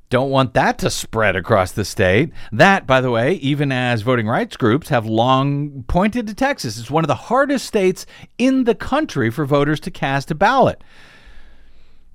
Don't 0.09 0.31
want 0.31 0.55
that 0.55 0.79
to 0.79 0.89
spread 0.89 1.35
across 1.35 1.71
the 1.71 1.85
state. 1.85 2.31
That, 2.51 2.87
by 2.87 2.99
the 2.99 3.11
way, 3.11 3.33
even 3.33 3.71
as 3.71 4.01
voting 4.01 4.27
rights 4.27 4.57
groups 4.57 4.89
have 4.89 5.05
long 5.05 5.83
pointed 5.87 6.25
to 6.27 6.33
Texas, 6.33 6.79
it's 6.79 6.89
one 6.89 7.03
of 7.03 7.07
the 7.07 7.13
hardest 7.13 7.67
states 7.67 8.07
in 8.39 8.63
the 8.63 8.73
country 8.73 9.29
for 9.29 9.45
voters 9.45 9.79
to 9.81 9.91
cast 9.91 10.31
a 10.31 10.35
ballot. 10.35 10.83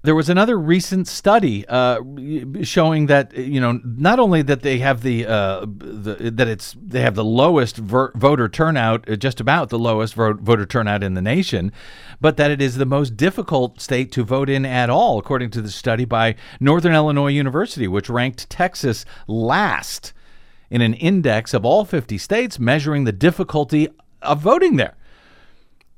There 0.04 0.14
was 0.14 0.28
another 0.28 0.58
recent 0.58 1.08
study 1.08 1.66
uh, 1.66 1.98
showing 2.62 3.06
that 3.06 3.34
you 3.34 3.58
know 3.58 3.80
not 3.82 4.18
only 4.18 4.42
that 4.42 4.60
they 4.60 4.76
have 4.80 5.00
the, 5.00 5.24
uh, 5.24 5.60
the 5.64 6.30
that 6.30 6.46
it's 6.46 6.76
they 6.78 7.00
have 7.00 7.14
the 7.14 7.24
lowest 7.24 7.78
ver- 7.78 8.12
voter 8.14 8.46
turnout, 8.50 9.08
uh, 9.08 9.16
just 9.16 9.40
about 9.40 9.70
the 9.70 9.78
lowest 9.78 10.12
vo- 10.12 10.34
voter 10.34 10.66
turnout 10.66 11.02
in 11.02 11.14
the 11.14 11.22
nation, 11.22 11.72
but 12.20 12.36
that 12.36 12.50
it 12.50 12.60
is 12.60 12.76
the 12.76 12.84
most 12.84 13.16
difficult 13.16 13.80
state 13.80 14.12
to 14.12 14.24
vote 14.24 14.50
in 14.50 14.66
at 14.66 14.90
all, 14.90 15.18
according 15.18 15.48
to 15.52 15.62
the 15.62 15.70
study 15.70 16.04
by 16.04 16.34
Northern 16.60 16.92
Illinois 16.94 17.32
University, 17.32 17.88
which 17.88 18.10
ranked 18.10 18.50
Texas 18.50 19.06
last 19.26 20.12
in 20.68 20.82
an 20.82 20.92
index 20.92 21.54
of 21.54 21.64
all 21.64 21.86
50 21.86 22.18
states 22.18 22.58
measuring 22.58 23.04
the 23.04 23.12
difficulty 23.12 23.88
of 24.20 24.42
voting 24.42 24.76
there. 24.76 24.96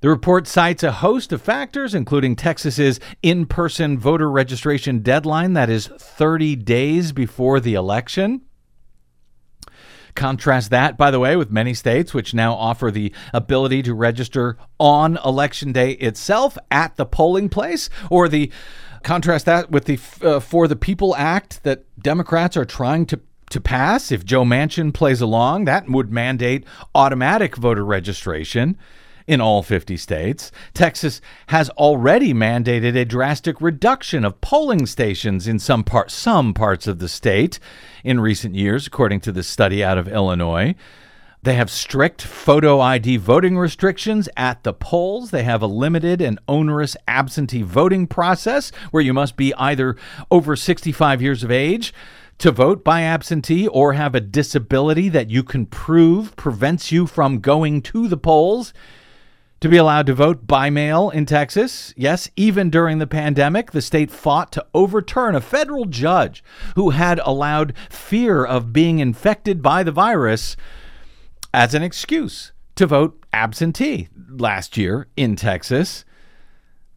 The 0.06 0.10
report 0.10 0.46
cites 0.46 0.84
a 0.84 0.92
host 0.92 1.32
of 1.32 1.42
factors, 1.42 1.92
including 1.92 2.36
Texas's 2.36 3.00
in 3.24 3.44
person 3.44 3.98
voter 3.98 4.30
registration 4.30 5.00
deadline 5.00 5.54
that 5.54 5.68
is 5.68 5.88
30 5.88 6.54
days 6.54 7.10
before 7.10 7.58
the 7.58 7.74
election. 7.74 8.42
Contrast 10.14 10.70
that, 10.70 10.96
by 10.96 11.10
the 11.10 11.18
way, 11.18 11.34
with 11.34 11.50
many 11.50 11.74
states 11.74 12.14
which 12.14 12.34
now 12.34 12.54
offer 12.54 12.92
the 12.92 13.12
ability 13.34 13.82
to 13.82 13.94
register 13.94 14.56
on 14.78 15.18
election 15.24 15.72
day 15.72 15.94
itself 15.94 16.56
at 16.70 16.94
the 16.94 17.04
polling 17.04 17.48
place, 17.48 17.90
or 18.08 18.28
the 18.28 18.52
contrast 19.02 19.44
that 19.46 19.72
with 19.72 19.86
the 19.86 19.98
uh, 20.22 20.38
For 20.38 20.68
the 20.68 20.76
People 20.76 21.16
Act 21.16 21.64
that 21.64 21.84
Democrats 22.00 22.56
are 22.56 22.64
trying 22.64 23.06
to 23.06 23.18
to 23.50 23.60
pass. 23.60 24.12
If 24.12 24.24
Joe 24.24 24.44
Manchin 24.44 24.94
plays 24.94 25.20
along, 25.20 25.64
that 25.64 25.88
would 25.88 26.12
mandate 26.12 26.64
automatic 26.94 27.56
voter 27.56 27.84
registration 27.84 28.78
in 29.26 29.40
all 29.40 29.62
50 29.62 29.96
states. 29.96 30.52
Texas 30.72 31.20
has 31.48 31.68
already 31.70 32.32
mandated 32.32 32.96
a 32.96 33.04
drastic 33.04 33.60
reduction 33.60 34.24
of 34.24 34.40
polling 34.40 34.86
stations 34.86 35.48
in 35.48 35.58
some 35.58 35.82
part, 35.82 36.10
some 36.10 36.54
parts 36.54 36.86
of 36.86 36.98
the 36.98 37.08
state 37.08 37.58
in 38.04 38.20
recent 38.20 38.54
years, 38.54 38.86
according 38.86 39.20
to 39.20 39.32
this 39.32 39.48
study 39.48 39.82
out 39.82 39.98
of 39.98 40.08
Illinois. 40.08 40.74
They 41.42 41.54
have 41.54 41.70
strict 41.70 42.22
photo 42.22 42.80
ID 42.80 43.18
voting 43.18 43.56
restrictions 43.56 44.28
at 44.36 44.64
the 44.64 44.72
polls. 44.72 45.30
They 45.30 45.44
have 45.44 45.62
a 45.62 45.68
limited 45.68 46.20
and 46.20 46.40
onerous 46.48 46.96
absentee 47.06 47.62
voting 47.62 48.08
process 48.08 48.72
where 48.90 49.02
you 49.02 49.14
must 49.14 49.36
be 49.36 49.54
either 49.54 49.96
over 50.28 50.56
65 50.56 51.22
years 51.22 51.44
of 51.44 51.52
age 51.52 51.94
to 52.38 52.50
vote 52.50 52.82
by 52.82 53.02
absentee 53.02 53.68
or 53.68 53.92
have 53.92 54.14
a 54.14 54.20
disability 54.20 55.08
that 55.08 55.30
you 55.30 55.42
can 55.42 55.66
prove 55.66 56.34
prevents 56.36 56.90
you 56.90 57.06
from 57.06 57.38
going 57.38 57.80
to 57.82 58.08
the 58.08 58.16
polls 58.16 58.74
to 59.60 59.68
be 59.68 59.76
allowed 59.76 60.06
to 60.06 60.14
vote 60.14 60.46
by 60.46 60.70
mail 60.70 61.10
in 61.10 61.26
Texas. 61.26 61.94
Yes, 61.96 62.28
even 62.36 62.70
during 62.70 62.98
the 62.98 63.06
pandemic, 63.06 63.70
the 63.70 63.82
state 63.82 64.10
fought 64.10 64.52
to 64.52 64.66
overturn 64.74 65.34
a 65.34 65.40
federal 65.40 65.86
judge 65.86 66.44
who 66.74 66.90
had 66.90 67.20
allowed 67.24 67.74
fear 67.88 68.44
of 68.44 68.72
being 68.72 68.98
infected 68.98 69.62
by 69.62 69.82
the 69.82 69.92
virus 69.92 70.56
as 71.54 71.74
an 71.74 71.82
excuse 71.82 72.52
to 72.74 72.86
vote 72.86 73.24
absentee 73.32 74.08
last 74.28 74.76
year 74.76 75.08
in 75.16 75.36
Texas. 75.36 76.04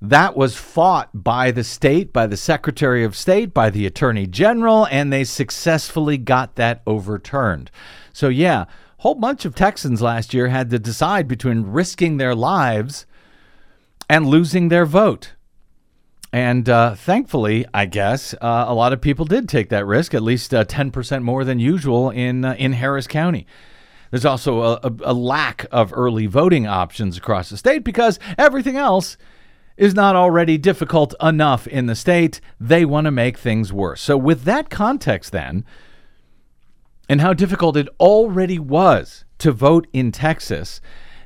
That 0.01 0.35
was 0.35 0.55
fought 0.55 1.09
by 1.13 1.51
the 1.51 1.63
state, 1.63 2.13
by 2.13 2.27
the 2.27 2.37
Secretary 2.37 3.03
of 3.03 3.17
State, 3.17 3.53
by 3.53 3.69
the 3.69 3.85
Attorney 3.85 4.27
General, 4.27 4.87
and 4.87 5.11
they 5.11 5.25
successfully 5.25 6.17
got 6.17 6.55
that 6.55 6.81
overturned. 6.87 7.69
So, 8.13 8.29
yeah, 8.29 8.65
whole 8.99 9.15
bunch 9.15 9.45
of 9.45 9.55
Texans 9.55 10.01
last 10.01 10.33
year 10.33 10.49
had 10.49 10.69
to 10.69 10.79
decide 10.79 11.27
between 11.27 11.63
risking 11.63 12.17
their 12.17 12.35
lives 12.35 13.05
and 14.09 14.27
losing 14.27 14.69
their 14.69 14.85
vote. 14.85 15.33
And 16.31 16.69
uh, 16.69 16.95
thankfully, 16.95 17.65
I 17.73 17.85
guess, 17.85 18.33
uh, 18.35 18.65
a 18.67 18.73
lot 18.73 18.93
of 18.93 19.01
people 19.01 19.25
did 19.25 19.49
take 19.49 19.69
that 19.69 19.85
risk, 19.85 20.13
at 20.13 20.21
least 20.21 20.53
uh, 20.53 20.65
10% 20.65 21.23
more 21.23 21.43
than 21.43 21.59
usual 21.59 22.09
in, 22.11 22.45
uh, 22.45 22.53
in 22.59 22.73
Harris 22.73 23.07
County. 23.07 23.47
There's 24.11 24.25
also 24.25 24.61
a, 24.61 24.79
a, 24.83 24.91
a 25.05 25.13
lack 25.13 25.65
of 25.71 25.93
early 25.95 26.25
voting 26.25 26.67
options 26.67 27.17
across 27.17 27.49
the 27.49 27.57
state 27.57 27.83
because 27.83 28.19
everything 28.37 28.75
else 28.75 29.17
is 29.77 29.95
not 29.95 30.15
already 30.15 30.57
difficult 30.57 31.15
enough 31.21 31.65
in 31.67 31.85
the 31.85 31.95
state. 31.95 32.41
They 32.59 32.85
want 32.85 33.05
to 33.05 33.11
make 33.11 33.37
things 33.37 33.71
worse. 33.71 34.01
So, 34.01 34.17
with 34.17 34.43
that 34.43 34.69
context, 34.69 35.31
then, 35.31 35.63
and 37.09 37.21
how 37.21 37.33
difficult 37.33 37.75
it 37.75 37.89
already 37.99 38.59
was 38.59 39.25
to 39.39 39.51
vote 39.51 39.87
in 39.91 40.11
Texas, 40.11 40.79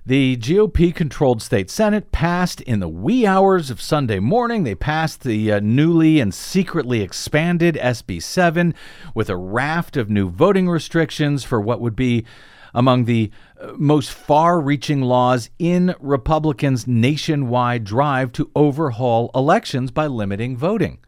the 0.05 0.37
GOP 0.37 0.95
controlled 0.95 1.41
state 1.41 1.69
Senate 1.69 2.11
passed 2.11 2.61
in 2.61 2.79
the 2.79 2.87
wee 2.87 3.25
hours 3.25 3.69
of 3.69 3.81
Sunday 3.81 4.19
morning. 4.19 4.63
They 4.63 4.75
passed 4.75 5.23
the 5.23 5.51
uh, 5.51 5.59
newly 5.61 6.21
and 6.21 6.33
secretly 6.33 7.01
expanded 7.01 7.75
SB 7.75 8.21
7 8.21 8.73
with 9.13 9.29
a 9.29 9.35
raft 9.35 9.97
of 9.97 10.09
new 10.09 10.29
voting 10.29 10.69
restrictions 10.69 11.43
for 11.43 11.59
what 11.59 11.81
would 11.81 11.95
be 11.95 12.25
among 12.73 13.05
the 13.05 13.29
uh, 13.59 13.73
most 13.75 14.11
far 14.11 14.59
reaching 14.59 15.01
laws 15.01 15.49
in 15.59 15.95
Republicans' 15.99 16.87
nationwide 16.87 17.83
drive 17.83 18.31
to 18.33 18.49
overhaul 18.55 19.31
elections 19.35 19.91
by 19.91 20.07
limiting 20.07 20.57
voting. 20.57 20.99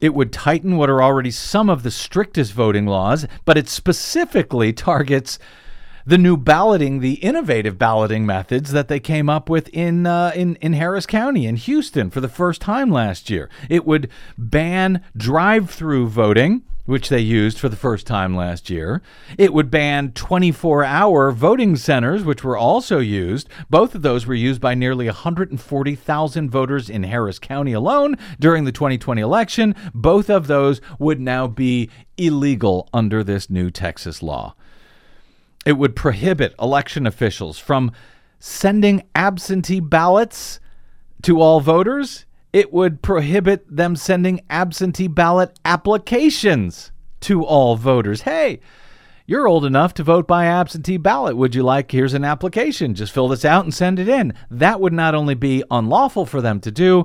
It 0.00 0.14
would 0.14 0.32
tighten 0.32 0.76
what 0.76 0.90
are 0.90 1.02
already 1.02 1.30
some 1.30 1.68
of 1.68 1.82
the 1.82 1.90
strictest 1.90 2.52
voting 2.52 2.86
laws, 2.86 3.26
but 3.44 3.58
it 3.58 3.68
specifically 3.68 4.72
targets 4.72 5.38
the 6.06 6.18
new 6.18 6.36
balloting, 6.38 7.00
the 7.00 7.14
innovative 7.14 7.78
balloting 7.78 8.24
methods 8.24 8.72
that 8.72 8.88
they 8.88 9.00
came 9.00 9.28
up 9.28 9.50
with 9.50 9.68
in 9.68 10.06
uh, 10.06 10.32
in 10.34 10.56
in 10.56 10.72
Harris 10.72 11.04
County 11.04 11.46
in 11.46 11.56
Houston 11.56 12.08
for 12.08 12.20
the 12.20 12.28
first 12.28 12.62
time 12.62 12.90
last 12.90 13.28
year. 13.28 13.50
It 13.68 13.84
would 13.84 14.08
ban 14.38 15.04
drive-through 15.16 16.08
voting 16.08 16.62
which 16.88 17.10
they 17.10 17.20
used 17.20 17.58
for 17.58 17.68
the 17.68 17.76
first 17.76 18.06
time 18.06 18.34
last 18.34 18.70
year. 18.70 19.02
It 19.36 19.52
would 19.52 19.70
ban 19.70 20.12
24 20.12 20.84
hour 20.84 21.30
voting 21.32 21.76
centers, 21.76 22.24
which 22.24 22.42
were 22.42 22.56
also 22.56 22.98
used. 22.98 23.46
Both 23.68 23.94
of 23.94 24.00
those 24.00 24.24
were 24.24 24.32
used 24.32 24.62
by 24.62 24.72
nearly 24.72 25.04
140,000 25.04 26.50
voters 26.50 26.88
in 26.88 27.02
Harris 27.02 27.38
County 27.38 27.74
alone 27.74 28.16
during 28.40 28.64
the 28.64 28.72
2020 28.72 29.20
election. 29.20 29.74
Both 29.94 30.30
of 30.30 30.46
those 30.46 30.80
would 30.98 31.20
now 31.20 31.46
be 31.46 31.90
illegal 32.16 32.88
under 32.94 33.22
this 33.22 33.50
new 33.50 33.70
Texas 33.70 34.22
law. 34.22 34.54
It 35.66 35.74
would 35.74 35.94
prohibit 35.94 36.54
election 36.58 37.06
officials 37.06 37.58
from 37.58 37.92
sending 38.38 39.02
absentee 39.14 39.80
ballots 39.80 40.58
to 41.20 41.42
all 41.42 41.60
voters 41.60 42.24
it 42.52 42.72
would 42.72 43.02
prohibit 43.02 43.64
them 43.68 43.96
sending 43.96 44.40
absentee 44.48 45.08
ballot 45.08 45.58
applications 45.64 46.92
to 47.20 47.44
all 47.44 47.76
voters. 47.76 48.22
Hey, 48.22 48.60
you're 49.26 49.46
old 49.46 49.64
enough 49.64 49.92
to 49.94 50.02
vote 50.02 50.26
by 50.26 50.46
absentee 50.46 50.96
ballot. 50.96 51.36
Would 51.36 51.54
you 51.54 51.62
like, 51.62 51.90
here's 51.90 52.14
an 52.14 52.24
application, 52.24 52.94
just 52.94 53.12
fill 53.12 53.28
this 53.28 53.44
out 53.44 53.64
and 53.64 53.74
send 53.74 53.98
it 53.98 54.08
in? 54.08 54.32
That 54.50 54.80
would 54.80 54.94
not 54.94 55.14
only 55.14 55.34
be 55.34 55.62
unlawful 55.70 56.24
for 56.24 56.40
them 56.40 56.60
to 56.60 56.70
do, 56.70 57.04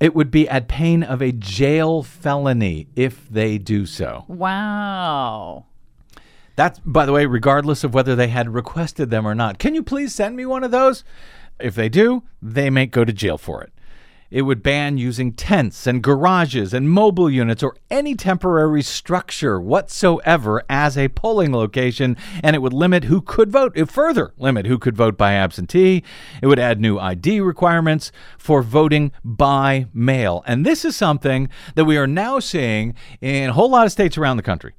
it 0.00 0.14
would 0.14 0.30
be 0.30 0.48
at 0.48 0.68
pain 0.68 1.02
of 1.02 1.20
a 1.20 1.32
jail 1.32 2.02
felony 2.02 2.88
if 2.96 3.28
they 3.28 3.58
do 3.58 3.84
so. 3.84 4.24
Wow. 4.28 5.66
That's, 6.54 6.78
by 6.78 7.04
the 7.04 7.12
way, 7.12 7.26
regardless 7.26 7.84
of 7.84 7.92
whether 7.92 8.16
they 8.16 8.28
had 8.28 8.54
requested 8.54 9.10
them 9.10 9.26
or 9.26 9.34
not. 9.34 9.58
Can 9.58 9.74
you 9.74 9.82
please 9.82 10.14
send 10.14 10.36
me 10.36 10.46
one 10.46 10.64
of 10.64 10.70
those? 10.70 11.04
If 11.60 11.74
they 11.74 11.90
do, 11.90 12.22
they 12.40 12.70
may 12.70 12.86
go 12.86 13.04
to 13.04 13.12
jail 13.12 13.36
for 13.36 13.62
it. 13.62 13.72
It 14.30 14.42
would 14.42 14.62
ban 14.62 14.98
using 14.98 15.32
tents 15.32 15.86
and 15.86 16.02
garages 16.02 16.74
and 16.74 16.90
mobile 16.90 17.30
units 17.30 17.62
or 17.62 17.76
any 17.90 18.14
temporary 18.14 18.82
structure 18.82 19.60
whatsoever 19.60 20.62
as 20.68 20.98
a 20.98 21.08
polling 21.08 21.52
location, 21.52 22.16
and 22.42 22.56
it 22.56 22.60
would 22.60 22.72
limit 22.72 23.04
who 23.04 23.20
could 23.20 23.50
vote, 23.50 23.72
it 23.76 23.90
further 23.90 24.32
limit 24.36 24.66
who 24.66 24.78
could 24.78 24.96
vote 24.96 25.16
by 25.16 25.32
absentee. 25.32 26.02
It 26.42 26.46
would 26.46 26.58
add 26.58 26.80
new 26.80 26.98
ID 26.98 27.40
requirements 27.40 28.10
for 28.38 28.62
voting 28.62 29.12
by 29.24 29.86
mail. 29.94 30.42
And 30.46 30.66
this 30.66 30.84
is 30.84 30.96
something 30.96 31.48
that 31.74 31.84
we 31.84 31.96
are 31.96 32.06
now 32.06 32.40
seeing 32.40 32.94
in 33.20 33.50
a 33.50 33.52
whole 33.52 33.70
lot 33.70 33.86
of 33.86 33.92
states 33.92 34.18
around 34.18 34.36
the 34.36 34.42
country 34.42 34.74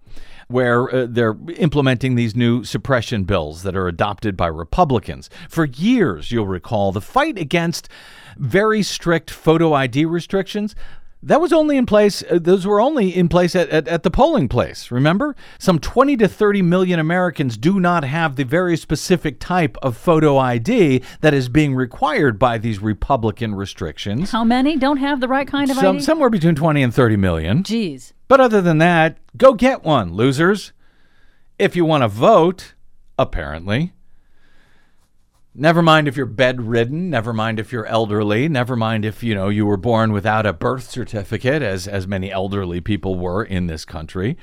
where 0.48 0.94
uh, 0.94 1.06
they're 1.10 1.36
implementing 1.58 2.16
these 2.16 2.36
new 2.36 2.64
suppression 2.64 3.24
bills 3.24 3.64
that 3.64 3.76
are 3.76 3.88
adopted 3.88 4.38
by 4.38 4.48
Republicans. 4.48 5.30
For 5.50 5.66
years, 5.66 6.32
you'll 6.32 6.48
recall, 6.48 6.92
the 6.92 7.02
fight 7.02 7.38
against 7.38 7.90
very 8.40 8.84
strict 8.84 9.30
photo 9.30 9.74
ID 9.74 10.06
restrictions. 10.06 10.76
That 11.24 11.42
was 11.42 11.52
only 11.52 11.78
in 11.78 11.88
place, 11.88 12.24
uh, 12.30 12.38
those 12.40 12.68
were 12.68 12.80
only 12.80 13.16
in 13.16 13.28
place 13.28 13.56
at, 13.56 13.70
at, 13.70 13.88
at, 13.88 14.04
the 14.04 14.12
polling 14.12 14.48
place, 14.48 14.92
remember? 14.92 15.36
Some 15.58 15.80
20 15.80 16.16
to 16.18 16.28
30 16.28 16.62
million 16.62 17.00
Americans 17.00 17.58
do 17.58 17.80
not 17.80 18.04
have 18.04 18.36
the 18.36 18.46
very 18.46 18.78
specific 18.78 19.40
type 19.40 19.78
of 19.82 19.98
photo 19.98 20.38
ID 20.38 21.02
that 21.22 21.34
is 21.34 21.50
being 21.50 21.74
required 21.74 22.38
by 22.38 22.60
these 22.60 22.80
Republican 22.80 23.56
restrictions. 23.56 24.32
How 24.32 24.44
many 24.44 24.78
don't 24.78 24.98
have 24.98 25.20
the 25.20 25.28
right 25.28 25.48
kind 25.48 25.72
of 25.72 25.78
Some, 25.78 25.98
ID? 25.98 26.06
Somewhere 26.06 26.30
between 26.30 26.54
20 26.54 26.84
and 26.84 26.94
30 26.94 27.18
million. 27.18 27.64
Jeez. 27.64 28.14
But 28.28 28.40
other 28.40 28.62
than 28.62 28.78
that, 28.78 29.18
go 29.36 29.54
get 29.54 29.84
one, 29.84 30.14
losers. 30.14 30.72
If 31.58 31.76
you 31.76 31.84
want 31.84 32.04
to 32.04 32.08
vote, 32.08 32.76
apparently. 33.18 33.94
Never 35.60 35.82
mind 35.82 36.08
if 36.08 36.16
you're 36.16 36.28
bedridden, 36.28 37.10
never 37.10 37.34
mind 37.34 37.60
if 37.60 37.72
you're 37.72 37.88
elderly, 37.88 38.48
never 38.48 38.76
mind 38.76 39.04
if, 39.04 39.24
you 39.24 39.34
know, 39.34 39.50
you 39.50 39.66
were 39.66 39.76
born 39.76 40.12
without 40.12 40.46
a 40.46 40.54
birth 40.54 40.88
certificate 40.88 41.64
as 41.64 41.88
as 41.88 42.06
many 42.06 42.32
elderly 42.32 42.80
people 42.80 43.18
were 43.18 43.44
in 43.44 43.66
this 43.66 43.84
country. 43.84 44.38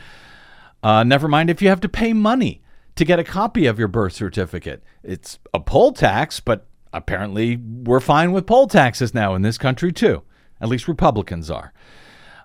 Uh, 0.82 1.04
never 1.04 1.28
mind 1.28 1.50
if 1.50 1.62
you 1.62 1.68
have 1.68 1.80
to 1.82 1.88
pay 1.88 2.12
money 2.12 2.62
to 2.96 3.04
get 3.04 3.20
a 3.20 3.24
copy 3.24 3.66
of 3.66 3.78
your 3.78 3.86
birth 3.86 4.12
certificate. 4.12 4.82
It's 5.04 5.38
a 5.54 5.60
poll 5.60 5.92
tax, 5.92 6.40
but 6.40 6.66
apparently 6.92 7.56
we're 7.56 8.00
fine 8.00 8.32
with 8.32 8.44
poll 8.44 8.66
taxes 8.66 9.14
now 9.14 9.36
in 9.36 9.42
this 9.42 9.56
country 9.56 9.92
too. 9.92 10.22
At 10.60 10.68
least 10.68 10.88
Republicans 10.88 11.48
are. 11.48 11.72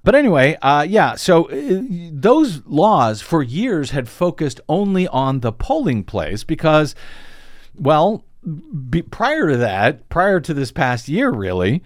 But 0.03 0.13
anyway, 0.13 0.59
uh, 0.61 0.85
yeah, 0.87 1.15
so 1.15 1.45
uh, 1.49 1.81
those 2.11 2.63
laws 2.67 3.19
for 3.19 3.41
years 3.41 3.89
had 3.89 4.07
focused 4.07 4.61
only 4.69 5.07
on 5.07 5.39
the 5.39 5.51
polling 5.51 6.03
place 6.03 6.43
because, 6.43 6.93
well, 7.75 8.25
be, 8.89 9.01
prior 9.01 9.49
to 9.49 9.57
that, 9.57 10.07
prior 10.09 10.39
to 10.39 10.53
this 10.53 10.71
past 10.71 11.07
year, 11.07 11.29
really, 11.31 11.83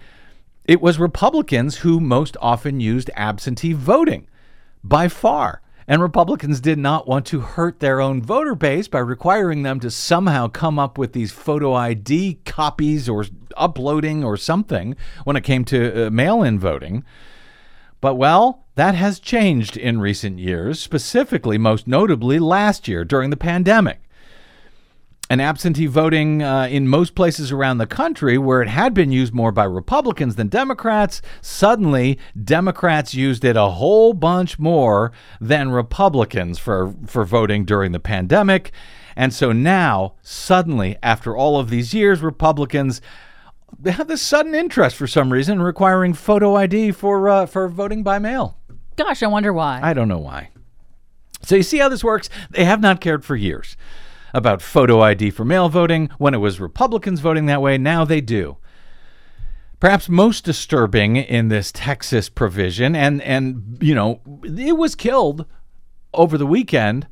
it 0.64 0.80
was 0.80 0.98
Republicans 0.98 1.78
who 1.78 2.00
most 2.00 2.36
often 2.40 2.80
used 2.80 3.10
absentee 3.14 3.72
voting 3.72 4.26
by 4.82 5.08
far. 5.08 5.60
And 5.86 6.00
Republicans 6.00 6.60
did 6.60 6.78
not 6.78 7.06
want 7.06 7.26
to 7.26 7.40
hurt 7.40 7.80
their 7.80 8.00
own 8.00 8.22
voter 8.22 8.54
base 8.54 8.88
by 8.88 9.00
requiring 9.00 9.62
them 9.62 9.80
to 9.80 9.90
somehow 9.90 10.48
come 10.48 10.78
up 10.78 10.96
with 10.96 11.12
these 11.12 11.30
photo 11.30 11.74
ID 11.74 12.38
copies 12.46 13.06
or 13.06 13.26
uploading 13.56 14.24
or 14.24 14.38
something 14.38 14.96
when 15.24 15.36
it 15.36 15.44
came 15.44 15.64
to 15.66 16.06
uh, 16.06 16.10
mail 16.10 16.42
in 16.42 16.58
voting. 16.58 17.04
But 18.00 18.14
well, 18.14 18.64
that 18.76 18.94
has 18.94 19.20
changed 19.20 19.76
in 19.76 20.00
recent 20.00 20.38
years, 20.38 20.80
specifically, 20.80 21.58
most 21.58 21.86
notably 21.86 22.38
last 22.38 22.88
year 22.88 23.04
during 23.04 23.28
the 23.28 23.36
pandemic 23.36 24.03
and 25.30 25.40
absentee 25.40 25.86
voting 25.86 26.42
uh, 26.42 26.66
in 26.70 26.86
most 26.86 27.14
places 27.14 27.50
around 27.50 27.78
the 27.78 27.86
country 27.86 28.36
where 28.36 28.60
it 28.60 28.68
had 28.68 28.92
been 28.92 29.10
used 29.10 29.32
more 29.32 29.52
by 29.52 29.64
Republicans 29.64 30.36
than 30.36 30.48
Democrats, 30.48 31.22
suddenly 31.40 32.18
Democrats 32.42 33.14
used 33.14 33.44
it 33.44 33.56
a 33.56 33.70
whole 33.70 34.12
bunch 34.12 34.58
more 34.58 35.12
than 35.40 35.70
Republicans 35.70 36.58
for, 36.58 36.94
for 37.06 37.24
voting 37.24 37.64
during 37.64 37.92
the 37.92 38.00
pandemic. 38.00 38.70
And 39.16 39.32
so 39.32 39.52
now, 39.52 40.14
suddenly, 40.22 40.96
after 41.02 41.36
all 41.36 41.58
of 41.58 41.70
these 41.70 41.94
years, 41.94 42.20
Republicans 42.20 43.00
they 43.76 43.90
have 43.90 44.06
this 44.06 44.22
sudden 44.22 44.54
interest 44.54 44.94
for 44.94 45.08
some 45.08 45.32
reason 45.32 45.60
requiring 45.60 46.14
photo 46.14 46.54
ID 46.54 46.92
for 46.92 47.28
uh, 47.28 47.44
for 47.44 47.68
voting 47.68 48.04
by 48.04 48.20
mail. 48.20 48.56
Gosh, 48.94 49.20
I 49.20 49.26
wonder 49.26 49.52
why. 49.52 49.80
I 49.82 49.92
don't 49.94 50.06
know 50.06 50.18
why. 50.18 50.50
So 51.42 51.56
you 51.56 51.64
see 51.64 51.78
how 51.78 51.88
this 51.88 52.04
works? 52.04 52.30
They 52.50 52.64
have 52.64 52.80
not 52.80 53.00
cared 53.00 53.24
for 53.24 53.34
years 53.34 53.76
about 54.34 54.60
photo 54.60 55.00
ID 55.00 55.30
for 55.30 55.44
mail 55.44 55.68
voting 55.70 56.10
when 56.18 56.34
it 56.34 56.38
was 56.38 56.60
Republicans 56.60 57.20
voting 57.20 57.46
that 57.46 57.62
way. 57.62 57.78
Now 57.78 58.04
they 58.04 58.20
do. 58.20 58.58
Perhaps 59.80 60.08
most 60.08 60.44
disturbing 60.44 61.16
in 61.16 61.48
this 61.48 61.70
Texas 61.72 62.28
provision, 62.28 62.96
and 62.96 63.22
and 63.22 63.78
you 63.80 63.94
know, 63.94 64.20
it 64.42 64.76
was 64.76 64.94
killed 64.94 65.46
over 66.12 66.38
the 66.38 66.46
weekend, 66.46 67.06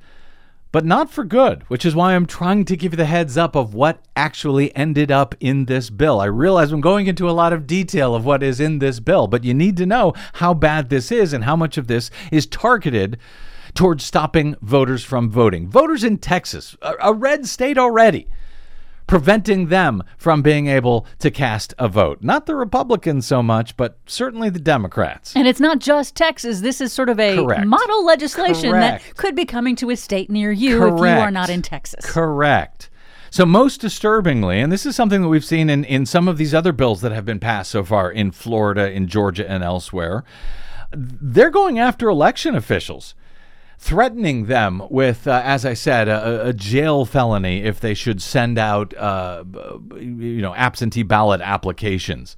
but 0.70 0.84
not 0.84 1.10
for 1.10 1.22
good, 1.22 1.64
which 1.68 1.84
is 1.84 1.94
why 1.94 2.14
I'm 2.14 2.24
trying 2.24 2.64
to 2.64 2.76
give 2.76 2.94
you 2.94 2.96
the 2.96 3.04
heads 3.04 3.36
up 3.36 3.54
of 3.54 3.74
what 3.74 4.00
actually 4.16 4.74
ended 4.74 5.10
up 5.10 5.34
in 5.38 5.66
this 5.66 5.90
bill. 5.90 6.20
I 6.20 6.26
realize 6.26 6.72
I'm 6.72 6.80
going 6.80 7.08
into 7.08 7.28
a 7.28 7.32
lot 7.32 7.52
of 7.52 7.66
detail 7.66 8.14
of 8.14 8.24
what 8.24 8.42
is 8.42 8.58
in 8.58 8.78
this 8.78 9.00
bill, 9.00 9.26
but 9.26 9.44
you 9.44 9.52
need 9.52 9.76
to 9.76 9.86
know 9.86 10.14
how 10.34 10.54
bad 10.54 10.88
this 10.88 11.12
is 11.12 11.34
and 11.34 11.44
how 11.44 11.56
much 11.56 11.76
of 11.76 11.88
this 11.88 12.10
is 12.30 12.46
targeted 12.46 13.18
towards 13.74 14.04
stopping 14.04 14.56
voters 14.60 15.04
from 15.04 15.30
voting. 15.30 15.68
Voters 15.68 16.04
in 16.04 16.18
Texas, 16.18 16.76
a, 16.82 17.12
red 17.12 17.46
state 17.46 17.78
already, 17.78 18.28
preventing 19.06 19.68
them 19.68 20.02
from 20.16 20.42
being 20.42 20.66
able 20.66 21.06
to 21.18 21.30
cast 21.30 21.74
a 21.78 21.88
vote. 21.88 22.18
Not 22.22 22.46
the 22.46 22.54
Republicans 22.54 23.26
so 23.26 23.42
much, 23.42 23.76
but 23.76 23.98
certainly 24.06 24.50
the 24.50 24.58
Democrats. 24.58 25.34
And 25.34 25.46
it's 25.46 25.60
not 25.60 25.78
just 25.78 26.14
Texas. 26.14 26.60
This 26.60 26.80
is 26.80 26.92
sort 26.92 27.08
of 27.08 27.18
a 27.18 27.36
Correct. 27.36 27.66
model 27.66 28.04
legislation 28.04 28.70
Correct. 28.70 29.04
that 29.04 29.16
could 29.16 29.34
be 29.34 29.44
coming 29.44 29.76
to 29.76 29.90
a 29.90 29.96
state 29.96 30.30
near 30.30 30.52
you 30.52 30.86
if 30.86 30.98
you 30.98 31.04
are 31.04 31.30
not 31.30 31.50
in 31.50 31.62
Texas. 31.62 32.04
Correct. 32.04 32.90
So, 33.30 33.46
most 33.46 33.80
disturbingly, 33.80 34.60
and 34.60 34.70
this 34.70 34.84
is 34.84 34.94
something 34.94 35.22
that 35.22 35.28
we've 35.28 35.42
seen 35.42 35.70
in, 35.70 35.84
in 35.84 36.04
some 36.04 36.28
of 36.28 36.36
these 36.36 36.52
other 36.52 36.70
bills 36.70 37.00
that 37.00 37.12
have 37.12 37.24
been 37.24 37.40
passed 37.40 37.70
so 37.70 37.82
far 37.82 38.12
in 38.12 38.30
Florida, 38.30 38.92
in 38.92 39.08
Georgia, 39.08 39.50
and 39.50 39.64
elsewhere, 39.64 40.22
they're 40.94 41.48
going 41.48 41.78
after 41.78 42.10
election 42.10 42.54
officials, 42.54 43.14
threatening 43.82 44.46
them 44.46 44.80
with, 44.90 45.26
uh, 45.26 45.42
as 45.44 45.66
I 45.66 45.74
said, 45.74 46.06
a, 46.06 46.46
a 46.46 46.52
jail 46.52 47.04
felony 47.04 47.64
if 47.64 47.80
they 47.80 47.94
should 47.94 48.22
send 48.22 48.56
out, 48.56 48.96
uh, 48.96 49.42
you 49.96 50.40
know, 50.40 50.54
absentee 50.54 51.02
ballot 51.02 51.40
applications. 51.40 52.36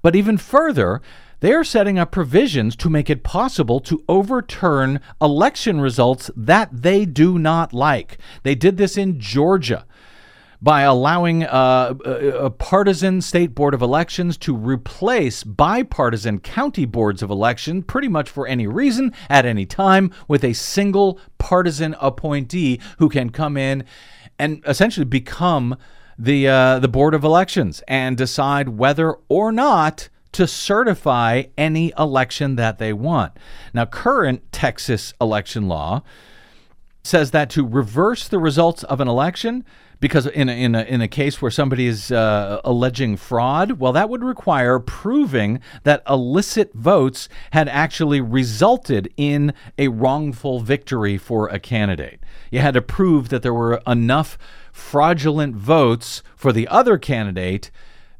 But 0.00 0.14
even 0.14 0.38
further, 0.38 1.02
they 1.40 1.52
are 1.52 1.64
setting 1.64 1.98
up 1.98 2.12
provisions 2.12 2.76
to 2.76 2.88
make 2.88 3.10
it 3.10 3.24
possible 3.24 3.80
to 3.80 4.04
overturn 4.08 5.00
election 5.20 5.80
results 5.80 6.30
that 6.36 6.70
they 6.72 7.04
do 7.04 7.36
not 7.36 7.72
like. 7.72 8.18
They 8.44 8.54
did 8.54 8.76
this 8.76 8.96
in 8.96 9.18
Georgia 9.18 9.86
by 10.60 10.82
allowing 10.82 11.44
uh, 11.44 11.94
a, 12.04 12.50
partisan 12.50 13.20
state 13.20 13.54
board 13.54 13.74
of 13.74 13.82
elections 13.82 14.36
to 14.38 14.56
replace 14.56 15.44
bipartisan 15.44 16.40
county 16.40 16.84
boards 16.84 17.22
of 17.22 17.30
election 17.30 17.82
pretty 17.82 18.08
much 18.08 18.28
for 18.28 18.46
any 18.46 18.66
reason 18.66 19.12
at 19.28 19.44
any 19.44 19.66
time 19.66 20.10
with 20.28 20.42
a 20.44 20.52
single 20.52 21.20
partisan 21.38 21.94
appointee 22.00 22.80
who 22.98 23.08
can 23.08 23.30
come 23.30 23.56
in 23.56 23.84
and 24.38 24.62
essentially 24.66 25.04
become 25.04 25.76
the 26.18 26.48
uh, 26.48 26.78
the 26.78 26.88
board 26.88 27.14
of 27.14 27.24
elections 27.24 27.82
and 27.86 28.16
decide 28.16 28.70
whether 28.70 29.14
or 29.28 29.52
not 29.52 30.08
to 30.32 30.46
certify 30.46 31.44
any 31.56 31.92
election 31.98 32.56
that 32.56 32.78
they 32.78 32.92
want. 32.92 33.32
Now, 33.72 33.86
current 33.86 34.52
Texas 34.52 35.14
election 35.20 35.68
law 35.68 36.02
says 37.02 37.30
that 37.30 37.48
to 37.50 37.66
reverse 37.66 38.28
the 38.28 38.38
results 38.38 38.82
of 38.84 39.00
an 39.00 39.08
election, 39.08 39.64
because 40.00 40.26
in 40.26 40.48
a, 40.48 40.52
in 40.52 40.74
a, 40.74 40.82
in 40.82 41.00
a 41.00 41.08
case 41.08 41.40
where 41.40 41.50
somebody 41.50 41.86
is 41.86 42.12
uh, 42.12 42.60
alleging 42.64 43.16
fraud, 43.16 43.72
well, 43.72 43.92
that 43.92 44.10
would 44.10 44.22
require 44.22 44.78
proving 44.78 45.60
that 45.84 46.02
illicit 46.08 46.72
votes 46.74 47.28
had 47.52 47.68
actually 47.68 48.20
resulted 48.20 49.12
in 49.16 49.54
a 49.78 49.88
wrongful 49.88 50.60
victory 50.60 51.16
for 51.16 51.48
a 51.48 51.58
candidate. 51.58 52.20
You 52.50 52.60
had 52.60 52.74
to 52.74 52.82
prove 52.82 53.30
that 53.30 53.42
there 53.42 53.54
were 53.54 53.80
enough 53.86 54.36
fraudulent 54.72 55.56
votes 55.56 56.22
for 56.36 56.52
the 56.52 56.68
other 56.68 56.98
candidate 56.98 57.70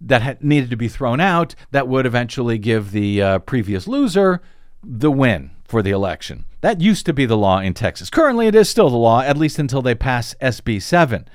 that 0.00 0.22
had 0.22 0.42
needed 0.42 0.70
to 0.70 0.76
be 0.76 0.88
thrown 0.88 1.20
out 1.20 1.54
that 1.70 1.88
would 1.88 2.06
eventually 2.06 2.58
give 2.58 2.90
the 2.90 3.22
uh, 3.22 3.38
previous 3.40 3.86
loser 3.86 4.40
the 4.82 5.10
win 5.10 5.50
for 5.64 5.82
the 5.82 5.90
election. 5.90 6.44
That 6.60 6.80
used 6.80 7.06
to 7.06 7.12
be 7.12 7.26
the 7.26 7.36
law 7.36 7.60
in 7.60 7.74
Texas. 7.74 8.10
Currently, 8.10 8.46
it 8.46 8.54
is 8.54 8.68
still 8.68 8.90
the 8.90 8.96
law, 8.96 9.20
at 9.20 9.36
least 9.36 9.58
until 9.58 9.82
they 9.82 9.94
pass 9.94 10.34
SB 10.40 10.80
7. 10.80 11.28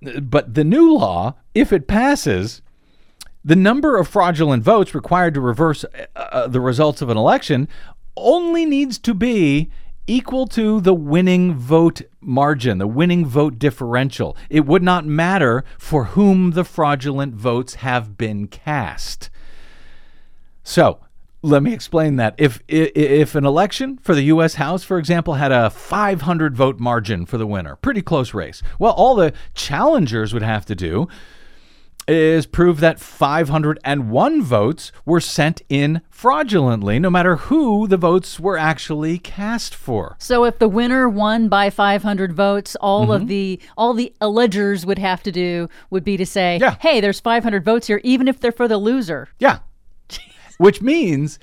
But 0.00 0.54
the 0.54 0.64
new 0.64 0.94
law, 0.94 1.36
if 1.54 1.72
it 1.72 1.88
passes, 1.88 2.62
the 3.44 3.56
number 3.56 3.96
of 3.96 4.08
fraudulent 4.08 4.62
votes 4.62 4.94
required 4.94 5.34
to 5.34 5.40
reverse 5.40 5.84
uh, 5.84 6.06
uh, 6.16 6.46
the 6.48 6.60
results 6.60 7.00
of 7.00 7.08
an 7.08 7.16
election 7.16 7.68
only 8.16 8.66
needs 8.66 8.98
to 8.98 9.14
be 9.14 9.70
equal 10.06 10.46
to 10.46 10.80
the 10.80 10.94
winning 10.94 11.54
vote 11.54 12.02
margin, 12.20 12.78
the 12.78 12.86
winning 12.86 13.26
vote 13.26 13.58
differential. 13.58 14.36
It 14.50 14.66
would 14.66 14.82
not 14.82 15.04
matter 15.04 15.64
for 15.78 16.04
whom 16.04 16.52
the 16.52 16.64
fraudulent 16.64 17.34
votes 17.34 17.76
have 17.76 18.16
been 18.16 18.46
cast. 18.48 19.30
So, 20.62 21.00
let 21.42 21.62
me 21.62 21.72
explain 21.72 22.16
that. 22.16 22.34
If 22.38 22.60
if 22.68 23.34
an 23.34 23.44
election 23.44 23.98
for 24.02 24.14
the 24.14 24.22
U.S. 24.24 24.54
House, 24.54 24.82
for 24.82 24.98
example, 24.98 25.34
had 25.34 25.52
a 25.52 25.70
500 25.70 26.56
vote 26.56 26.80
margin 26.80 27.24
for 27.26 27.38
the 27.38 27.46
winner, 27.46 27.76
pretty 27.76 28.02
close 28.02 28.34
race, 28.34 28.62
well, 28.78 28.92
all 28.92 29.14
the 29.14 29.32
challengers 29.54 30.32
would 30.34 30.42
have 30.42 30.66
to 30.66 30.74
do 30.74 31.08
is 32.08 32.46
prove 32.46 32.78
that 32.78 33.00
501 33.00 34.40
votes 34.42 34.92
were 35.04 35.20
sent 35.20 35.60
in 35.68 36.00
fraudulently, 36.08 37.00
no 37.00 37.10
matter 37.10 37.34
who 37.34 37.88
the 37.88 37.96
votes 37.96 38.38
were 38.38 38.56
actually 38.56 39.18
cast 39.18 39.74
for. 39.74 40.14
So 40.20 40.44
if 40.44 40.60
the 40.60 40.68
winner 40.68 41.08
won 41.08 41.48
by 41.48 41.68
500 41.68 42.32
votes, 42.32 42.76
all 42.80 43.02
Mm-hmm. 43.06 43.10
of 43.12 43.26
the 43.28 43.60
all 43.76 43.92
the 43.92 44.12
allegers 44.20 44.86
would 44.86 44.98
have 45.00 45.22
to 45.24 45.32
do 45.32 45.68
would 45.90 46.04
be 46.04 46.16
to 46.16 46.24
say, 46.26 46.58
Yeah. 46.60 46.76
"Hey, 46.80 47.00
there's 47.00 47.18
500 47.20 47.64
votes 47.64 47.88
here, 47.88 48.00
even 48.04 48.28
if 48.28 48.38
they're 48.40 48.52
for 48.52 48.68
the 48.68 48.78
loser." 48.78 49.28
Yeah. 49.40 49.58
Which 50.58 50.80
means 50.80 51.38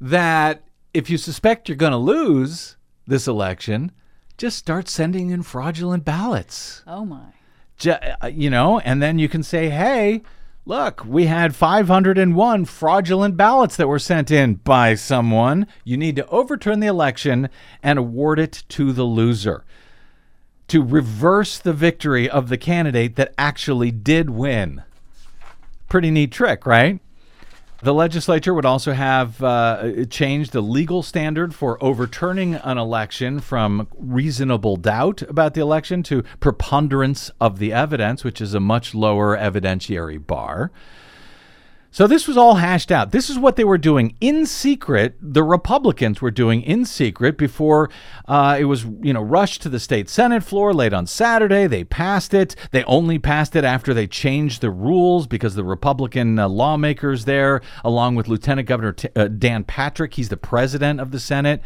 that 0.00 0.62
if 0.94 1.10
you 1.10 1.18
suspect 1.18 1.68
you're 1.68 1.76
going 1.76 1.92
to 1.92 1.98
lose 1.98 2.76
this 3.06 3.26
election, 3.26 3.92
just 4.36 4.58
start 4.58 4.88
sending 4.88 5.30
in 5.30 5.42
fraudulent 5.42 6.04
ballots. 6.04 6.82
Oh 6.86 7.04
my! 7.04 7.32
Ju- 7.76 7.96
uh, 8.22 8.26
you 8.26 8.50
know, 8.50 8.78
and 8.80 9.02
then 9.02 9.18
you 9.18 9.28
can 9.28 9.42
say, 9.42 9.70
hey, 9.70 10.22
look, 10.64 11.04
we 11.04 11.26
had 11.26 11.54
501 11.54 12.64
fraudulent 12.64 13.36
ballots 13.36 13.76
that 13.76 13.88
were 13.88 13.98
sent 13.98 14.30
in 14.30 14.54
by 14.54 14.94
someone. 14.94 15.66
You 15.84 15.96
need 15.96 16.16
to 16.16 16.26
overturn 16.28 16.80
the 16.80 16.86
election 16.86 17.48
and 17.82 17.98
award 17.98 18.38
it 18.38 18.64
to 18.70 18.92
the 18.92 19.04
loser 19.04 19.64
to 20.72 20.82
reverse 20.82 21.58
the 21.58 21.74
victory 21.74 22.30
of 22.30 22.48
the 22.48 22.56
candidate 22.56 23.14
that 23.16 23.34
actually 23.36 23.90
did 23.90 24.30
win. 24.30 24.82
Pretty 25.90 26.10
neat 26.10 26.32
trick, 26.32 26.64
right? 26.64 26.98
The 27.82 27.92
legislature 27.92 28.54
would 28.54 28.64
also 28.64 28.92
have 28.92 29.42
uh, 29.42 30.04
changed 30.08 30.52
the 30.52 30.60
legal 30.60 31.02
standard 31.02 31.52
for 31.52 31.82
overturning 31.82 32.54
an 32.54 32.78
election 32.78 33.40
from 33.40 33.88
reasonable 33.98 34.76
doubt 34.76 35.22
about 35.22 35.54
the 35.54 35.62
election 35.62 36.04
to 36.04 36.22
preponderance 36.38 37.32
of 37.40 37.58
the 37.58 37.72
evidence, 37.72 38.22
which 38.22 38.40
is 38.40 38.54
a 38.54 38.60
much 38.60 38.94
lower 38.94 39.36
evidentiary 39.36 40.24
bar. 40.24 40.70
So 41.92 42.06
this 42.06 42.26
was 42.26 42.38
all 42.38 42.54
hashed 42.54 42.90
out. 42.90 43.10
This 43.10 43.28
is 43.28 43.38
what 43.38 43.56
they 43.56 43.64
were 43.64 43.76
doing 43.76 44.16
in 44.18 44.46
secret. 44.46 45.14
The 45.20 45.42
Republicans 45.44 46.22
were 46.22 46.30
doing 46.30 46.62
in 46.62 46.86
secret 46.86 47.36
before 47.36 47.90
uh, 48.26 48.56
it 48.58 48.64
was, 48.64 48.86
you 49.02 49.12
know, 49.12 49.20
rushed 49.20 49.60
to 49.62 49.68
the 49.68 49.78
state 49.78 50.08
senate 50.08 50.42
floor 50.42 50.72
late 50.72 50.94
on 50.94 51.06
Saturday. 51.06 51.66
They 51.66 51.84
passed 51.84 52.32
it. 52.32 52.56
They 52.70 52.82
only 52.84 53.18
passed 53.18 53.54
it 53.56 53.64
after 53.64 53.92
they 53.92 54.06
changed 54.06 54.62
the 54.62 54.70
rules 54.70 55.26
because 55.26 55.54
the 55.54 55.64
Republican 55.64 56.38
uh, 56.38 56.48
lawmakers 56.48 57.26
there, 57.26 57.60
along 57.84 58.14
with 58.14 58.26
Lieutenant 58.26 58.66
Governor 58.66 58.92
T- 58.92 59.10
uh, 59.14 59.28
Dan 59.28 59.62
Patrick, 59.62 60.14
he's 60.14 60.30
the 60.30 60.38
president 60.38 60.98
of 60.98 61.10
the 61.10 61.20
Senate. 61.20 61.60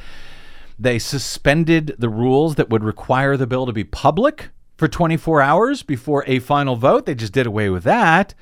They 0.76 0.98
suspended 0.98 1.94
the 2.00 2.08
rules 2.08 2.56
that 2.56 2.68
would 2.68 2.82
require 2.82 3.36
the 3.36 3.46
bill 3.46 3.64
to 3.64 3.72
be 3.72 3.84
public 3.84 4.50
for 4.76 4.88
24 4.88 5.40
hours 5.40 5.84
before 5.84 6.24
a 6.26 6.40
final 6.40 6.74
vote. 6.74 7.06
They 7.06 7.14
just 7.14 7.32
did 7.32 7.46
away 7.46 7.70
with 7.70 7.84
that 7.84 8.34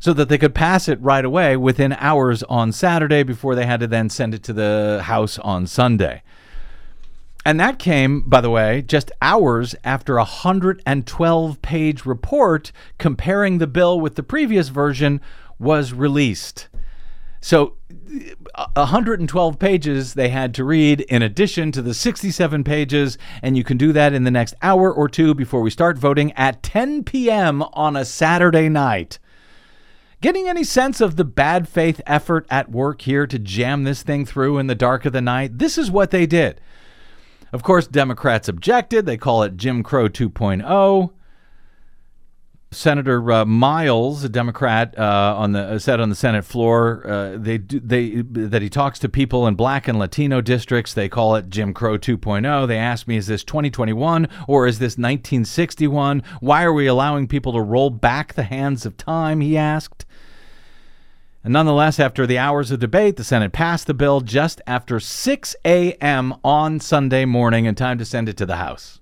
so 0.00 0.14
that 0.14 0.28
they 0.30 0.38
could 0.38 0.54
pass 0.54 0.88
it 0.88 1.00
right 1.00 1.24
away 1.24 1.56
within 1.56 1.92
hours 1.92 2.42
on 2.44 2.72
Saturday 2.72 3.22
before 3.22 3.54
they 3.54 3.66
had 3.66 3.80
to 3.80 3.86
then 3.86 4.08
send 4.08 4.34
it 4.34 4.42
to 4.42 4.52
the 4.52 5.02
House 5.04 5.38
on 5.38 5.66
Sunday. 5.66 6.22
And 7.44 7.60
that 7.60 7.78
came, 7.78 8.22
by 8.22 8.40
the 8.40 8.50
way, 8.50 8.82
just 8.82 9.12
hours 9.22 9.74
after 9.84 10.16
a 10.16 10.24
112 10.24 11.62
page 11.62 12.04
report 12.04 12.72
comparing 12.98 13.58
the 13.58 13.66
bill 13.66 14.00
with 14.00 14.16
the 14.16 14.22
previous 14.22 14.68
version 14.68 15.20
was 15.58 15.92
released. 15.92 16.68
So, 17.42 17.76
112 18.74 19.58
pages 19.58 20.14
they 20.14 20.28
had 20.28 20.54
to 20.54 20.64
read 20.64 21.00
in 21.02 21.22
addition 21.22 21.72
to 21.72 21.80
the 21.80 21.94
67 21.94 22.64
pages, 22.64 23.16
and 23.42 23.56
you 23.56 23.64
can 23.64 23.78
do 23.78 23.92
that 23.92 24.12
in 24.12 24.24
the 24.24 24.30
next 24.30 24.54
hour 24.60 24.92
or 24.92 25.08
two 25.08 25.34
before 25.34 25.62
we 25.62 25.70
start 25.70 25.96
voting 25.96 26.32
at 26.32 26.62
10 26.62 27.04
p.m. 27.04 27.62
on 27.72 27.96
a 27.96 28.04
Saturday 28.04 28.68
night. 28.68 29.18
Getting 30.20 30.48
any 30.48 30.64
sense 30.64 31.00
of 31.00 31.16
the 31.16 31.24
bad 31.24 31.66
faith 31.66 32.00
effort 32.06 32.46
at 32.50 32.70
work 32.70 33.02
here 33.02 33.26
to 33.26 33.38
jam 33.38 33.84
this 33.84 34.02
thing 34.02 34.26
through 34.26 34.58
in 34.58 34.66
the 34.66 34.74
dark 34.74 35.06
of 35.06 35.14
the 35.14 35.22
night? 35.22 35.58
This 35.58 35.78
is 35.78 35.90
what 35.90 36.10
they 36.10 36.26
did. 36.26 36.60
Of 37.52 37.62
course, 37.62 37.86
Democrats 37.86 38.46
objected. 38.46 39.06
They 39.06 39.16
call 39.16 39.42
it 39.42 39.56
Jim 39.56 39.82
Crow 39.82 40.08
2.0. 40.08 41.10
Senator 42.72 43.32
uh, 43.32 43.44
Miles, 43.44 44.22
a 44.22 44.28
Democrat, 44.28 44.96
uh, 44.96 45.34
on 45.36 45.50
the 45.50 45.60
uh, 45.60 45.78
said 45.80 45.98
on 45.98 46.08
the 46.08 46.14
Senate 46.14 46.44
floor, 46.44 47.04
uh, 47.04 47.36
they 47.36 47.58
they 47.58 48.22
that 48.22 48.62
he 48.62 48.68
talks 48.68 49.00
to 49.00 49.08
people 49.08 49.48
in 49.48 49.56
Black 49.56 49.88
and 49.88 49.98
Latino 49.98 50.40
districts. 50.40 50.94
They 50.94 51.08
call 51.08 51.34
it 51.34 51.50
Jim 51.50 51.74
Crow 51.74 51.98
2.0. 51.98 52.68
They 52.68 52.78
asked 52.78 53.08
me, 53.08 53.16
"Is 53.16 53.26
this 53.26 53.42
2021 53.42 54.28
or 54.46 54.68
is 54.68 54.78
this 54.78 54.92
1961? 54.92 56.22
Why 56.38 56.62
are 56.62 56.72
we 56.72 56.86
allowing 56.86 57.26
people 57.26 57.52
to 57.54 57.60
roll 57.60 57.90
back 57.90 58.34
the 58.34 58.44
hands 58.44 58.86
of 58.86 58.96
time?" 58.96 59.40
He 59.40 59.56
asked. 59.56 60.06
And 61.42 61.54
nonetheless, 61.54 61.98
after 61.98 62.26
the 62.26 62.36
hours 62.36 62.70
of 62.70 62.80
debate, 62.80 63.16
the 63.16 63.24
Senate 63.24 63.52
passed 63.52 63.86
the 63.86 63.94
bill 63.94 64.20
just 64.20 64.60
after 64.66 65.00
6 65.00 65.56
a.m. 65.64 66.34
on 66.44 66.80
Sunday 66.80 67.24
morning 67.24 67.64
in 67.64 67.74
time 67.74 67.96
to 67.98 68.04
send 68.04 68.28
it 68.28 68.36
to 68.36 68.46
the 68.46 68.56
House. 68.56 69.00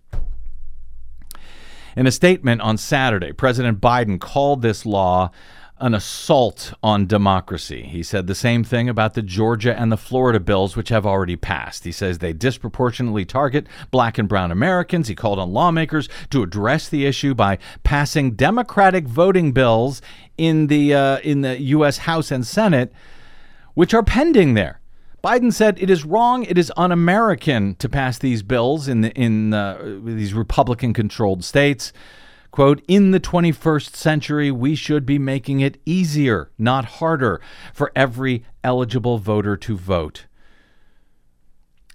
In 1.96 2.06
a 2.06 2.12
statement 2.12 2.60
on 2.60 2.76
Saturday, 2.76 3.32
President 3.32 3.80
Biden 3.80 4.20
called 4.20 4.62
this 4.62 4.86
law 4.86 5.32
an 5.80 5.94
assault 5.94 6.72
on 6.82 7.06
democracy. 7.06 7.82
He 7.82 8.02
said 8.02 8.26
the 8.26 8.34
same 8.34 8.64
thing 8.64 8.88
about 8.88 9.14
the 9.14 9.22
Georgia 9.22 9.78
and 9.78 9.92
the 9.92 9.96
Florida 9.96 10.40
bills, 10.40 10.76
which 10.76 10.88
have 10.88 11.06
already 11.06 11.36
passed. 11.36 11.84
He 11.84 11.92
says 11.92 12.18
they 12.18 12.32
disproportionately 12.32 13.24
target 13.24 13.66
black 13.90 14.18
and 14.18 14.28
brown 14.28 14.50
Americans. 14.50 15.08
He 15.08 15.14
called 15.14 15.38
on 15.38 15.52
lawmakers 15.52 16.08
to 16.30 16.42
address 16.42 16.88
the 16.88 17.06
issue 17.06 17.34
by 17.34 17.58
passing 17.84 18.32
Democratic 18.32 19.06
voting 19.06 19.52
bills 19.52 20.02
in 20.36 20.66
the 20.66 20.94
uh, 20.94 21.18
in 21.18 21.42
the 21.42 21.60
U.S. 21.60 21.98
House 21.98 22.30
and 22.30 22.46
Senate, 22.46 22.92
which 23.74 23.94
are 23.94 24.02
pending 24.02 24.54
there. 24.54 24.80
Biden 25.22 25.52
said 25.52 25.78
it 25.80 25.90
is 25.90 26.04
wrong, 26.04 26.44
it 26.44 26.56
is 26.56 26.72
un-American 26.76 27.74
to 27.76 27.88
pass 27.88 28.18
these 28.18 28.42
bills 28.42 28.86
in 28.86 29.00
the, 29.00 29.10
in 29.12 29.50
these 30.04 30.32
Republican-controlled 30.32 31.44
states. 31.44 31.92
Quote, 32.58 32.82
in 32.88 33.12
the 33.12 33.20
21st 33.20 33.94
century, 33.94 34.50
we 34.50 34.74
should 34.74 35.06
be 35.06 35.16
making 35.16 35.60
it 35.60 35.80
easier, 35.86 36.50
not 36.58 36.84
harder, 36.84 37.40
for 37.72 37.92
every 37.94 38.44
eligible 38.64 39.18
voter 39.18 39.56
to 39.56 39.76
vote. 39.76 40.26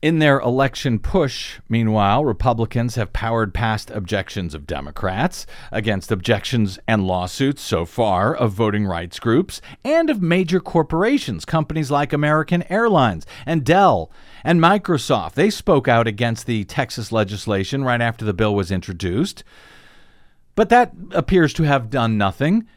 In 0.01 0.19
their 0.19 0.39
election 0.39 0.99
push, 0.99 1.59
meanwhile, 1.67 2.23
Republicans 2.23 2.95
have 2.95 3.11
powered 3.11 3.53
past 3.53 3.91
objections 3.91 4.55
of 4.55 4.65
Democrats 4.65 5.45
against 5.69 6.13
objections 6.13 6.79
and 6.87 7.05
lawsuits 7.05 7.61
so 7.61 7.85
far 7.85 8.33
of 8.33 8.53
voting 8.53 8.85
rights 8.85 9.19
groups 9.19 9.59
and 9.83 10.09
of 10.09 10.21
major 10.21 10.61
corporations, 10.61 11.43
companies 11.43 11.91
like 11.91 12.13
American 12.13 12.63
Airlines 12.71 13.25
and 13.45 13.65
Dell 13.65 14.09
and 14.45 14.61
Microsoft. 14.61 15.33
They 15.33 15.49
spoke 15.49 15.89
out 15.89 16.07
against 16.07 16.45
the 16.45 16.63
Texas 16.63 17.11
legislation 17.11 17.83
right 17.83 17.99
after 17.99 18.23
the 18.23 18.33
bill 18.33 18.55
was 18.55 18.71
introduced. 18.71 19.43
But 20.55 20.69
that 20.69 20.93
appears 21.11 21.53
to 21.53 21.63
have 21.63 21.89
done 21.89 22.17
nothing. 22.17 22.67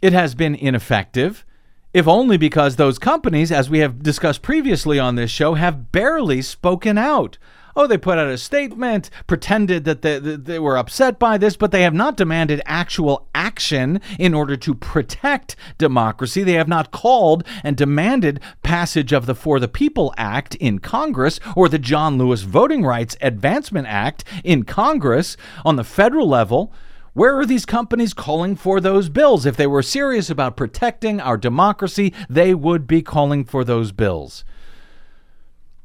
It 0.00 0.12
has 0.12 0.34
been 0.34 0.54
ineffective 0.54 1.44
if 1.92 2.06
only 2.06 2.36
because 2.36 2.76
those 2.76 2.98
companies, 2.98 3.50
as 3.50 3.68
we 3.68 3.80
have 3.80 4.02
discussed 4.02 4.42
previously 4.42 4.98
on 4.98 5.16
this 5.16 5.30
show, 5.30 5.54
have 5.54 5.90
barely 5.90 6.40
spoken 6.40 6.96
out. 6.96 7.36
Oh, 7.76 7.86
they 7.86 7.98
put 7.98 8.18
out 8.18 8.28
a 8.28 8.36
statement, 8.36 9.10
pretended 9.26 9.84
that 9.84 10.02
they, 10.02 10.18
they, 10.18 10.58
were 10.58 10.76
upset 10.76 11.18
by 11.18 11.38
this, 11.38 11.56
but 11.56 11.70
they 11.70 11.82
have 11.82 11.94
not 11.94 12.16
demanded 12.16 12.60
actual 12.66 13.28
action 13.34 14.00
in 14.18 14.34
order 14.34 14.56
to 14.56 14.74
protect 14.74 15.54
democracy. 15.78 16.42
They 16.42 16.54
have 16.54 16.68
not 16.68 16.90
called 16.90 17.44
and 17.62 17.76
demanded 17.76 18.40
passage 18.62 19.12
of 19.12 19.26
the 19.26 19.36
For 19.36 19.60
the 19.60 19.68
People 19.68 20.12
Act 20.16 20.56
in 20.56 20.80
Congress 20.80 21.38
or 21.56 21.68
the 21.68 21.78
John 21.78 22.18
Lewis 22.18 22.42
Voting 22.42 22.84
Rights 22.84 23.16
Advancement 23.20 23.86
Act 23.86 24.24
in 24.44 24.64
Congress 24.64 25.36
on 25.64 25.76
the 25.76 25.84
federal 25.84 26.28
level. 26.28 26.72
Where 27.12 27.38
are 27.38 27.46
these 27.46 27.66
companies 27.66 28.14
calling 28.14 28.54
for 28.56 28.80
those 28.80 29.08
bills? 29.08 29.44
If 29.44 29.56
they 29.56 29.66
were 29.66 29.82
serious 29.82 30.30
about 30.30 30.56
protecting 30.56 31.20
our 31.20 31.36
democracy, 31.36 32.12
they 32.28 32.54
would 32.54 32.86
be 32.86 33.02
calling 33.02 33.44
for 33.44 33.64
those 33.64 33.92
bills. 33.92 34.44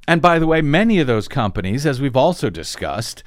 And 0.08 0.22
by 0.22 0.38
the 0.38 0.46
way, 0.46 0.62
many 0.62 1.00
of 1.00 1.08
those 1.08 1.28
companies, 1.28 1.84
as 1.86 2.00
we've 2.00 2.16
also 2.16 2.52
discussed, 2.52 3.24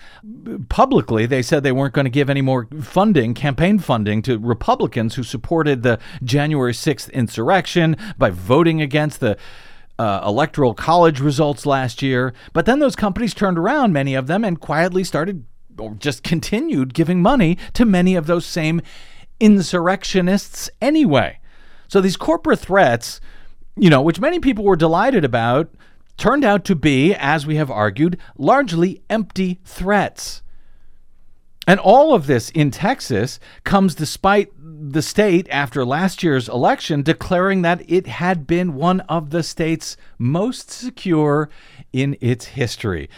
publicly 0.68 1.26
they 1.26 1.42
said 1.42 1.64
they 1.64 1.72
weren't 1.72 1.94
going 1.94 2.04
to 2.04 2.10
give 2.10 2.30
any 2.30 2.40
more 2.40 2.68
funding, 2.80 3.34
campaign 3.34 3.80
funding, 3.80 4.22
to 4.22 4.38
Republicans 4.38 5.16
who 5.16 5.24
supported 5.24 5.82
the 5.82 5.98
January 6.22 6.72
6th 6.72 7.12
insurrection 7.12 7.96
by 8.16 8.30
voting 8.30 8.80
against 8.80 9.18
the 9.18 9.36
uh, 9.98 10.22
electoral 10.24 10.72
college 10.72 11.18
results 11.18 11.66
last 11.66 12.00
year. 12.00 12.32
But 12.52 12.66
then 12.66 12.78
those 12.78 12.94
companies 12.94 13.34
turned 13.34 13.58
around, 13.58 13.92
many 13.92 14.14
of 14.14 14.28
them, 14.28 14.44
and 14.44 14.60
quietly 14.60 15.02
started 15.02 15.44
or 15.80 15.94
just 15.94 16.22
continued 16.22 16.94
giving 16.94 17.22
money 17.22 17.58
to 17.74 17.84
many 17.84 18.14
of 18.14 18.26
those 18.26 18.46
same 18.46 18.80
insurrectionists 19.40 20.70
anyway. 20.80 21.38
So 21.88 22.00
these 22.00 22.16
corporate 22.16 22.58
threats, 22.58 23.20
you 23.76 23.90
know, 23.90 24.02
which 24.02 24.20
many 24.20 24.40
people 24.40 24.64
were 24.64 24.76
delighted 24.76 25.24
about, 25.24 25.70
turned 26.16 26.44
out 26.44 26.64
to 26.64 26.74
be, 26.74 27.14
as 27.14 27.46
we 27.46 27.56
have 27.56 27.70
argued, 27.70 28.18
largely 28.36 29.02
empty 29.08 29.60
threats. 29.64 30.42
And 31.66 31.78
all 31.78 32.14
of 32.14 32.26
this 32.26 32.50
in 32.50 32.70
Texas 32.70 33.38
comes 33.62 33.94
despite 33.94 34.50
the 34.58 35.02
state, 35.02 35.46
after 35.50 35.84
last 35.84 36.22
year's 36.22 36.48
election, 36.48 37.02
declaring 37.02 37.62
that 37.62 37.82
it 37.88 38.06
had 38.06 38.46
been 38.46 38.74
one 38.74 39.00
of 39.00 39.30
the 39.30 39.42
state's 39.42 39.96
most 40.18 40.70
secure 40.70 41.50
in 41.92 42.16
its 42.20 42.46
history. 42.46 43.10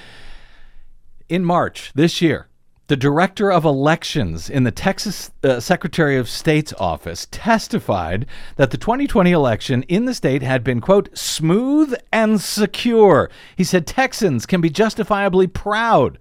In 1.29 1.45
March 1.45 1.93
this 1.95 2.21
year, 2.21 2.49
the 2.91 2.97
director 2.97 3.53
of 3.53 3.65
elections 3.65 4.51
in 4.51 4.65
the 4.65 4.73
Texas 4.73 5.31
uh, 5.45 5.61
Secretary 5.61 6.17
of 6.17 6.29
State's 6.29 6.73
office 6.73 7.29
testified 7.31 8.27
that 8.57 8.73
the 8.73 8.77
2020 8.77 9.31
election 9.31 9.85
in 9.85 10.07
the 10.07 10.13
state 10.13 10.43
had 10.43 10.65
been, 10.65 10.81
quote, 10.81 11.09
smooth 11.17 11.95
and 12.13 12.41
secure. 12.41 13.31
He 13.55 13.63
said 13.63 13.87
Texans 13.87 14.45
can 14.45 14.61
be 14.61 14.71
justifiably 14.71 15.47
proud 15.47 16.19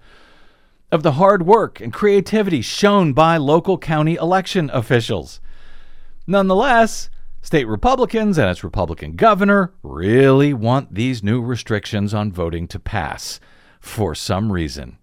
of 0.91 1.01
the 1.01 1.13
hard 1.13 1.43
work 1.43 1.82
and 1.82 1.91
creativity 1.91 2.62
shown 2.62 3.13
by 3.13 3.38
local 3.38 3.79
county 3.79 4.13
election 4.13 4.69
officials. 4.71 5.41
Nonetheless, 6.27 7.10
state 7.41 7.65
Republicans 7.65 8.38
and 8.38 8.47
its 8.47 8.63
Republican 8.63 9.15
governor 9.15 9.73
really 9.82 10.53
want 10.53 10.93
these 10.93 11.23
new 11.23 11.41
restrictions 11.41 12.13
on 12.13 12.32
voting 12.32 12.67
to 12.67 12.77
pass 12.77 13.39
for 13.79 14.13
some 14.13 14.51
reason. 14.51 14.99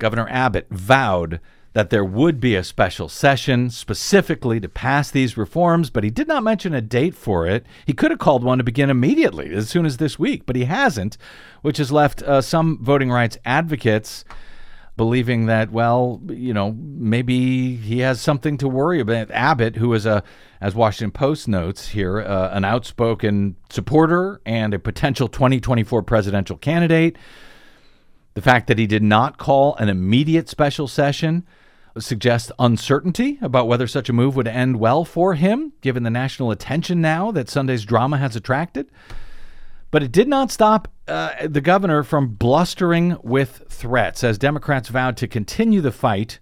Governor 0.00 0.26
Abbott 0.28 0.66
vowed 0.70 1.38
that 1.72 1.90
there 1.90 2.04
would 2.04 2.40
be 2.40 2.56
a 2.56 2.64
special 2.64 3.08
session 3.08 3.70
specifically 3.70 4.58
to 4.58 4.68
pass 4.68 5.08
these 5.10 5.36
reforms, 5.36 5.88
but 5.88 6.02
he 6.02 6.10
did 6.10 6.26
not 6.26 6.42
mention 6.42 6.74
a 6.74 6.80
date 6.80 7.14
for 7.14 7.46
it. 7.46 7.64
He 7.86 7.92
could 7.92 8.10
have 8.10 8.18
called 8.18 8.42
one 8.42 8.58
to 8.58 8.64
begin 8.64 8.90
immediately, 8.90 9.54
as 9.54 9.68
soon 9.68 9.86
as 9.86 9.98
this 9.98 10.18
week, 10.18 10.46
but 10.46 10.56
he 10.56 10.64
hasn't, 10.64 11.16
which 11.62 11.76
has 11.76 11.92
left 11.92 12.22
uh, 12.22 12.40
some 12.40 12.82
voting 12.82 13.12
rights 13.12 13.38
advocates 13.44 14.24
believing 14.96 15.46
that, 15.46 15.70
well, 15.70 16.20
you 16.28 16.52
know, 16.52 16.76
maybe 16.76 17.76
he 17.76 18.00
has 18.00 18.20
something 18.20 18.58
to 18.58 18.68
worry 18.68 19.00
about. 19.00 19.30
Abbott, 19.30 19.76
who 19.76 19.94
is 19.94 20.04
a, 20.04 20.22
as 20.60 20.74
Washington 20.74 21.12
Post 21.12 21.46
notes 21.46 21.88
here, 21.88 22.20
uh, 22.20 22.50
an 22.50 22.64
outspoken 22.64 23.56
supporter 23.70 24.40
and 24.44 24.74
a 24.74 24.78
potential 24.78 25.28
2024 25.28 26.02
presidential 26.02 26.58
candidate. 26.58 27.16
The 28.34 28.42
fact 28.42 28.68
that 28.68 28.78
he 28.78 28.86
did 28.86 29.02
not 29.02 29.38
call 29.38 29.74
an 29.76 29.88
immediate 29.88 30.48
special 30.48 30.86
session 30.86 31.46
suggests 31.98 32.52
uncertainty 32.58 33.38
about 33.42 33.66
whether 33.66 33.86
such 33.86 34.08
a 34.08 34.12
move 34.12 34.36
would 34.36 34.46
end 34.46 34.78
well 34.78 35.04
for 35.04 35.34
him, 35.34 35.72
given 35.80 36.04
the 36.04 36.10
national 36.10 36.50
attention 36.50 37.00
now 37.00 37.32
that 37.32 37.50
Sunday's 37.50 37.84
drama 37.84 38.18
has 38.18 38.36
attracted. 38.36 38.90
But 39.90 40.04
it 40.04 40.12
did 40.12 40.28
not 40.28 40.52
stop 40.52 40.88
uh, 41.08 41.48
the 41.48 41.60
governor 41.60 42.04
from 42.04 42.34
blustering 42.34 43.16
with 43.22 43.64
threats. 43.68 44.22
As 44.22 44.38
Democrats 44.38 44.88
vowed 44.88 45.16
to 45.16 45.26
continue 45.26 45.80
the 45.80 45.90
fight, 45.90 46.38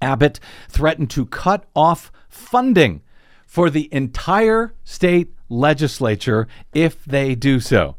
Abbott 0.00 0.38
threatened 0.68 1.10
to 1.10 1.26
cut 1.26 1.64
off 1.74 2.12
funding 2.28 3.02
for 3.46 3.68
the 3.68 3.92
entire 3.92 4.74
state 4.84 5.34
legislature 5.48 6.46
if 6.72 7.04
they 7.04 7.34
do 7.34 7.58
so. 7.58 7.96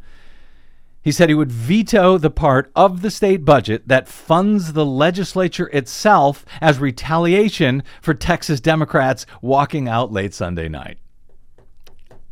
He 1.04 1.12
said 1.12 1.30
he 1.30 1.36
would 1.36 1.52
veto 1.52 2.18
the 2.18 2.30
part 2.30 2.72
of 2.76 3.02
the 3.02 3.10
state 3.10 3.44
budget 3.44 3.88
that 3.88 4.08
funds 4.08 4.74
the 4.74 4.86
legislature 4.86 5.68
itself 5.74 6.46
as 6.62 6.80
retaliation 6.80 7.84
for 8.02 8.14
Texas 8.14 8.60
Democrats 8.60 9.26
walking 9.42 9.88
out 9.88 10.12
late 10.12 10.34
Sunday 10.34 10.70
night. 10.70 11.00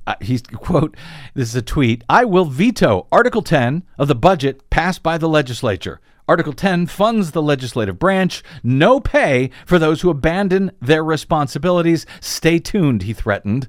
Uh, 0.05 0.15
he's 0.21 0.41
quote 0.41 0.95
this 1.35 1.49
is 1.49 1.55
a 1.55 1.61
tweet 1.61 2.03
i 2.09 2.25
will 2.25 2.45
veto 2.45 3.05
article 3.11 3.43
10 3.43 3.83
of 3.99 4.07
the 4.07 4.15
budget 4.15 4.67
passed 4.69 5.03
by 5.03 5.17
the 5.17 5.29
legislature. 5.29 5.99
Article 6.27 6.53
10 6.53 6.85
funds 6.85 7.31
the 7.31 7.41
legislative 7.41 7.97
branch. 7.97 8.43
No 8.63 8.99
pay 8.99 9.49
for 9.65 9.79
those 9.79 10.01
who 10.01 10.11
abandon 10.11 10.71
their 10.79 11.03
responsibilities. 11.03 12.05
Stay 12.21 12.59
tuned 12.59 13.01
he 13.01 13.13
threatened. 13.13 13.67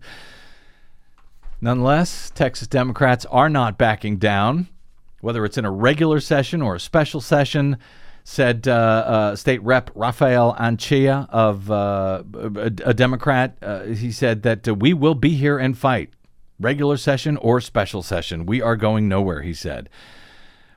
Nonetheless 1.63 2.31
texas 2.35 2.69
democrats 2.69 3.25
are 3.27 3.49
not 3.49 3.79
backing 3.79 4.19
down 4.19 4.69
whether 5.21 5.45
it's 5.45 5.59
in 5.59 5.65
a 5.65 5.71
regular 5.71 6.21
session 6.21 6.63
or 6.63 6.75
a 6.75 6.81
special 6.81 7.21
session 7.21 7.77
said 8.25 8.69
uh, 8.69 8.73
uh, 8.73 9.37
State 9.37 9.63
Rep 9.63 9.91
Rafael 9.95 10.55
Anchia 10.59 11.29
of 11.31 11.71
uh, 11.71 12.23
a, 12.35 12.73
a, 12.85 12.95
Democrat. 12.95 13.57
Uh, 13.63 13.85
he 13.85 14.13
said 14.13 14.43
that 14.43 14.69
uh, 14.69 14.75
we 14.75 14.93
will 14.93 15.15
be 15.15 15.31
here 15.31 15.59
and 15.59 15.77
fight 15.77 16.11
regular 16.59 16.97
session 16.97 17.37
or 17.39 17.61
special 17.61 18.03
session. 18.03 18.47
We 18.47 18.61
are 18.61 18.77
going 18.77 19.09
nowhere, 19.09 19.43
he 19.43 19.55
said. 19.55 19.89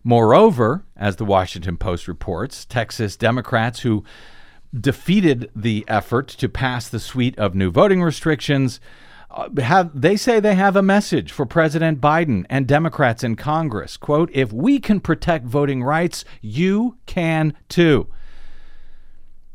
Moreover, 0.03 0.83
as 0.97 1.17
the 1.17 1.25
Washington 1.25 1.77
Post 1.77 2.07
reports, 2.07 2.65
Texas 2.65 3.15
Democrats 3.15 3.81
who 3.81 4.03
defeated 4.77 5.49
the 5.55 5.85
effort 5.87 6.27
to 6.27 6.49
pass 6.49 6.89
the 6.89 6.99
suite 6.99 7.37
of 7.37 7.53
new 7.53 7.69
voting 7.69 8.01
restrictions 8.01 8.79
Uh, 9.33 9.49
have 9.61 9.99
they 9.99 10.15
say 10.15 10.39
they 10.39 10.53
have 10.53 10.75
a 10.75 10.83
message 10.83 11.31
for 11.31 11.45
President 11.45 11.99
Biden 11.99 12.45
and 12.49 12.67
Democrats 12.67 13.23
in 13.23 13.35
Congress. 13.35 13.97
Quote, 13.97 14.29
if 14.31 14.53
we 14.53 14.79
can 14.79 14.99
protect 14.99 15.45
voting 15.45 15.83
rights, 15.83 16.23
you 16.41 16.97
can 17.07 17.53
too. 17.67 18.07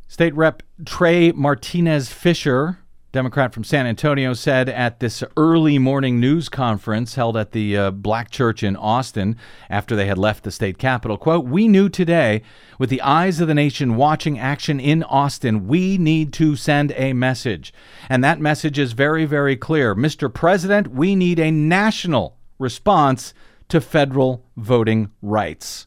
State 0.08 0.34
Rep 0.34 0.62
Trey 0.84 1.30
Martinez 1.32 2.08
Fischer 2.12 2.80
Democrat 3.10 3.54
from 3.54 3.64
San 3.64 3.86
Antonio 3.86 4.34
said 4.34 4.68
at 4.68 5.00
this 5.00 5.24
early 5.34 5.78
morning 5.78 6.20
news 6.20 6.50
conference 6.50 7.14
held 7.14 7.38
at 7.38 7.52
the 7.52 7.74
uh, 7.74 7.90
Black 7.90 8.30
Church 8.30 8.62
in 8.62 8.76
Austin 8.76 9.34
after 9.70 9.96
they 9.96 10.04
had 10.04 10.18
left 10.18 10.44
the 10.44 10.50
state 10.50 10.76
capitol, 10.76 11.16
quote, 11.16 11.46
"We 11.46 11.68
knew 11.68 11.88
today, 11.88 12.42
with 12.78 12.90
the 12.90 13.00
eyes 13.00 13.40
of 13.40 13.48
the 13.48 13.54
nation 13.54 13.96
watching 13.96 14.38
action 14.38 14.78
in 14.78 15.02
Austin, 15.04 15.66
we 15.66 15.96
need 15.96 16.34
to 16.34 16.54
send 16.54 16.92
a 16.96 17.14
message. 17.14 17.72
And 18.10 18.22
that 18.24 18.40
message 18.40 18.78
is 18.78 18.92
very 18.92 19.24
very 19.24 19.56
clear. 19.56 19.94
Mr. 19.94 20.32
President, 20.32 20.88
we 20.88 21.16
need 21.16 21.38
a 21.38 21.50
national 21.50 22.36
response 22.58 23.32
to 23.70 23.80
federal 23.80 24.44
voting 24.54 25.10
rights." 25.22 25.86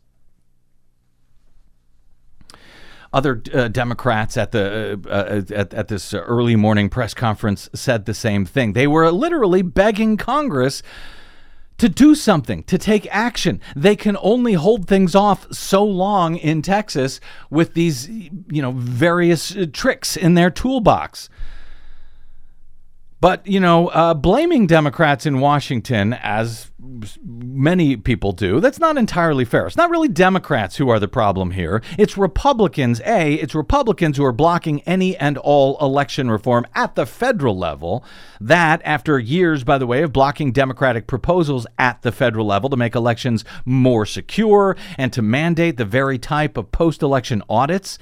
Other 3.13 3.41
uh, 3.53 3.67
Democrats 3.67 4.37
at 4.37 4.51
the 4.51 4.99
uh, 5.05 5.09
uh 5.09 5.41
at, 5.53 5.73
at 5.73 5.87
this 5.89 6.13
early 6.13 6.55
morning 6.55 6.89
press 6.89 7.13
conference 7.13 7.69
said 7.73 8.05
the 8.05 8.13
same 8.13 8.45
thing. 8.45 8.73
They 8.73 8.87
were 8.87 9.11
literally 9.11 9.61
begging 9.61 10.15
Congress 10.15 10.81
to 11.81 11.89
do 11.89 12.13
something, 12.13 12.61
to 12.65 12.77
take 12.77 13.07
action. 13.09 13.59
They 13.75 13.95
can 13.95 14.15
only 14.21 14.53
hold 14.53 14.87
things 14.87 15.15
off 15.15 15.51
so 15.51 15.83
long 15.83 16.35
in 16.37 16.61
Texas 16.61 17.19
with 17.49 17.73
these, 17.73 18.07
you 18.07 18.61
know, 18.61 18.71
various 18.71 19.55
uh, 19.55 19.65
tricks 19.73 20.15
in 20.15 20.35
their 20.35 20.51
toolbox. 20.51 21.27
But, 23.21 23.45
you 23.45 23.59
know, 23.59 23.89
uh, 23.89 24.15
blaming 24.15 24.65
Democrats 24.65 25.27
in 25.27 25.39
Washington, 25.39 26.13
as 26.13 26.71
many 27.23 27.95
people 27.95 28.31
do, 28.31 28.59
that's 28.59 28.79
not 28.79 28.97
entirely 28.97 29.45
fair. 29.45 29.67
It's 29.67 29.77
not 29.77 29.91
really 29.91 30.07
Democrats 30.07 30.77
who 30.77 30.89
are 30.89 30.99
the 30.99 31.07
problem 31.07 31.51
here. 31.51 31.83
It's 31.99 32.17
Republicans. 32.17 32.99
A, 33.05 33.35
it's 33.35 33.53
Republicans 33.53 34.17
who 34.17 34.25
are 34.25 34.31
blocking 34.31 34.81
any 34.81 35.15
and 35.17 35.37
all 35.37 35.77
election 35.79 36.31
reform 36.31 36.65
at 36.73 36.95
the 36.95 37.05
federal 37.05 37.55
level. 37.55 38.03
That, 38.39 38.81
after 38.83 39.19
years, 39.19 39.63
by 39.63 39.77
the 39.77 39.87
way, 39.87 40.01
of 40.01 40.11
blocking 40.11 40.51
Democratic 40.51 41.05
proposals 41.05 41.67
at 41.77 42.01
the 42.01 42.11
federal 42.11 42.47
level 42.47 42.71
to 42.71 42.77
make 42.77 42.95
elections 42.95 43.45
more 43.65 44.07
secure 44.07 44.75
and 44.97 45.13
to 45.13 45.21
mandate 45.21 45.77
the 45.77 45.85
very 45.85 46.17
type 46.17 46.57
of 46.57 46.71
post 46.71 47.03
election 47.03 47.43
audits 47.47 47.99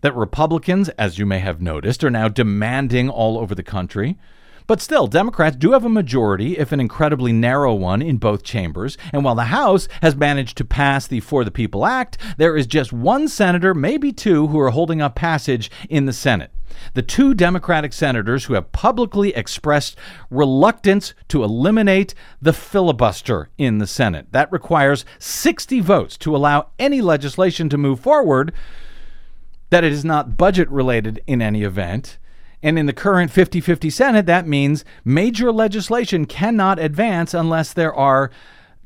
that 0.00 0.14
Republicans, 0.16 0.88
as 0.90 1.18
you 1.18 1.26
may 1.26 1.38
have 1.38 1.60
noticed, 1.60 2.02
are 2.04 2.10
now 2.10 2.28
demanding 2.28 3.08
all 3.08 3.38
over 3.38 3.54
the 3.54 3.62
country. 3.62 4.16
But 4.70 4.80
still, 4.80 5.08
Democrats 5.08 5.56
do 5.56 5.72
have 5.72 5.84
a 5.84 5.88
majority, 5.88 6.56
if 6.56 6.70
an 6.70 6.78
incredibly 6.78 7.32
narrow 7.32 7.74
one, 7.74 8.00
in 8.00 8.18
both 8.18 8.44
chambers. 8.44 8.96
And 9.12 9.24
while 9.24 9.34
the 9.34 9.44
House 9.44 9.88
has 10.00 10.14
managed 10.14 10.56
to 10.58 10.64
pass 10.64 11.08
the 11.08 11.18
For 11.18 11.44
the 11.44 11.50
People 11.50 11.84
Act, 11.84 12.18
there 12.36 12.56
is 12.56 12.68
just 12.68 12.92
one 12.92 13.26
senator, 13.26 13.74
maybe 13.74 14.12
two, 14.12 14.46
who 14.46 14.60
are 14.60 14.70
holding 14.70 15.02
up 15.02 15.16
passage 15.16 15.72
in 15.88 16.06
the 16.06 16.12
Senate. 16.12 16.52
The 16.94 17.02
two 17.02 17.34
Democratic 17.34 17.92
senators 17.92 18.44
who 18.44 18.54
have 18.54 18.70
publicly 18.70 19.34
expressed 19.34 19.96
reluctance 20.30 21.14
to 21.28 21.42
eliminate 21.42 22.14
the 22.40 22.52
filibuster 22.52 23.48
in 23.58 23.78
the 23.78 23.88
Senate. 23.88 24.28
That 24.30 24.52
requires 24.52 25.04
60 25.18 25.80
votes 25.80 26.16
to 26.18 26.36
allow 26.36 26.68
any 26.78 27.00
legislation 27.00 27.68
to 27.70 27.76
move 27.76 27.98
forward 27.98 28.52
that 29.70 29.84
it 29.84 29.92
is 29.92 30.04
not 30.04 30.36
budget 30.36 30.68
related 30.68 31.22
in 31.26 31.40
any 31.40 31.62
event. 31.62 32.18
And 32.62 32.78
in 32.78 32.86
the 32.86 32.92
current 32.92 33.30
50 33.30 33.60
50 33.60 33.88
Senate, 33.88 34.26
that 34.26 34.46
means 34.46 34.84
major 35.04 35.50
legislation 35.50 36.26
cannot 36.26 36.78
advance 36.78 37.32
unless 37.32 37.72
there 37.72 37.94
are 37.94 38.30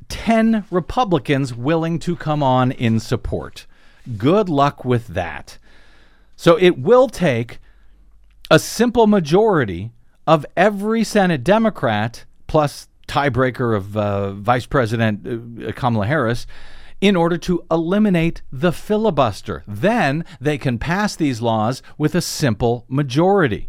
10 0.09 0.65
Republicans 0.71 1.55
willing 1.55 1.99
to 1.99 2.15
come 2.15 2.43
on 2.43 2.71
in 2.71 3.01
support. 3.01 3.67
Good 4.17 4.49
luck 4.49 4.85
with 4.85 5.09
that. 5.09 5.59
So 6.37 6.57
it 6.57 6.79
will 6.79 7.09
take 7.09 7.59
a 8.51 8.59
simple 8.59 9.07
majority 9.07 9.93
of 10.27 10.45
every 10.57 11.03
Senate 11.03 11.43
Democrat 11.43 12.25
plus 12.47 12.89
tiebreaker 13.09 13.77
of 13.77 13.97
uh, 13.97 14.33
Vice 14.33 14.67
President 14.67 15.63
uh, 15.67 15.73
Kamala 15.73 16.07
Harris 16.07 16.47
in 17.05 17.17
order 17.17 17.37
to 17.37 17.63
eliminate 17.71 18.41
the 18.51 18.73
filibuster. 18.73 19.63
Then 19.69 20.25
they 20.41 20.57
can 20.57 20.79
pass 20.79 21.15
these 21.15 21.43
laws 21.43 21.83
with 21.99 22.15
a 22.15 22.23
simple 22.23 22.87
majority. 22.89 23.69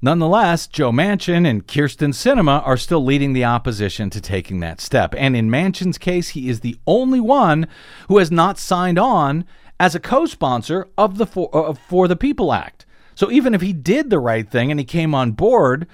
Nonetheless, 0.00 0.68
Joe 0.68 0.92
Manchin 0.92 1.44
and 1.44 1.66
Kyrsten 1.66 2.10
Sinema 2.10 2.64
are 2.64 2.76
still 2.76 3.04
leading 3.04 3.32
the 3.32 3.44
opposition 3.44 4.10
to 4.10 4.20
taking 4.20 4.60
that 4.60 4.80
step. 4.80 5.12
And 5.18 5.34
in 5.34 5.50
Manchin's 5.50 5.98
case, 5.98 6.28
he 6.28 6.48
is 6.48 6.60
the 6.60 6.76
only 6.86 7.18
one 7.18 7.66
who 8.06 8.18
has 8.18 8.30
not 8.30 8.58
signed 8.58 9.00
on 9.00 9.44
as 9.80 9.96
a 9.96 10.00
co 10.00 10.24
sponsor 10.24 10.86
of 10.96 11.18
the 11.18 11.26
For, 11.26 11.50
uh, 11.52 11.74
For 11.74 12.06
the 12.06 12.14
People 12.14 12.52
Act. 12.52 12.86
So 13.16 13.28
even 13.32 13.54
if 13.54 13.60
he 13.60 13.72
did 13.72 14.08
the 14.08 14.20
right 14.20 14.48
thing 14.48 14.70
and 14.70 14.78
he 14.78 14.86
came 14.86 15.16
on 15.16 15.32
board 15.32 15.88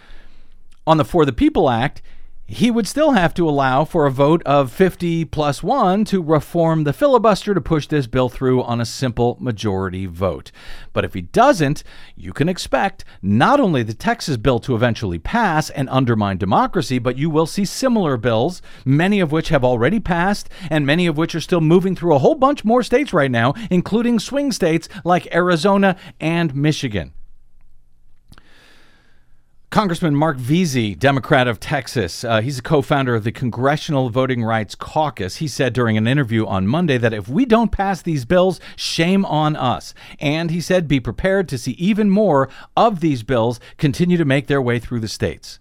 on 0.87 0.99
the 0.99 1.05
For 1.07 1.25
the 1.25 1.33
People 1.33 1.71
Act, 1.71 2.03
he 2.51 2.71
would 2.71 2.87
still 2.87 3.11
have 3.11 3.35
to 3.35 3.47
allow 3.47 3.85
for 3.85 4.07
a 4.07 4.11
vote 4.11 4.43
of 4.47 4.73
50 4.73 5.27
plus 5.27 5.63
one 5.63 6.03
to 6.07 6.23
reform 6.23 6.85
the 6.85 6.95
filibuster 6.95 7.53
to 7.53 7.61
push 7.61 7.87
this 7.87 8.07
bill 8.07 8.31
through 8.31 8.63
on 8.63 8.81
a 8.81 8.87
simple 8.87 9.37
majority 9.39 10.07
vote. 10.07 10.51
But 10.95 11.05
if 11.05 11.13
he 11.13 11.21
doesn't, 11.21 11.85
you 12.17 12.33
can 12.33 12.49
expect 12.49 13.05
not 13.21 13.61
only 13.61 13.83
the 13.83 13.93
Texas 13.93 14.39
bill 14.39 14.61
to 14.61 14.75
eventually 14.75 15.19
pass 15.19 15.69
and 15.69 15.91
undermine 15.91 16.39
democracy, 16.39 16.99
but 16.99 17.19
you 17.19 17.29
will 17.29 17.47
see 17.47 17.67
similar 17.67 18.17
bills, 18.17 18.63
many 18.83 19.21
of 19.21 19.31
which 19.31 19.51
have 19.51 19.63
already 19.63 20.01
passed 20.01 20.49
and 20.71 20.87
many 20.87 21.07
of 21.07 21.19
which 21.19 21.35
are 21.35 21.41
still 21.41 21.61
moving 21.61 21.95
through 21.95 22.15
a 22.15 22.19
whole 22.19 22.35
bunch 22.35 22.65
more 22.65 22.83
states 22.83 23.13
right 23.13 23.31
now, 23.31 23.53
including 23.71 24.19
swing 24.19 24.53
states 24.53 24.89
like 25.05 25.35
Arizona 25.35 25.97
and 26.19 26.55
Michigan. 26.55 27.13
Congressman 29.79 30.17
Marc 30.17 30.39
Veasey, 30.39 30.99
Democrat 30.99 31.47
of 31.47 31.61
Texas, 31.61 32.25
uh, 32.25 32.41
he's 32.41 32.59
a 32.59 32.63
co 32.63 32.83
founder 32.83 33.15
of 33.15 33.23
the 33.23 33.31
Congressional 33.31 34.11
Voting 34.11 34.43
Rights 34.43 34.75
Caucus. 34.75 35.37
He 35.37 35.47
said 35.47 35.73
during 35.73 35.97
an 35.97 36.09
interview 36.09 36.45
on 36.47 36.67
Monday 36.67 36.99
that 36.99 37.13
if 37.13 37.29
we 37.29 37.47
don't 37.47 37.71
pass 37.71 38.03
these 38.03 38.25
bills, 38.25 38.59
shame 38.75 39.25
on 39.25 39.55
us. 39.55 39.95
And 40.19 40.51
he 40.51 40.61
said 40.61 40.89
be 40.89 40.99
prepared 40.99 41.49
to 41.51 41.59
see 41.59 41.75
even 41.79 42.11
more 42.11 42.49
of 42.77 42.99
these 42.99 43.23
bills 43.23 43.61
continue 43.77 44.17
to 44.17 44.25
make 44.25 44.49
their 44.49 44.61
way 44.61 44.81
through 44.81 44.99
the 44.99 45.07
states. 45.07 45.61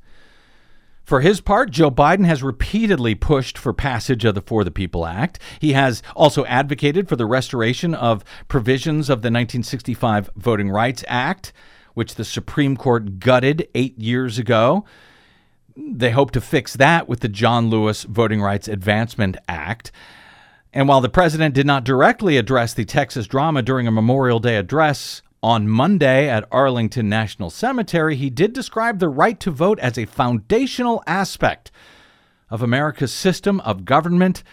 For 1.04 1.22
his 1.22 1.40
part, 1.40 1.70
Joe 1.70 1.92
Biden 1.92 2.26
has 2.26 2.42
repeatedly 2.42 3.14
pushed 3.14 3.56
for 3.56 3.72
passage 3.72 4.26
of 4.26 4.34
the 4.34 4.42
For 4.42 4.64
the 4.64 4.72
People 4.72 5.06
Act. 5.06 5.38
He 5.62 5.74
has 5.74 6.02
also 6.16 6.44
advocated 6.46 7.08
for 7.08 7.18
the 7.18 7.28
restoration 7.28 7.94
of 7.94 8.24
provisions 8.48 9.12
of 9.12 9.22
the 9.22 9.28
1965 9.28 10.32
Voting 10.36 10.72
Rights 10.72 11.04
Act, 11.08 11.54
which 11.98 12.14
the 12.14 12.24
Supreme 12.24 12.78
Court 12.78 13.18
gutted 13.18 13.68
eight 13.74 13.98
years 13.98 14.38
ago. 14.38 14.86
They 15.76 16.12
hope 16.12 16.30
to 16.30 16.40
fix 16.40 16.76
that 16.76 17.10
with 17.10 17.22
the 17.22 17.28
John 17.28 17.72
Lewis 17.72 18.04
Voting 18.04 18.40
Rights 18.40 18.68
Advancement 18.68 19.36
Act. 19.50 19.92
And 20.72 20.88
while 20.88 21.02
the 21.02 21.10
president 21.10 21.56
did 21.56 21.66
not 21.66 21.84
directly 21.84 22.38
address 22.38 22.76
the 22.76 22.86
Texas 22.86 23.26
drama 23.26 23.64
during 23.64 23.88
a 23.88 23.92
Memorial 23.92 24.38
Day 24.38 24.58
address 24.58 25.24
on 25.42 25.68
Monday 25.68 26.30
at 26.30 26.48
Arlington 26.52 27.10
National 27.10 27.50
Cemetery, 27.50 28.16
he 28.16 28.30
did 28.30 28.54
describe 28.54 29.00
the 29.00 29.10
right 29.10 29.40
to 29.40 29.50
vote 29.50 29.80
as 29.80 29.98
a 29.98 30.06
foundational 30.06 31.02
aspect 31.08 31.72
of 32.52 32.62
America's 32.62 33.12
system 33.12 33.60
of 33.62 33.86
government 33.86 34.44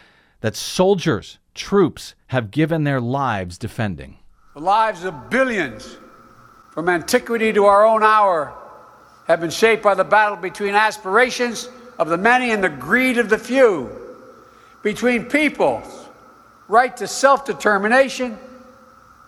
that 0.41 0.57
soldiers, 0.57 1.39
troops 1.53 2.15
have 2.29 2.51
given 2.51 2.85
their 2.85 3.03
lives 3.03 3.59
defending. 3.59 4.17
The 4.55 4.61
lives 4.61 5.05
of 5.05 5.29
billions, 5.29 5.99
from 6.75 6.89
antiquity 6.89 7.53
to 7.53 7.67
our 7.67 7.87
own 7.87 8.03
hour, 8.03 8.53
have 9.29 9.41
been 9.41 9.51
shaped 9.51 9.83
by 9.83 9.95
the 9.95 10.05
battle 10.05 10.37
between 10.37 10.75
aspirations 10.75 11.69
of 11.99 12.09
the 12.09 12.19
many 12.19 12.51
and 12.51 12.63
the 12.63 12.69
greed 12.69 13.17
of 13.17 13.29
the 13.31 13.39
few, 13.39 13.89
between 14.83 15.25
people's 15.25 16.09
right 16.67 16.97
to 16.97 17.07
self 17.07 17.47
determination 17.47 18.37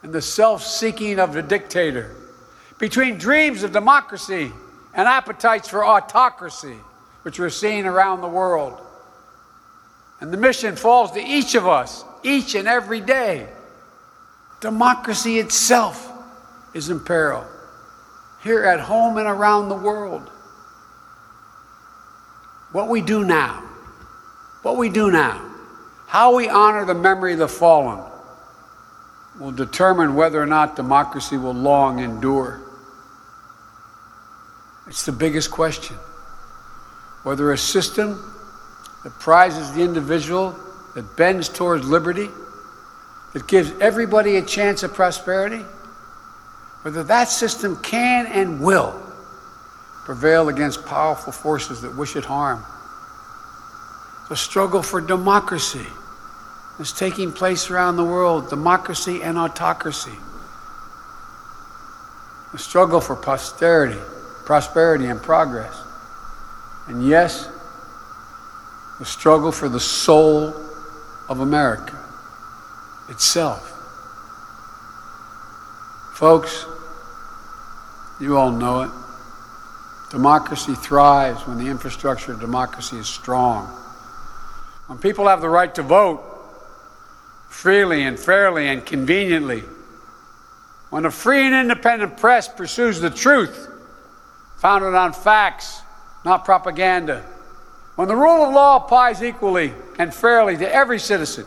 and 0.03 0.13
the 0.13 0.21
self 0.21 0.63
seeking 0.65 1.21
of 1.21 1.33
the 1.33 1.43
dictator, 1.43 2.15
between 2.79 3.17
dreams 3.17 3.63
of 3.63 3.73
democracy 3.73 4.53
and 4.93 5.07
appetites 5.07 5.69
for 5.69 5.87
autocracy, 5.87 6.79
which 7.23 7.39
we're 7.39 7.49
seeing 7.49 7.87
around 7.87 8.23
the 8.23 8.29
world. 8.29 8.77
And 10.21 10.33
the 10.33 10.37
mission 10.37 10.75
falls 10.75 11.13
to 11.13 11.21
each 11.21 11.55
of 11.55 11.67
us, 11.67 12.05
each 12.25 12.57
and 12.57 12.67
every 12.67 13.01
day. 13.01 13.47
Democracy 14.61 15.39
itself 15.39 16.06
is 16.75 16.91
in 16.91 17.01
peril, 17.01 17.45
here 18.43 18.65
at 18.65 18.81
home 18.81 19.19
and 19.19 19.27
around 19.27 19.69
the 19.69 19.77
world. 19.77 20.31
What 22.73 22.89
we 22.89 23.01
do 23.01 23.25
now, 23.25 23.63
what 24.63 24.77
we 24.77 24.89
do 24.89 25.11
now, 25.11 25.43
how 26.07 26.35
we 26.37 26.49
honor 26.49 26.85
the 26.85 26.95
memory 26.95 27.33
of 27.33 27.39
the 27.39 27.49
fallen 27.49 28.01
will 29.39 29.53
determine 29.53 30.15
whether 30.15 30.41
or 30.41 30.47
not 30.47 30.77
democracy 30.77 31.37
will 31.37 31.55
long 31.55 31.99
endure. 31.99 32.61
It's 34.87 35.05
the 35.05 35.13
biggest 35.13 35.51
question. 35.51 35.97
Whether 37.23 37.53
a 37.53 37.59
system 37.59 38.33
that 39.05 39.13
prizes 39.19 39.73
the 39.73 39.83
individual, 39.83 40.55
that 40.95 41.17
bends 41.17 41.49
towards 41.49 41.87
liberty, 41.87 42.29
that 43.33 43.47
gives 43.47 43.73
everybody 43.81 44.37
a 44.37 44.43
chance 44.43 44.83
of 44.83 44.95
prosperity, 44.95 45.65
whether 46.87 47.03
that 47.03 47.29
system 47.29 47.77
can 47.79 48.27
and 48.27 48.61
will 48.61 48.95
prevail 50.05 50.49
against 50.49 50.87
powerful 50.87 51.33
forces 51.33 51.83
that 51.83 51.93
wish 51.97 52.15
it 52.15 52.25
harm. 52.25 52.65
The 54.29 54.37
struggle 54.37 54.85
for 54.85 55.01
democracy 55.01 55.89
is 56.79 56.93
taking 56.93 57.33
place 57.33 57.71
around 57.71 57.97
the 57.97 58.05
world 58.05 58.51
democracy 58.51 59.21
and 59.21 59.37
autocracy. 59.37 60.15
The 62.53 62.59
struggle 62.59 63.01
for 63.01 63.17
posterity, 63.17 63.99
prosperity, 64.45 65.07
and 65.07 65.21
progress. 65.21 65.77
And 66.87 67.05
yes, 67.05 67.49
the 69.01 69.05
struggle 69.05 69.51
for 69.51 69.69
the 69.69 69.81
soul 69.81 70.55
of 71.29 71.41
America 71.41 71.99
itself. 73.09 73.73
Folks, 76.15 76.65
you 78.21 78.37
all 78.37 78.51
know 78.51 78.83
it. 78.83 78.91
Democracy 80.11 80.75
thrives 80.75 81.47
when 81.47 81.59
the 81.59 81.67
infrastructure 81.67 82.33
of 82.33 82.41
democracy 82.41 82.97
is 82.97 83.09
strong. 83.09 83.67
When 84.87 84.99
people 84.99 85.27
have 85.27 85.41
the 85.41 85.49
right 85.49 85.75
to 85.75 85.83
vote, 85.83 86.23
freely 87.49 88.03
and 88.03 88.19
fairly 88.19 88.69
and 88.69 88.85
conveniently. 88.85 89.65
When 90.91 91.05
a 91.05 91.11
free 91.11 91.45
and 91.45 91.55
independent 91.55 92.17
press 92.19 92.49
pursues 92.49 93.01
the 93.01 93.11
truth, 93.11 93.69
founded 94.59 94.95
on 94.95 95.13
facts, 95.13 95.81
not 96.25 96.45
propaganda. 96.45 97.25
When 97.97 98.09
the 98.09 98.17
rule 98.17 98.45
of 98.45 98.55
law 98.55 98.85
applies 98.85 99.23
equally 99.23 99.73
and 99.99 100.15
fairly 100.15 100.57
to 100.59 100.75
every 100.75 100.99
citizen, 100.99 101.47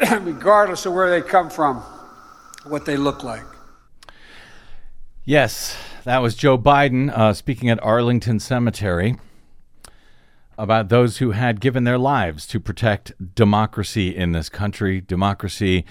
regardless 0.20 0.86
of 0.86 0.94
where 0.94 1.10
they 1.10 1.26
come 1.26 1.50
from, 1.50 1.76
what 2.64 2.84
they 2.84 2.96
look 2.96 3.22
like. 3.22 3.44
Yes, 5.30 5.76
that 6.02 6.22
was 6.22 6.34
Joe 6.34 6.58
Biden 6.58 7.08
uh, 7.16 7.32
speaking 7.34 7.70
at 7.70 7.80
Arlington 7.84 8.40
Cemetery 8.40 9.16
about 10.58 10.88
those 10.88 11.18
who 11.18 11.30
had 11.30 11.60
given 11.60 11.84
their 11.84 11.98
lives 11.98 12.48
to 12.48 12.58
protect 12.58 13.12
democracy 13.36 14.08
in 14.08 14.32
this 14.32 14.48
country, 14.48 15.00
democracy 15.00 15.84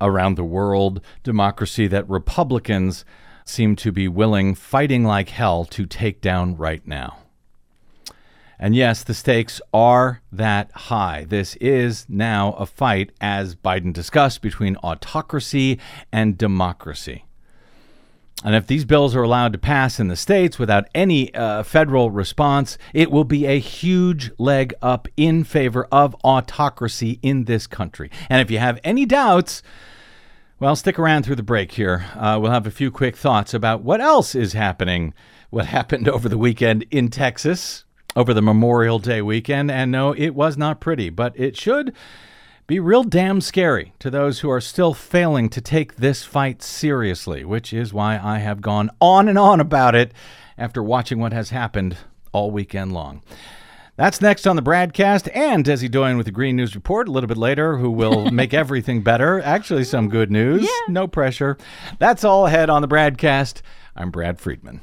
around 0.00 0.36
the 0.36 0.44
world, 0.44 1.02
democracy 1.22 1.88
that 1.88 2.08
Republicans 2.08 3.04
seem 3.44 3.76
to 3.76 3.92
be 3.92 4.08
willing, 4.08 4.54
fighting 4.54 5.04
like 5.04 5.28
hell, 5.28 5.66
to 5.66 5.84
take 5.84 6.22
down 6.22 6.56
right 6.56 6.86
now. 6.86 7.18
And 8.58 8.74
yes, 8.74 9.04
the 9.04 9.12
stakes 9.12 9.60
are 9.74 10.22
that 10.32 10.72
high. 10.72 11.26
This 11.28 11.54
is 11.56 12.06
now 12.08 12.54
a 12.54 12.64
fight, 12.64 13.12
as 13.20 13.54
Biden 13.54 13.92
discussed, 13.92 14.40
between 14.40 14.76
autocracy 14.76 15.78
and 16.10 16.38
democracy. 16.38 17.26
And 18.42 18.54
if 18.54 18.66
these 18.66 18.86
bills 18.86 19.14
are 19.14 19.22
allowed 19.22 19.52
to 19.52 19.58
pass 19.58 20.00
in 20.00 20.08
the 20.08 20.16
states 20.16 20.58
without 20.58 20.88
any 20.94 21.34
uh, 21.34 21.62
federal 21.62 22.10
response, 22.10 22.78
it 22.94 23.10
will 23.10 23.24
be 23.24 23.44
a 23.46 23.58
huge 23.58 24.30
leg 24.38 24.72
up 24.80 25.08
in 25.16 25.44
favor 25.44 25.86
of 25.92 26.16
autocracy 26.24 27.18
in 27.22 27.44
this 27.44 27.66
country. 27.66 28.10
And 28.30 28.40
if 28.40 28.50
you 28.50 28.58
have 28.58 28.80
any 28.82 29.04
doubts, 29.04 29.62
well, 30.58 30.74
stick 30.74 30.98
around 30.98 31.24
through 31.24 31.36
the 31.36 31.42
break 31.42 31.72
here. 31.72 32.06
Uh, 32.14 32.38
we'll 32.40 32.50
have 32.50 32.66
a 32.66 32.70
few 32.70 32.90
quick 32.90 33.16
thoughts 33.16 33.52
about 33.52 33.82
what 33.82 34.00
else 34.00 34.34
is 34.34 34.54
happening, 34.54 35.12
what 35.50 35.66
happened 35.76 36.08
over 36.08 36.28
the 36.28 36.38
weekend 36.38 36.86
in 36.90 37.08
Texas, 37.08 37.84
over 38.16 38.32
the 38.32 38.42
Memorial 38.42 38.98
Day 38.98 39.20
weekend. 39.20 39.70
And 39.70 39.92
no, 39.92 40.12
it 40.12 40.30
was 40.30 40.56
not 40.56 40.80
pretty, 40.80 41.10
but 41.10 41.38
it 41.38 41.58
should 41.58 41.94
be 42.70 42.78
real 42.78 43.02
damn 43.02 43.40
scary 43.40 43.92
to 43.98 44.08
those 44.10 44.38
who 44.38 44.48
are 44.48 44.60
still 44.60 44.94
failing 44.94 45.48
to 45.48 45.60
take 45.60 45.96
this 45.96 46.22
fight 46.22 46.62
seriously, 46.62 47.44
which 47.44 47.72
is 47.72 47.92
why 47.92 48.16
I 48.16 48.38
have 48.38 48.60
gone 48.60 48.90
on 49.00 49.26
and 49.26 49.36
on 49.36 49.58
about 49.58 49.96
it 49.96 50.14
after 50.56 50.80
watching 50.80 51.18
what 51.18 51.32
has 51.32 51.50
happened 51.50 51.96
all 52.30 52.52
weekend 52.52 52.92
long. 52.92 53.22
That's 53.96 54.20
next 54.20 54.46
on 54.46 54.54
the 54.54 54.62
BradCast, 54.62 55.28
and 55.34 55.64
Desi 55.64 55.90
Doyen 55.90 56.16
with 56.16 56.26
the 56.26 56.32
Green 56.32 56.54
News 56.54 56.76
Report 56.76 57.08
a 57.08 57.10
little 57.10 57.26
bit 57.26 57.36
later, 57.36 57.76
who 57.76 57.90
will 57.90 58.26
make 58.30 58.54
everything 58.54 59.02
better. 59.02 59.42
Actually, 59.42 59.82
some 59.82 60.08
good 60.08 60.30
news. 60.30 60.62
Yeah. 60.62 60.92
No 60.92 61.08
pressure. 61.08 61.58
That's 61.98 62.22
all 62.22 62.46
ahead 62.46 62.70
on 62.70 62.82
the 62.82 62.88
BradCast. 62.88 63.62
I'm 63.96 64.12
Brad 64.12 64.38
Friedman. 64.38 64.82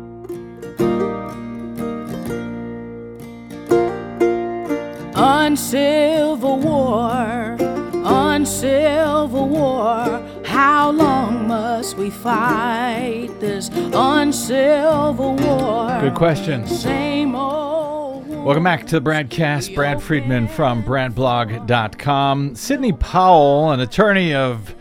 On 5.21 5.55
Civil 5.55 6.57
War, 6.61 7.55
on 8.03 8.43
Civil 8.43 9.49
War, 9.49 10.19
How 10.43 10.89
long 10.89 11.47
must 11.47 11.95
we 11.95 12.09
fight 12.09 13.29
this 13.39 13.69
uncivil 13.93 15.35
war? 15.35 15.99
Good 16.01 16.15
questions. 16.15 16.81
Same 16.81 17.35
old. 17.35 18.27
Welcome 18.43 18.63
back 18.63 18.87
to 18.87 18.99
the 18.99 19.07
BradCast. 19.07 19.75
Brad 19.75 20.01
Friedman 20.01 20.47
from 20.47 20.83
BradBlog.com. 20.83 22.55
Sidney 22.55 22.93
Powell, 22.93 23.69
an 23.69 23.79
attorney 23.79 24.33
of 24.33 24.73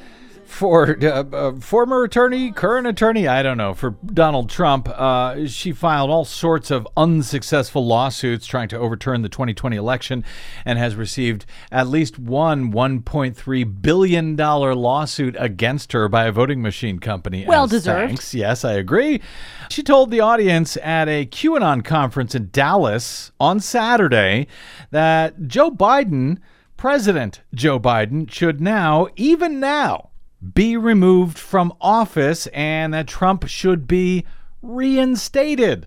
for 0.51 0.99
uh, 1.03 1.25
uh, 1.33 1.53
former 1.61 2.03
attorney, 2.03 2.51
current 2.51 2.87
attorney, 2.87 3.27
I 3.27 3.43
don't 3.43 3.57
know, 3.57 3.73
for 3.73 3.97
Donald 4.05 4.51
Trump. 4.51 4.89
Uh, 4.89 5.47
she 5.47 5.73
filed 5.73 6.11
all 6.11 6.25
sorts 6.25 6.71
of 6.71 6.87
unsuccessful 6.97 7.87
lawsuits 7.87 8.47
trying 8.47 8.69
to 8.69 8.79
overturn 8.79 9.23
the 9.23 9.29
2020 9.29 9.77
election 9.77 10.25
and 10.65 10.79
has 10.79 10.97
received 10.97 11.47
at 11.71 11.87
least 11.87 12.19
one 12.19 12.73
$1.3 12.73 13.83
billion 13.83 14.37
lawsuit 14.37 15.37
against 15.39 15.93
her 15.93 16.09
by 16.09 16.27
a 16.27 16.33
voting 16.33 16.61
machine 16.61 16.99
company. 16.99 17.47
Well 17.47 17.65
as 17.65 17.71
deserved. 17.71 18.09
thanks. 18.09 18.35
Yes, 18.35 18.65
I 18.65 18.73
agree. 18.73 19.23
She 19.71 19.83
told 19.83 20.11
the 20.11 20.21
audience 20.21 20.77
at 20.79 21.09
a 21.09 21.27
QAnon 21.27 21.85
conference 21.85 22.35
in 22.35 22.51
Dallas 22.51 23.31
on 23.39 23.61
Saturday 23.61 24.49
that 24.91 25.47
Joe 25.47 25.71
Biden, 25.71 26.39
President 26.77 27.41
Joe 27.55 27.79
Biden, 27.79 28.31
should 28.31 28.61
now, 28.61 29.09
even 29.17 29.61
now, 29.61 30.10
be 30.55 30.77
removed 30.77 31.39
from 31.39 31.73
office 31.81 32.47
and 32.49 32.95
that 32.95 33.07
Trump 33.07 33.47
should 33.49 33.87
be 33.87 34.25
reinstated 34.63 35.87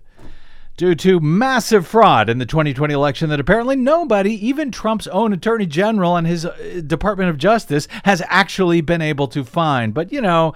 due 0.76 0.94
to 0.96 1.20
massive 1.20 1.86
fraud 1.86 2.28
in 2.28 2.38
the 2.38 2.46
2020 2.46 2.92
election 2.92 3.30
that 3.30 3.38
apparently 3.38 3.76
nobody, 3.76 4.32
even 4.46 4.72
Trump's 4.72 5.06
own 5.08 5.32
attorney 5.32 5.66
general 5.66 6.16
and 6.16 6.26
his 6.26 6.44
uh, 6.44 6.80
Department 6.84 7.30
of 7.30 7.38
Justice, 7.38 7.86
has 8.04 8.20
actually 8.26 8.80
been 8.80 9.00
able 9.00 9.28
to 9.28 9.44
find. 9.44 9.94
But, 9.94 10.10
you 10.10 10.20
know, 10.20 10.52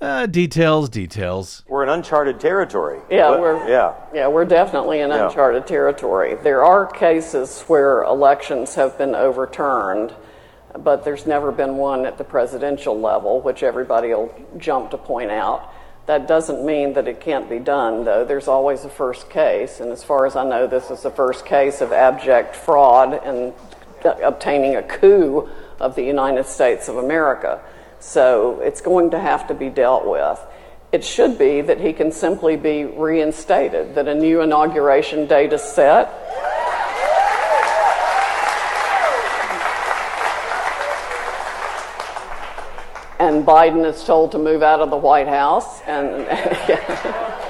uh, 0.00 0.26
details, 0.26 0.90
details. 0.90 1.62
We're 1.68 1.84
in 1.84 1.88
uncharted 1.88 2.38
territory. 2.38 3.00
Yeah, 3.10 3.30
But- 3.30 3.40
we're 3.40 3.68
yeah. 3.68 3.92
yeah 4.12 4.28
we're 4.28 4.44
definitely 4.44 5.00
in 5.00 5.08
Yeah. 5.10 5.26
uncharted 5.28 5.66
territory. 5.66 6.36
There 6.42 6.62
are 6.64 6.84
cases 6.86 7.62
where 7.66 8.02
elections 8.02 8.74
have 8.74 8.98
been 8.98 9.14
overturned, 9.14 10.12
but 10.78 11.04
there's 11.04 11.26
never 11.26 11.52
been 11.52 11.76
one 11.76 12.06
at 12.06 12.18
the 12.18 12.24
presidential 12.24 12.98
level, 12.98 13.40
which 13.40 13.62
everybody 13.62 14.08
will 14.08 14.34
jump 14.58 14.90
to 14.90 14.98
point 14.98 15.30
out. 15.30 15.72
That 16.06 16.26
doesn't 16.26 16.64
mean 16.64 16.94
that 16.94 17.06
it 17.06 17.20
can't 17.20 17.48
be 17.48 17.58
done, 17.58 18.04
though. 18.04 18.24
There's 18.24 18.48
always 18.48 18.84
a 18.84 18.88
first 18.88 19.30
case, 19.30 19.80
and 19.80 19.92
as 19.92 20.02
far 20.02 20.26
as 20.26 20.34
I 20.34 20.48
know, 20.48 20.66
this 20.66 20.90
is 20.90 21.02
the 21.02 21.10
first 21.10 21.46
case 21.46 21.80
of 21.80 21.92
abject 21.92 22.56
fraud 22.56 23.14
and 23.14 23.52
obtaining 24.04 24.76
a 24.76 24.82
coup 24.82 25.48
of 25.78 25.94
the 25.94 26.02
United 26.02 26.46
States 26.46 26.88
of 26.88 26.96
America. 26.96 27.60
So 28.00 28.60
it's 28.60 28.80
going 28.80 29.10
to 29.10 29.18
have 29.20 29.46
to 29.48 29.54
be 29.54 29.68
dealt 29.68 30.06
with. 30.06 30.40
It 30.90 31.04
should 31.04 31.38
be 31.38 31.60
that 31.60 31.80
he 31.80 31.92
can 31.92 32.10
simply 32.10 32.56
be 32.56 32.84
reinstated, 32.84 33.94
that 33.94 34.08
a 34.08 34.14
new 34.14 34.42
inauguration 34.42 35.26
date 35.26 35.52
is 35.52 35.62
set. 35.62 36.12
And 43.22 43.46
Biden 43.46 43.86
is 43.86 44.02
told 44.02 44.32
to 44.32 44.38
move 44.38 44.64
out 44.64 44.80
of 44.80 44.90
the 44.90 44.96
White 44.96 45.28
House 45.28 45.80
and 45.82 46.26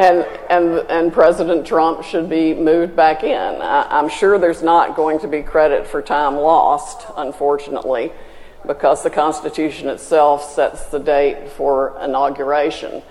and, 0.00 0.26
and, 0.48 0.78
and 0.88 1.12
President 1.12 1.66
Trump 1.66 2.02
should 2.02 2.30
be 2.30 2.54
moved 2.54 2.96
back 2.96 3.24
in. 3.24 3.60
I, 3.60 3.86
I'm 3.90 4.08
sure 4.08 4.38
there's 4.38 4.62
not 4.62 4.96
going 4.96 5.18
to 5.18 5.28
be 5.28 5.42
credit 5.42 5.86
for 5.86 6.00
time 6.00 6.36
lost, 6.36 7.06
unfortunately, 7.14 8.10
because 8.66 9.02
the 9.02 9.10
Constitution 9.10 9.90
itself 9.90 10.50
sets 10.50 10.86
the 10.86 10.98
date 10.98 11.50
for 11.50 12.00
inauguration. 12.02 13.02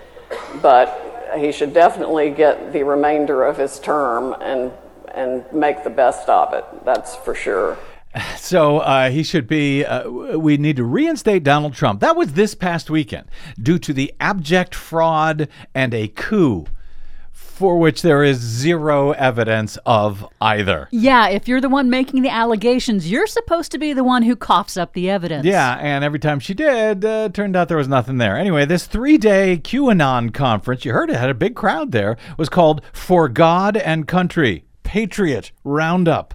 But 0.63 1.35
he 1.37 1.51
should 1.51 1.75
definitely 1.75 2.31
get 2.31 2.73
the 2.73 2.81
remainder 2.81 3.43
of 3.43 3.57
his 3.57 3.79
term 3.79 4.35
and, 4.41 4.71
and 5.13 5.45
make 5.53 5.83
the 5.83 5.91
best 5.91 6.27
of 6.27 6.55
it, 6.55 6.65
that's 6.83 7.15
for 7.15 7.35
sure. 7.35 7.77
So 8.37 8.79
uh, 8.79 9.11
he 9.11 9.21
should 9.21 9.47
be. 9.47 9.85
Uh, 9.85 10.09
we 10.37 10.57
need 10.57 10.77
to 10.77 10.83
reinstate 10.83 11.43
Donald 11.43 11.73
Trump. 11.73 11.99
That 11.99 12.15
was 12.15 12.33
this 12.33 12.55
past 12.55 12.89
weekend 12.89 13.27
due 13.61 13.77
to 13.79 13.93
the 13.93 14.11
abject 14.19 14.73
fraud 14.73 15.47
and 15.75 15.93
a 15.93 16.07
coup 16.07 16.65
for 17.59 17.77
which 17.77 18.01
there 18.03 18.23
is 18.23 18.37
zero 18.37 19.11
evidence 19.11 19.77
of 19.85 20.25
either. 20.39 20.87
Yeah, 20.91 21.27
if 21.27 21.45
you're 21.45 21.59
the 21.59 21.67
one 21.67 21.89
making 21.89 22.21
the 22.21 22.29
allegations, 22.29 23.11
you're 23.11 23.27
supposed 23.27 23.73
to 23.73 23.77
be 23.77 23.91
the 23.91 24.03
one 24.03 24.23
who 24.23 24.37
coughs 24.37 24.77
up 24.77 24.93
the 24.93 25.09
evidence. 25.09 25.45
Yeah, 25.45 25.73
and 25.73 26.01
every 26.05 26.19
time 26.19 26.39
she 26.39 26.53
did, 26.53 27.03
uh, 27.03 27.27
turned 27.27 27.57
out 27.57 27.67
there 27.67 27.75
was 27.75 27.89
nothing 27.89 28.17
there. 28.17 28.37
Anyway, 28.37 28.63
this 28.63 28.87
three 28.87 29.17
day 29.17 29.59
QAnon 29.61 30.33
conference, 30.33 30.85
you 30.85 30.93
heard 30.93 31.09
it 31.09 31.17
had 31.17 31.29
a 31.29 31.33
big 31.33 31.53
crowd 31.53 31.91
there, 31.91 32.15
was 32.37 32.47
called 32.47 32.81
For 32.93 33.27
God 33.27 33.75
and 33.75 34.07
Country 34.07 34.63
Patriot 34.83 35.51
Roundup. 35.65 36.33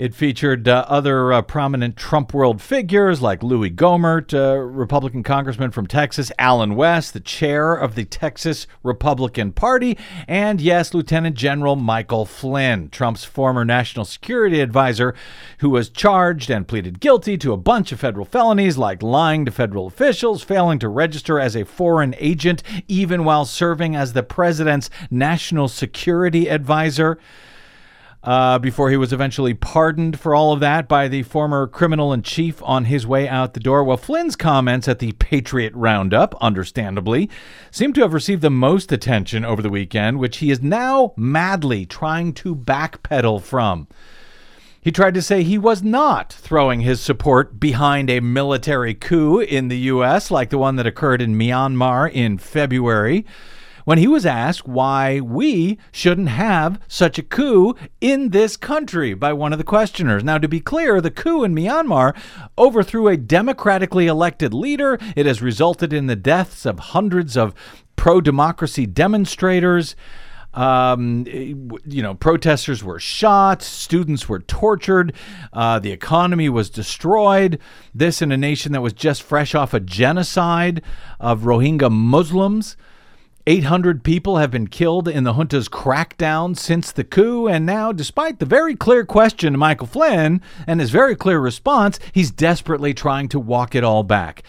It 0.00 0.14
featured 0.14 0.66
uh, 0.66 0.86
other 0.88 1.30
uh, 1.30 1.42
prominent 1.42 1.94
Trump 1.94 2.32
world 2.32 2.62
figures 2.62 3.20
like 3.20 3.42
Louie 3.42 3.70
Gohmert, 3.70 4.32
uh, 4.32 4.56
Republican 4.56 5.22
congressman 5.22 5.72
from 5.72 5.86
Texas, 5.86 6.32
Allen 6.38 6.74
West, 6.74 7.12
the 7.12 7.20
chair 7.20 7.74
of 7.74 7.96
the 7.96 8.06
Texas 8.06 8.66
Republican 8.82 9.52
Party, 9.52 9.98
and 10.26 10.58
yes, 10.58 10.94
Lieutenant 10.94 11.36
General 11.36 11.76
Michael 11.76 12.24
Flynn, 12.24 12.88
Trump's 12.88 13.24
former 13.24 13.62
national 13.62 14.06
security 14.06 14.60
advisor, 14.62 15.14
who 15.58 15.68
was 15.68 15.90
charged 15.90 16.48
and 16.48 16.66
pleaded 16.66 17.00
guilty 17.00 17.36
to 17.36 17.52
a 17.52 17.58
bunch 17.58 17.92
of 17.92 18.00
federal 18.00 18.24
felonies 18.24 18.78
like 18.78 19.02
lying 19.02 19.44
to 19.44 19.50
federal 19.50 19.86
officials, 19.86 20.42
failing 20.42 20.78
to 20.78 20.88
register 20.88 21.38
as 21.38 21.54
a 21.54 21.66
foreign 21.66 22.14
agent, 22.16 22.62
even 22.88 23.22
while 23.22 23.44
serving 23.44 23.94
as 23.94 24.14
the 24.14 24.22
president's 24.22 24.88
national 25.10 25.68
security 25.68 26.48
advisor 26.48 27.18
uh, 28.22 28.58
before 28.58 28.90
he 28.90 28.96
was 28.96 29.12
eventually 29.12 29.54
pardoned 29.54 30.20
for 30.20 30.34
all 30.34 30.52
of 30.52 30.60
that 30.60 30.88
by 30.88 31.08
the 31.08 31.22
former 31.22 31.66
criminal 31.66 32.12
in 32.12 32.22
chief 32.22 32.62
on 32.62 32.84
his 32.84 33.06
way 33.06 33.28
out 33.28 33.54
the 33.54 33.60
door. 33.60 33.82
Well, 33.82 33.96
Flynn's 33.96 34.36
comments 34.36 34.88
at 34.88 34.98
the 34.98 35.12
Patriot 35.12 35.72
Roundup, 35.74 36.34
understandably, 36.40 37.30
seem 37.70 37.92
to 37.94 38.02
have 38.02 38.12
received 38.12 38.42
the 38.42 38.50
most 38.50 38.92
attention 38.92 39.44
over 39.44 39.62
the 39.62 39.70
weekend, 39.70 40.18
which 40.18 40.38
he 40.38 40.50
is 40.50 40.62
now 40.62 41.14
madly 41.16 41.86
trying 41.86 42.34
to 42.34 42.54
backpedal 42.54 43.40
from. 43.42 43.88
He 44.82 44.90
tried 44.90 45.14
to 45.14 45.22
say 45.22 45.42
he 45.42 45.58
was 45.58 45.82
not 45.82 46.32
throwing 46.32 46.80
his 46.80 47.00
support 47.02 47.60
behind 47.60 48.08
a 48.08 48.20
military 48.20 48.94
coup 48.94 49.40
in 49.40 49.68
the 49.68 49.76
U.S., 49.78 50.30
like 50.30 50.48
the 50.48 50.58
one 50.58 50.76
that 50.76 50.86
occurred 50.86 51.20
in 51.20 51.34
Myanmar 51.34 52.10
in 52.10 52.38
February 52.38 53.26
when 53.90 53.98
he 53.98 54.06
was 54.06 54.24
asked 54.24 54.68
why 54.68 55.18
we 55.18 55.76
shouldn't 55.90 56.28
have 56.28 56.80
such 56.86 57.18
a 57.18 57.24
coup 57.24 57.74
in 58.00 58.28
this 58.28 58.56
country 58.56 59.14
by 59.14 59.32
one 59.32 59.52
of 59.52 59.58
the 59.58 59.64
questioners. 59.64 60.22
Now, 60.22 60.38
to 60.38 60.46
be 60.46 60.60
clear, 60.60 61.00
the 61.00 61.10
coup 61.10 61.42
in 61.42 61.56
Myanmar 61.56 62.16
overthrew 62.56 63.08
a 63.08 63.16
democratically 63.16 64.06
elected 64.06 64.54
leader. 64.54 64.96
It 65.16 65.26
has 65.26 65.42
resulted 65.42 65.92
in 65.92 66.06
the 66.06 66.14
deaths 66.14 66.64
of 66.66 66.78
hundreds 66.78 67.36
of 67.36 67.52
pro 67.96 68.20
democracy 68.20 68.86
demonstrators. 68.86 69.96
Um, 70.54 71.26
you 71.26 72.00
know, 72.00 72.14
protesters 72.14 72.84
were 72.84 73.00
shot, 73.00 73.60
students 73.60 74.28
were 74.28 74.38
tortured, 74.38 75.14
uh, 75.52 75.80
the 75.80 75.90
economy 75.90 76.48
was 76.48 76.70
destroyed. 76.70 77.58
This 77.92 78.22
in 78.22 78.30
a 78.30 78.36
nation 78.36 78.70
that 78.70 78.82
was 78.82 78.92
just 78.92 79.20
fresh 79.24 79.52
off 79.56 79.74
a 79.74 79.80
genocide 79.80 80.80
of 81.18 81.40
Rohingya 81.40 81.90
Muslims. 81.90 82.76
800 83.50 84.04
people 84.04 84.36
have 84.36 84.52
been 84.52 84.68
killed 84.68 85.08
in 85.08 85.24
the 85.24 85.32
junta's 85.32 85.68
crackdown 85.68 86.56
since 86.56 86.92
the 86.92 87.02
coup, 87.02 87.48
and 87.48 87.66
now, 87.66 87.90
despite 87.90 88.38
the 88.38 88.46
very 88.46 88.76
clear 88.76 89.04
question 89.04 89.54
to 89.54 89.58
Michael 89.58 89.88
Flynn 89.88 90.40
and 90.68 90.78
his 90.78 90.90
very 90.90 91.16
clear 91.16 91.40
response, 91.40 91.98
he's 92.12 92.30
desperately 92.30 92.94
trying 92.94 93.28
to 93.30 93.40
walk 93.40 93.74
it 93.74 93.82
all 93.82 94.04
back. 94.04 94.44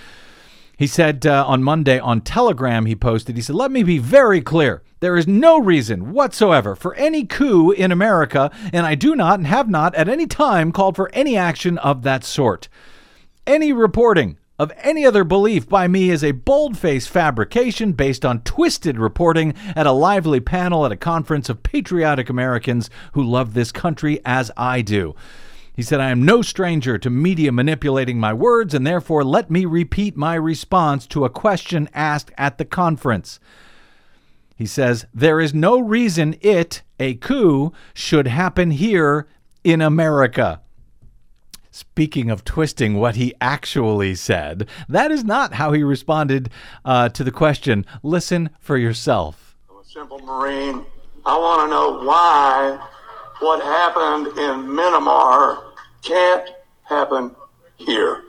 He 0.78 0.86
said 0.86 1.26
uh, 1.26 1.46
on 1.48 1.64
Monday 1.64 1.98
on 1.98 2.22
Telegram, 2.22 2.86
he 2.86 2.96
posted, 2.96 3.36
he 3.36 3.42
said, 3.42 3.56
Let 3.56 3.72
me 3.72 3.82
be 3.82 3.98
very 3.98 4.40
clear. 4.40 4.84
There 5.00 5.18
is 5.18 5.28
no 5.28 5.60
reason 5.60 6.14
whatsoever 6.14 6.76
for 6.76 6.94
any 6.94 7.26
coup 7.26 7.72
in 7.72 7.92
America, 7.92 8.52
and 8.72 8.86
I 8.86 8.94
do 8.94 9.16
not 9.16 9.40
and 9.40 9.48
have 9.48 9.68
not 9.68 9.96
at 9.96 10.10
any 10.10 10.28
time 10.28 10.72
called 10.72 10.96
for 10.96 11.10
any 11.12 11.36
action 11.36 11.80
of 11.80 12.04
that 12.04 12.24
sort. 12.24 12.70
Any 13.48 13.74
reporting 13.74 14.38
of 14.62 14.72
any 14.78 15.04
other 15.04 15.24
belief 15.24 15.68
by 15.68 15.88
me 15.88 16.12
is 16.12 16.24
a 16.24 16.34
bold 16.34 16.78
faced 16.78 17.10
fabrication 17.10 17.94
based 17.94 18.24
on 18.24 18.44
twisted 18.44 19.00
reporting 19.00 19.56
at 19.76 19.88
a 19.88 19.92
lively 19.92 20.40
panel 20.40 20.86
at 20.86 20.92
a 20.92 20.96
conference 20.96 21.50
of 21.50 21.64
patriotic 21.64 22.30
Americans 22.30 22.88
who 23.14 23.24
love 23.24 23.56
this 23.56 23.72
country 23.72 24.22
as 24.24 24.52
I 24.56 24.84
do. 24.84 25.16
He 25.74 25.82
said, 25.82 26.00
I 26.00 26.12
am 26.12 26.24
no 26.24 26.44
stranger 26.44 27.00
to 27.00 27.10
media 27.10 27.52
manipulating 27.52 28.20
my 28.20 28.34
words, 28.34 28.76
and 28.76 28.86
therefore 28.86 29.24
let 29.24 29.50
me 29.50 29.66
repeat 29.66 30.16
my 30.16 30.36
response 30.36 31.08
to 31.08 31.26
a 31.26 31.30
question 31.32 31.90
asked 31.96 32.30
at 32.38 32.60
the 32.60 32.66
conference. 32.66 33.40
He 34.56 34.68
says, 34.68 35.08
There 35.12 35.40
is 35.40 35.56
no 35.56 35.80
reason 35.80 36.36
it, 36.40 36.84
a 37.00 37.16
coup, 37.16 37.74
should 37.96 38.28
happen 38.28 38.70
here 38.70 39.28
in 39.64 39.82
America. 39.82 40.62
Speaking 41.74 42.30
of 42.30 42.44
twisting 42.44 42.96
what 42.96 43.16
he 43.16 43.34
actually 43.40 44.14
said, 44.16 44.68
that 44.90 45.10
is 45.10 45.24
not 45.24 45.54
how 45.54 45.72
he 45.72 45.84
responded 45.84 46.50
uh, 46.84 47.08
to 47.10 47.24
the 47.24 47.32
question. 47.32 47.86
Listen 48.04 48.50
for 48.60 48.78
yourself. 48.78 49.56
A 49.70 49.84
simple 49.86 50.20
Marine. 50.20 50.86
I 51.26 51.38
want 51.38 51.62
to 51.62 51.70
know 51.70 52.06
why 52.06 52.78
what 53.40 53.64
happened 53.64 54.28
in 54.38 54.68
Myanmar 54.68 55.64
can't 56.04 56.50
happen 56.84 57.34
here. 57.78 58.22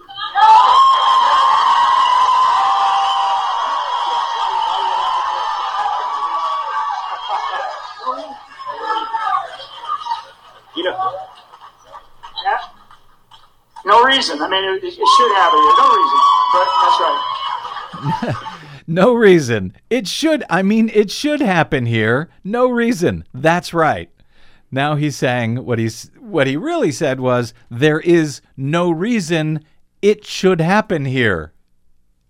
You 10.74 10.84
know, 10.84 10.96
yeah, 10.96 11.11
no 13.84 14.02
reason. 14.04 14.40
I 14.40 14.48
mean, 14.48 14.64
it, 14.64 14.84
it 14.84 14.92
should 14.92 15.32
happen 15.36 15.60
here. 15.62 15.74
No 15.78 15.88
reason, 15.98 16.20
but 16.52 16.68
that's 16.82 17.00
right. 17.00 18.48
No 18.86 19.14
reason. 19.14 19.74
It 19.90 20.08
should, 20.08 20.44
I 20.50 20.62
mean, 20.62 20.90
it 20.92 21.10
should 21.10 21.40
happen 21.40 21.86
here. 21.86 22.28
No 22.42 22.68
reason. 22.68 23.24
That's 23.32 23.72
right. 23.72 24.10
Now 24.70 24.96
he's 24.96 25.16
saying 25.16 25.64
what 25.64 25.78
he's 25.78 26.10
what 26.18 26.46
he 26.46 26.56
really 26.56 26.92
said 26.92 27.20
was 27.20 27.52
there 27.70 28.00
is 28.00 28.40
no 28.56 28.90
reason 28.90 29.64
it 30.00 30.24
should 30.24 30.60
happen 30.60 31.04
here 31.04 31.52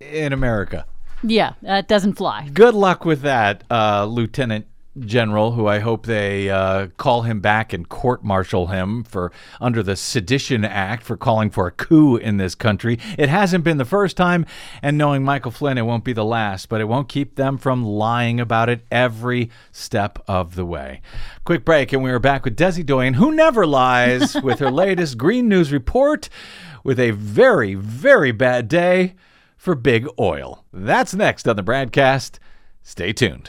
in 0.01 0.33
America. 0.33 0.87
Yeah, 1.23 1.53
that 1.63 1.87
doesn't 1.87 2.15
fly. 2.15 2.49
Good 2.53 2.75
luck 2.75 3.05
with 3.05 3.23
that, 3.23 3.63
uh, 3.71 4.07
Lieutenant 4.07 4.67
General, 4.99 5.53
who 5.53 5.67
I 5.67 5.79
hope 5.79 6.05
they 6.05 6.51
uh, 6.51 6.89
call 6.99 7.23
him 7.23 7.41
back 7.41 7.73
and 7.73 7.89
court 7.89 8.23
martial 8.23 8.67
him 8.67 9.05
for 9.05 9.33
under 9.59 9.83
the 9.83 9.97
Sedition 9.97 10.67
Act 10.67 11.03
for 11.03 11.17
calling 11.17 11.49
for 11.49 11.67
a 11.67 11.71
coup 11.71 12.17
in 12.17 12.37
this 12.37 12.55
country. 12.55 12.99
It 13.17 13.31
hasn't 13.31 13.65
been 13.65 13.79
the 13.79 13.87
first 13.87 14.19
time, 14.19 14.45
and 14.83 14.99
knowing 14.99 15.25
Michael 15.25 15.51
Flynn, 15.51 15.79
it 15.79 15.87
won't 15.87 16.05
be 16.05 16.13
the 16.13 16.27
last, 16.27 16.69
but 16.69 16.83
it 16.83 16.89
won't 16.89 17.09
keep 17.09 17.37
them 17.37 17.57
from 17.57 17.83
lying 17.85 18.39
about 18.39 18.69
it 18.69 18.85
every 18.91 19.51
step 19.71 20.23
of 20.29 20.57
the 20.57 20.67
way. 20.67 21.01
Quick 21.45 21.65
break, 21.65 21.95
and 21.95 22.03
we 22.03 22.11
are 22.11 22.19
back 22.19 22.45
with 22.45 22.57
Desi 22.57 22.85
Doyen, 22.85 23.15
who 23.15 23.33
never 23.33 23.67
lies, 23.67 24.35
with 24.43 24.59
her 24.59 24.71
latest 24.71 25.17
Green 25.17 25.49
News 25.49 25.73
report 25.73 26.29
with 26.85 27.01
a 27.01 27.13
very, 27.13 27.75
very 27.75 28.33
bad 28.33 28.69
day 28.69 29.15
for 29.57 29.75
big 29.75 30.07
oil. 30.19 30.65
That's 30.71 31.15
next 31.15 31.49
on 31.49 31.57
the 31.57 31.63
BradCast. 31.63 32.39
Stay 32.83 33.13
tuned. 33.13 33.49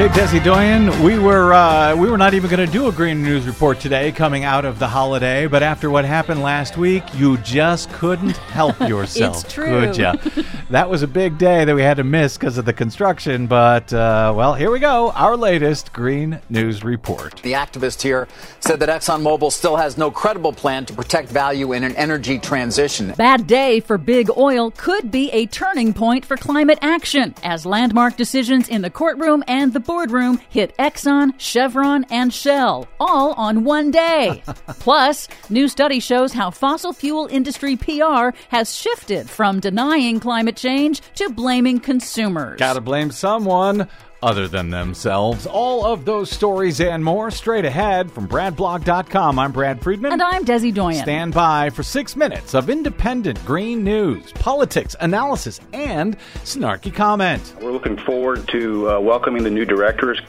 Okay, 0.00 0.08
Desi 0.18 0.42
Doyen, 0.42 1.02
we 1.02 1.18
were 1.18 1.52
uh, 1.52 1.94
we 1.94 2.10
were 2.10 2.16
not 2.16 2.32
even 2.32 2.48
going 2.48 2.66
to 2.66 2.72
do 2.72 2.88
a 2.88 2.92
green 2.92 3.22
news 3.22 3.46
report 3.46 3.80
today, 3.80 4.10
coming 4.12 4.44
out 4.44 4.64
of 4.64 4.78
the 4.78 4.88
holiday. 4.88 5.46
But 5.46 5.62
after 5.62 5.90
what 5.90 6.06
happened 6.06 6.40
last 6.40 6.78
week, 6.78 7.04
you 7.12 7.36
just 7.36 7.92
couldn't 7.92 8.38
help 8.38 8.80
yourself. 8.88 9.44
It's 9.44 9.52
true. 9.52 9.66
could 9.66 9.98
ya? 9.98 10.14
that 10.70 10.88
was 10.88 11.02
a 11.02 11.06
big 11.06 11.36
day 11.36 11.66
that 11.66 11.74
we 11.74 11.82
had 11.82 11.98
to 11.98 12.04
miss 12.04 12.38
because 12.38 12.56
of 12.56 12.64
the 12.64 12.72
construction. 12.72 13.46
But 13.46 13.92
uh, 13.92 14.32
well, 14.34 14.54
here 14.54 14.70
we 14.70 14.78
go. 14.78 15.10
Our 15.10 15.36
latest 15.36 15.92
green 15.92 16.40
news 16.48 16.82
report. 16.82 17.42
The 17.42 17.52
activist 17.52 18.00
here 18.00 18.26
said 18.60 18.80
that 18.80 18.88
ExxonMobil 18.88 19.52
still 19.52 19.76
has 19.76 19.98
no 19.98 20.10
credible 20.10 20.54
plan 20.54 20.86
to 20.86 20.94
protect 20.94 21.28
value 21.28 21.74
in 21.74 21.84
an 21.84 21.94
energy 21.96 22.38
transition. 22.38 23.12
Bad 23.18 23.46
day 23.46 23.80
for 23.80 23.98
big 23.98 24.30
oil 24.34 24.70
could 24.70 25.10
be 25.10 25.30
a 25.32 25.44
turning 25.44 25.92
point 25.92 26.24
for 26.24 26.38
climate 26.38 26.78
action 26.80 27.34
as 27.42 27.66
landmark 27.66 28.16
decisions 28.16 28.66
in 28.66 28.80
the 28.80 28.88
courtroom 28.88 29.44
and 29.46 29.74
the 29.74 29.89
boardroom 29.90 30.40
hit 30.50 30.72
Exxon, 30.76 31.34
Chevron, 31.36 32.06
and 32.10 32.32
Shell, 32.32 32.86
all 33.00 33.32
on 33.32 33.64
one 33.64 33.90
day. 33.90 34.40
Plus, 34.78 35.26
new 35.48 35.66
study 35.66 35.98
shows 35.98 36.32
how 36.32 36.52
fossil 36.52 36.92
fuel 36.92 37.26
industry 37.26 37.74
PR 37.74 38.30
has 38.50 38.72
shifted 38.72 39.28
from 39.28 39.58
denying 39.58 40.20
climate 40.20 40.54
change 40.54 41.00
to 41.16 41.28
blaming 41.30 41.80
consumers. 41.80 42.60
Gotta 42.60 42.80
blame 42.80 43.10
someone 43.10 43.88
other 44.22 44.46
than 44.48 44.70
themselves. 44.70 45.46
All 45.46 45.86
of 45.86 46.04
those 46.04 46.30
stories 46.30 46.80
and 46.80 47.02
more 47.04 47.30
straight 47.30 47.64
ahead 47.64 48.10
from 48.12 48.28
BradBlog.com. 48.28 49.38
I'm 49.38 49.52
Brad 49.52 49.82
Friedman. 49.82 50.12
And 50.12 50.22
I'm 50.22 50.44
Desi 50.44 50.72
Doyen. 50.74 51.02
Stand 51.02 51.32
by 51.34 51.70
for 51.70 51.82
six 51.82 52.16
minutes 52.16 52.54
of 52.54 52.68
independent 52.68 53.42
green 53.44 53.82
news, 53.82 54.32
politics, 54.32 54.94
analysis, 55.00 55.60
and 55.72 56.18
snarky 56.44 56.92
comment. 56.94 57.54
We're 57.62 57.72
looking 57.72 57.96
forward 57.96 58.46
to 58.48 58.90
uh, 58.90 59.00
welcoming 59.00 59.42
the 59.42 59.50
new 59.50 59.64
directors 59.64 60.20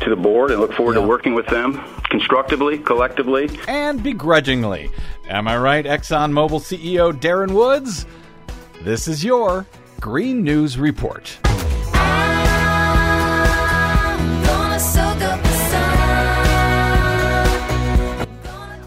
to 0.00 0.10
the 0.10 0.16
board 0.16 0.50
and 0.50 0.60
look 0.60 0.72
forward 0.72 0.94
Yeah. 0.96 1.02
to 1.02 1.06
working 1.06 1.34
with 1.34 1.46
them 1.46 1.82
constructively, 2.10 2.78
collectively. 2.78 3.50
And 3.68 4.02
begrudgingly. 4.02 4.90
Am 5.28 5.48
I 5.48 5.58
right, 5.58 5.84
ExxonMobil 5.84 6.60
CEO 6.60 7.12
Darren 7.12 7.50
Woods? 7.50 8.06
This 8.82 9.08
is 9.08 9.24
your 9.24 9.66
Green 10.00 10.44
News 10.44 10.78
Report. 10.78 11.36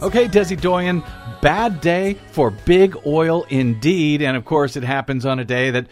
Okay, 0.01 0.29
Desi 0.29 0.59
Doyen, 0.59 1.03
bad 1.41 1.81
day 1.81 2.13
for 2.31 2.51
big 2.51 2.95
oil 3.05 3.45
indeed. 3.49 4.21
And 4.21 4.37
of 4.37 4.45
course, 4.45 4.77
it 4.77 4.83
happens 4.83 5.25
on 5.25 5.39
a 5.39 5.43
day 5.45 5.71
that 5.71 5.87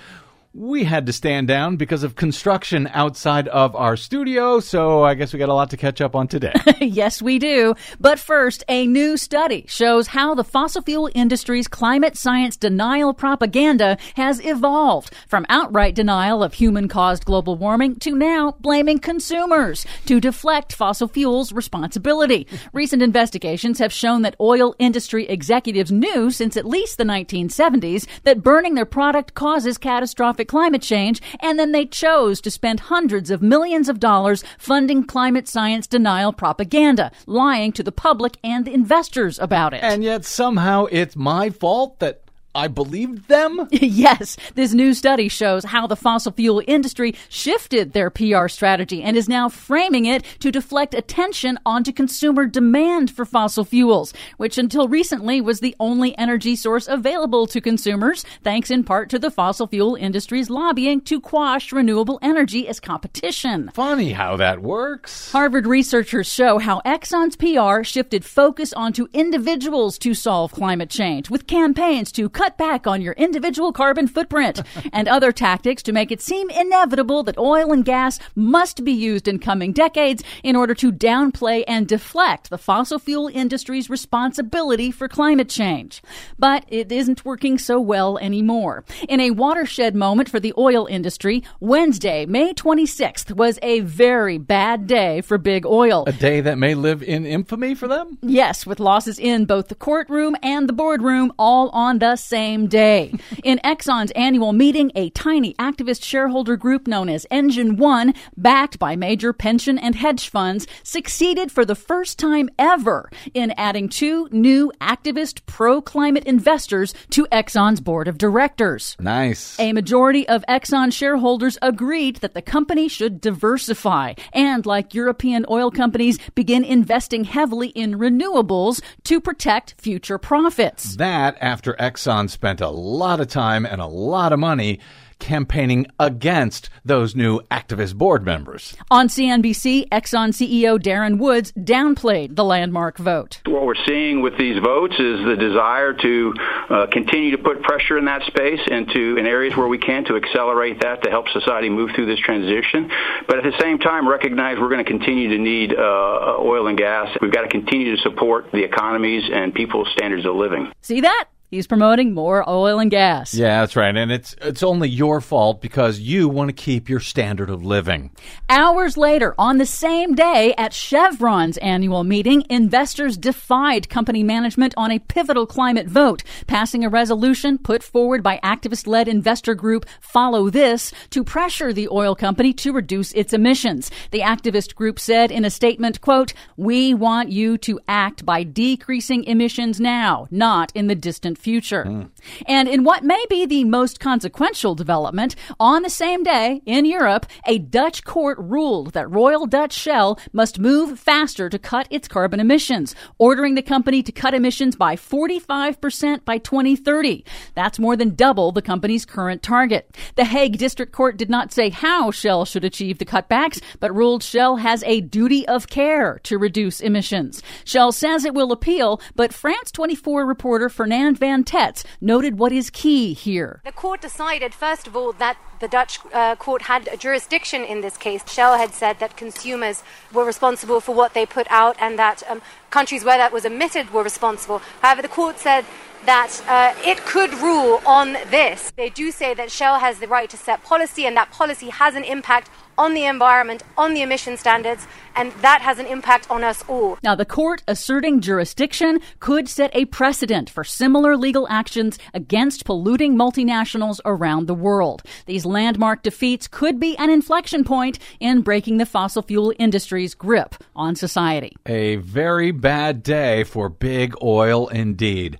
we 0.58 0.84
had 0.84 1.06
to 1.06 1.14
stand 1.14 1.48
down 1.48 1.76
because 1.76 2.02
of 2.02 2.16
construction 2.16 2.90
outside 2.92 3.48
of 3.50 3.76
our 3.76 3.96
studio. 3.96 4.60
So 4.60 5.04
I 5.04 5.14
guess 5.14 5.32
we 5.32 5.38
got 5.38 5.50
a 5.50 5.54
lot 5.54 5.70
to 5.70 5.78
catch 5.78 6.02
up 6.02 6.16
on 6.16 6.28
today. 6.28 6.54
yes, 6.82 7.22
we 7.22 7.38
do. 7.38 7.76
But 8.00 8.18
first, 8.18 8.64
a 8.68 8.88
new 8.88 9.18
study 9.18 9.66
shows 9.68 10.08
how 10.08 10.34
the 10.34 10.44
fossil 10.44 10.82
fuel 10.82 11.12
industry's 11.14 11.68
climate 11.68 12.18
science 12.18 12.58
denial 12.58 13.14
propaganda 13.14 14.00
has 14.16 14.44
evolved 14.44 15.14
from 15.28 15.46
outright 15.48 15.94
denial 15.94 16.42
of 16.42 16.56
human 16.56 16.88
caused 16.88 17.26
global 17.26 17.56
warming 17.56 17.98
to 17.98 18.16
now 18.16 18.56
blaming 18.60 18.98
consumers 18.98 19.86
to 20.08 20.20
deflect 20.20 20.74
fossil 20.74 21.08
fuels 21.08 21.54
responsibility. 21.54 22.48
Recent 22.74 23.04
investigations 23.04 23.78
have 23.78 23.94
shown 23.94 24.24
that 24.24 24.36
oil 24.42 24.74
industry 24.80 25.28
executives 25.28 25.92
knew 25.92 26.32
since 26.32 26.58
at 26.58 26.66
least 26.66 26.98
the 26.98 27.04
1970s 27.04 28.08
that 28.24 28.42
burning 28.42 28.74
their 28.74 28.86
product 28.86 29.36
causes 29.36 29.78
catastrophic 29.78 30.47
climate 30.48 30.82
change, 30.82 31.22
and 31.42 31.60
then 31.60 31.72
they 31.72 31.86
chose 31.86 32.42
to 32.42 32.52
spend 32.52 32.80
hundreds 32.82 33.30
of 33.32 33.42
millions 33.42 33.90
of 33.90 34.00
dollars 34.00 34.44
funding 34.58 35.04
climate 35.04 35.48
science 35.48 35.88
denial 35.88 36.34
propaganda, 36.34 37.12
lying 37.26 37.72
to 37.74 37.84
the 37.84 37.92
public 37.92 38.38
and 38.44 38.68
investors 38.68 39.40
about 39.40 39.74
it. 39.74 39.84
and 39.84 40.04
yet 40.04 40.26
somehow 40.26 40.86
it's 40.92 41.16
my 41.16 41.50
fault 41.50 42.00
that 42.00 42.22
I 42.58 42.68
believed 42.68 43.28
them? 43.28 43.68
yes, 43.72 44.36
this 44.56 44.74
new 44.74 44.96
study 44.96 45.28
shows 45.28 45.64
how 45.64 45.86
the 45.86 45.96
fossil 45.96 46.32
fuel 46.32 46.64
industry 46.68 47.14
shifted 47.30 47.94
their 47.94 48.10
PR 48.10 48.48
strategy 48.48 49.04
and 49.04 49.16
is 49.16 49.30
now 49.30 49.48
framing 49.48 50.06
it 50.06 50.24
to 50.40 50.52
deflect 50.52 50.96
attention 50.96 51.60
onto 51.68 51.94
consumer 51.94 52.48
demand 52.48 53.12
for 53.12 53.26
fossil 53.26 53.64
fuels, 53.64 54.12
which 54.38 54.58
until 54.58 54.88
recently 54.88 55.40
was 55.40 55.60
the 55.60 55.76
only 55.80 56.18
energy 56.18 56.56
source 56.56 56.88
available 56.88 57.46
to 57.46 57.62
consumers, 57.62 58.26
thanks 58.44 58.72
in 58.72 58.84
part 58.84 59.12
to 59.12 59.20
the 59.20 59.30
fossil 59.30 59.68
fuel 59.68 59.94
industry's 59.94 60.50
lobbying 60.50 61.00
to 61.02 61.22
quash 61.22 61.72
renewable 61.72 62.18
energy 62.24 62.68
as 62.68 62.80
competition. 62.80 63.70
Funny 63.76 64.14
how 64.14 64.36
that 64.36 64.64
works. 64.64 65.32
Harvard 65.32 65.68
researchers 65.68 66.26
show 66.26 66.58
how 66.58 66.82
Exxon's 66.82 67.36
PR 67.36 67.84
shifted 67.84 68.26
focus 68.26 68.74
onto 68.74 69.08
individuals 69.14 70.00
to 70.00 70.16
solve 70.16 70.52
climate 70.52 70.90
change 70.90 71.30
with 71.30 71.46
campaigns 71.46 72.12
to 72.12 72.28
cut 72.30 72.47
cut 72.48 72.58
back 72.58 72.88
on 72.88 73.02
your 73.02 73.14
individual 73.14 73.74
carbon 73.74 74.08
footprint, 74.08 74.62
and 74.94 75.10
other 75.10 75.34
tactics 75.34 75.84
to 75.84 75.92
make 75.92 76.14
it 76.14 76.22
seem 76.22 76.50
inevitable 76.50 77.22
that 77.22 77.38
oil 77.38 77.74
and 77.74 77.84
gas 77.84 78.20
must 78.36 78.86
be 78.86 78.94
used 78.94 79.28
in 79.28 79.38
coming 79.38 79.74
decades 79.74 80.24
in 80.44 80.56
order 80.56 80.74
to 80.74 80.90
downplay 80.90 81.62
and 81.68 81.90
deflect 81.90 82.50
the 82.50 82.58
fossil 82.58 83.00
fuel 83.00 83.30
industry's 83.34 83.90
responsibility 83.90 84.92
for 84.92 85.10
climate 85.10 85.50
change. 85.50 86.02
But 86.40 86.64
it 86.70 86.90
isn't 86.90 87.26
working 87.26 87.58
so 87.58 87.82
well 87.82 88.18
anymore. 88.20 88.86
In 89.10 89.20
a 89.20 89.32
watershed 89.32 89.94
moment 89.94 90.30
for 90.30 90.40
the 90.40 90.54
oil 90.58 90.86
industry, 90.86 91.44
Wednesday, 91.60 92.26
May 92.26 92.54
26th, 92.54 93.36
was 93.36 93.60
a 93.62 93.82
very 93.82 94.38
bad 94.38 94.88
day 94.88 95.20
for 95.20 95.38
big 95.38 95.66
oil. 95.66 96.06
A 96.08 96.14
day 96.14 96.40
that 96.40 96.58
may 96.58 96.76
live 96.76 97.04
in 97.04 97.26
infamy 97.26 97.76
for 97.76 97.90
them? 97.90 98.18
Yes, 98.22 98.66
with 98.66 98.80
losses 98.80 99.20
in 99.20 99.44
both 99.44 99.68
the 99.68 99.76
courtroom 99.76 100.38
and 100.42 100.70
the 100.70 100.74
boardroom 100.74 101.34
all 101.38 101.68
on 101.72 102.00
the 102.00 102.16
same 102.28 102.68
day. 102.68 103.14
in 103.44 103.60
Exxon's 103.64 104.12
annual 104.12 104.54
meeting, 104.54 104.92
a 104.96 105.10
tiny 105.12 105.54
activist 105.56 106.04
shareholder 106.04 106.58
group 106.58 106.88
known 106.88 107.10
as 107.10 107.26
Engine 107.32 107.78
One, 107.78 108.14
backed 108.36 108.78
by 108.80 108.96
major 108.96 109.32
pension 109.34 109.78
and 109.78 109.96
hedge 109.96 110.30
funds, 110.30 110.68
succeeded 110.84 111.52
for 111.52 111.64
the 111.64 111.76
first 111.76 112.20
time 112.20 112.50
ever 112.60 113.10
in 113.34 113.52
adding 113.58 113.88
two 113.88 114.28
new 114.32 114.72
activist 114.82 115.46
pro 115.46 115.82
climate 115.82 116.26
investors 116.26 116.94
to 117.12 117.26
Exxon's 117.32 117.80
board 117.80 118.08
of 118.08 118.18
directors. 118.18 118.96
Nice. 119.00 119.58
A 119.60 119.72
majority 119.74 120.28
of 120.28 120.44
Exxon 120.50 120.92
shareholders 120.92 121.58
agreed 121.62 122.18
that 122.18 122.34
the 122.34 122.42
company 122.42 122.88
should 122.88 123.22
diversify 123.22 124.14
and, 124.34 124.66
like 124.66 124.94
European 124.94 125.46
oil 125.50 125.72
companies, 125.72 126.18
begin 126.36 126.64
investing 126.64 127.24
heavily 127.24 127.70
in 127.70 127.98
renewables 127.98 128.82
to 129.04 129.22
protect 129.22 129.76
future 129.78 130.18
profits. 130.18 130.96
That 130.98 131.38
after 131.40 131.74
Exxon 131.76 132.17
spent 132.28 132.60
a 132.62 132.70
lot 132.70 133.20
of 133.20 133.28
time 133.28 133.66
and 133.66 133.80
a 133.80 133.86
lot 133.86 134.34
of 134.34 134.40
money 134.40 134.80
campaigning 135.20 135.88
against 136.00 136.70
those 136.86 137.16
new 137.16 137.40
activist 137.52 137.96
board 137.96 138.26
members. 138.26 138.76
On 138.92 139.08
CNBC, 139.08 139.90
Exxon 139.90 140.30
CEO 140.30 140.80
Darren 140.80 141.18
Woods 141.18 141.52
downplayed 141.54 142.36
the 142.36 142.44
landmark 142.44 142.98
vote. 142.98 143.42
What 143.46 143.66
we're 143.66 143.86
seeing 143.86 144.22
with 144.22 144.38
these 144.38 144.62
votes 144.62 144.94
is 144.94 145.26
the 145.26 145.36
desire 145.40 145.94
to 145.94 146.34
uh, 146.70 146.88
continue 146.92 147.32
to 147.32 147.38
put 147.38 147.62
pressure 147.64 147.98
in 147.98 148.06
that 148.06 148.24
space 148.28 148.60
and 148.70 148.88
to 148.90 149.18
in 149.18 149.26
areas 149.26 149.56
where 149.58 149.68
we 149.68 149.78
can 149.78 150.06
to 150.06 150.16
accelerate 150.16 150.82
that 150.82 151.04
to 151.04 151.10
help 151.10 151.28
society 151.30 151.70
move 151.70 151.92
through 151.96 152.06
this 152.06 152.20
transition. 152.20 152.90
But 153.28 153.38
at 153.38 153.44
the 153.44 153.58
same 153.60 153.80
time, 153.80 154.08
recognize 154.08 154.58
we're 154.60 154.70
going 154.70 154.84
to 154.84 154.90
continue 154.90 155.30
to 155.30 155.38
need 155.38 155.74
uh, 155.74 156.38
oil 156.40 156.68
and 156.68 156.78
gas. 156.78 157.16
We've 157.22 157.32
got 157.32 157.44
to 157.44 157.50
continue 157.50 157.96
to 157.96 158.02
support 158.02 158.52
the 158.52 158.64
economies 158.64 159.24
and 159.32 159.54
people's 159.54 159.90
standards 159.94 160.26
of 160.26 160.36
living. 160.36 160.72
See 160.82 161.02
that? 161.02 161.26
He's 161.50 161.66
promoting 161.66 162.14
more 162.14 162.44
oil 162.50 162.78
and 162.80 162.92
gas. 162.92 163.34
Yeah, 163.34 163.62
that's 163.62 163.78
right. 163.78 163.96
And 163.96 164.12
it's 164.12 164.36
it's 164.42 164.64
only 164.64 164.90
your 164.90 165.22
fault 165.22 165.62
because 165.62 165.98
you 165.98 166.28
want 166.28 166.50
to 166.50 166.54
keep 166.54 166.90
your 166.90 167.00
standard 167.00 167.50
of 167.50 167.64
living. 167.64 168.12
Hours 168.50 168.98
later, 168.98 169.34
on 169.38 169.58
the 169.58 169.66
same 169.66 170.14
day 170.14 170.54
at 170.58 170.74
Chevron's 170.74 171.58
annual 171.60 172.04
meeting, 172.04 172.44
investors 172.50 173.16
defied 173.16 173.88
company 173.88 174.24
management 174.24 174.74
on 174.76 174.92
a 174.92 175.00
pivotal 175.00 175.46
climate 175.46 175.88
vote, 175.88 176.22
passing 176.48 176.84
a 176.84 176.90
resolution 176.90 177.58
put 177.58 177.82
forward 177.82 178.22
by 178.22 178.42
activist-led 178.44 179.08
investor 179.08 179.56
group 179.56 179.86
Follow 180.02 180.50
This 180.50 180.92
to 181.12 181.24
pressure 181.24 181.72
the 181.72 181.88
oil 181.88 182.14
company 182.14 182.52
to 182.56 182.74
reduce 182.74 183.14
its 183.14 183.32
emissions. 183.32 183.90
The 184.12 184.20
activist 184.20 184.76
group 184.76 185.00
said 185.00 185.32
in 185.32 185.46
a 185.46 185.50
statement, 185.50 186.02
quote, 186.02 186.34
"We 186.58 186.94
want 186.94 187.32
you 187.32 187.58
to 187.60 187.80
act 187.88 188.26
by 188.26 188.44
decreasing 188.44 189.24
emissions 189.24 189.80
now, 189.80 190.28
not 190.30 190.74
in 190.76 190.88
the 190.88 190.96
distant 190.96 191.37
future. 191.38 191.86
Mm. 191.86 192.10
And 192.48 192.68
in 192.68 192.84
what 192.84 193.04
may 193.04 193.24
be 193.30 193.46
the 193.46 193.64
most 193.64 194.00
consequential 194.00 194.76
development, 194.76 195.36
on 195.60 195.84
the 195.84 195.90
same 195.90 196.24
day 196.24 196.62
in 196.66 196.86
Europe, 196.86 197.26
a 197.46 197.58
Dutch 197.58 198.04
court 198.04 198.38
ruled 198.40 198.94
that 198.94 199.10
Royal 199.10 199.46
Dutch 199.46 199.74
Shell 199.74 200.20
must 200.34 200.60
move 200.60 201.00
faster 201.00 201.50
to 201.50 201.60
cut 201.60 201.88
its 201.90 202.08
carbon 202.08 202.40
emissions, 202.40 202.96
ordering 203.18 203.56
the 203.56 203.62
company 203.62 204.04
to 204.04 204.12
cut 204.12 204.34
emissions 204.34 204.76
by 204.76 204.96
45% 204.96 206.26
by 206.26 206.38
2030. 206.38 207.24
That's 207.56 207.80
more 207.80 207.96
than 207.96 208.16
double 208.16 208.52
the 208.52 208.62
company's 208.62 209.06
current 209.06 209.44
target. 209.44 209.96
The 210.16 210.26
Hague 210.26 210.58
District 210.58 210.92
Court 210.92 211.18
did 211.18 211.30
not 211.30 211.52
say 211.52 211.70
how 211.70 212.12
Shell 212.12 212.46
should 212.46 212.66
achieve 212.66 212.98
the 212.98 213.06
cutbacks, 213.06 213.62
but 213.80 213.96
ruled 213.96 214.24
Shell 214.24 214.58
has 214.58 214.84
a 214.84 215.02
duty 215.02 215.48
of 215.48 215.68
care 215.68 216.20
to 216.24 216.38
reduce 216.38 216.82
emissions. 216.82 217.42
Shell 217.66 217.92
says 217.92 218.26
it 218.26 218.34
will 218.34 218.52
appeal, 218.52 219.02
but 219.16 219.34
France 219.34 219.72
24 219.72 220.26
reporter 220.26 220.70
Fernand 220.70 221.18
Van 221.28 221.44
Tets 221.44 221.84
noted 222.00 222.40
what 222.40 222.54
is 222.54 222.70
key 222.70 223.14
here. 223.14 223.60
The 223.66 223.74
court 223.74 224.00
decided, 224.00 224.54
first 224.54 224.88
of 224.88 224.96
all, 224.96 225.12
that 225.12 225.36
the 225.60 225.68
Dutch 225.68 226.00
uh, 226.14 226.38
court 226.38 226.62
had 226.62 226.98
jurisdiction 227.02 227.66
in 227.66 227.82
this 227.82 227.98
case. 227.98 228.22
Shell 228.32 228.58
had 228.58 228.72
said 228.74 229.00
that 229.00 229.18
consumers 229.18 229.84
were 230.14 230.24
responsible 230.24 230.80
for 230.80 230.96
what 230.96 231.14
they 231.14 231.26
put 231.26 231.46
out 231.50 231.76
and 231.82 232.00
that 232.00 232.24
um, 232.30 232.42
countries 232.70 233.04
where 233.04 233.18
that 233.18 233.34
was 233.34 233.44
emitted 233.44 233.92
were 233.92 234.04
responsible. 234.04 234.62
However, 234.82 235.02
the 235.02 235.10
court 235.10 235.38
said 235.38 235.66
that 236.06 236.32
uh, 236.48 236.74
it 236.92 237.00
could 237.00 237.34
rule 237.34 237.82
on 237.86 238.14
this. 238.32 238.72
They 238.78 238.90
do 238.90 239.12
say 239.12 239.34
that 239.34 239.52
Shell 239.52 239.80
has 239.80 240.00
the 240.00 240.08
right 240.08 240.30
to 240.30 240.38
set 240.38 240.64
policy, 240.64 241.06
and 241.06 241.18
that 241.18 241.30
policy 241.32 241.70
has 241.70 241.96
an 241.96 242.06
impact 242.06 242.50
on 242.78 242.94
the 242.94 243.06
environment, 243.06 243.64
on 243.78 243.94
the 243.94 244.02
emission 244.02 244.38
standards, 244.38 244.88
and 245.16 245.32
that 245.42 245.62
has 245.62 245.80
an 245.80 245.86
impact 245.88 246.30
on 246.30 246.44
us 246.44 246.64
all. 246.68 246.98
Now, 247.04 247.16
the 247.16 247.26
court 247.26 247.64
asserting 247.68 248.22
jurisdiction 248.22 249.00
could 249.20 249.50
set 249.50 249.76
a 249.76 249.86
precedent 249.86 250.50
for 250.50 250.64
similar 250.64 251.18
legal 251.18 251.48
actions 251.50 251.98
against 252.14 252.66
polluting 252.66 253.16
multinationals 253.16 254.00
around 254.06 254.48
the 254.48 254.54
world. 254.54 255.04
These 255.26 255.46
landmark 255.46 256.04
defeats 256.04 256.48
could 256.48 256.80
be 256.80 256.96
an 256.98 257.10
inflection 257.10 257.64
point 257.64 258.00
in 258.20 258.42
breaking 258.42 258.78
the 258.78 258.86
fossil 258.86 259.22
fuel 259.22 259.54
industry's 259.58 260.14
grip 260.14 260.56
on 260.76 260.96
society. 260.96 261.56
A 261.66 261.96
very 261.98 262.52
bad 262.52 263.04
day 263.04 263.44
for 263.44 263.70
big 263.70 264.14
oil 264.22 264.68
indeed. 264.68 265.40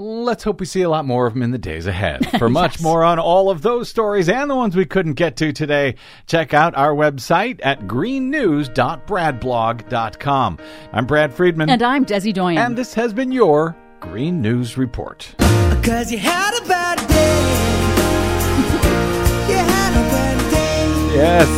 Let's 0.00 0.44
hope 0.44 0.60
we 0.60 0.66
see 0.66 0.82
a 0.82 0.88
lot 0.88 1.06
more 1.06 1.26
of 1.26 1.34
them 1.34 1.42
in 1.42 1.50
the 1.50 1.58
days 1.58 1.88
ahead. 1.88 2.24
For 2.38 2.48
much 2.48 2.74
Yes. 2.76 2.82
more 2.82 3.02
on 3.02 3.18
all 3.18 3.50
of 3.50 3.62
those 3.62 3.88
stories 3.88 4.28
and 4.28 4.48
the 4.48 4.54
ones 4.54 4.76
we 4.76 4.84
couldn't 4.84 5.14
get 5.14 5.34
to 5.38 5.52
today, 5.52 5.96
check 6.28 6.54
out 6.54 6.76
our 6.76 6.94
website 6.94 7.58
at 7.64 7.80
greennews.bradblog.com. 7.88 10.58
I'm 10.92 11.04
Brad 11.06 11.34
Friedman. 11.34 11.68
And 11.70 11.82
I'm 11.82 12.06
Desi 12.06 12.32
Doyen. 12.32 12.58
And 12.58 12.78
this 12.78 12.94
has 12.94 13.12
been 13.12 13.32
your 13.32 13.74
Green 13.98 14.40
News 14.40 14.78
Report. 14.78 15.34
Cause 15.82 16.12
you 16.12 16.18
had 16.18 16.56
a 16.62 16.68
bad 16.68 16.98
day. 17.08 17.40
you 19.50 19.56
had 19.56 19.90
a 19.90 20.02
bad 20.12 20.50
day. 20.52 21.16
Yes, 21.16 21.48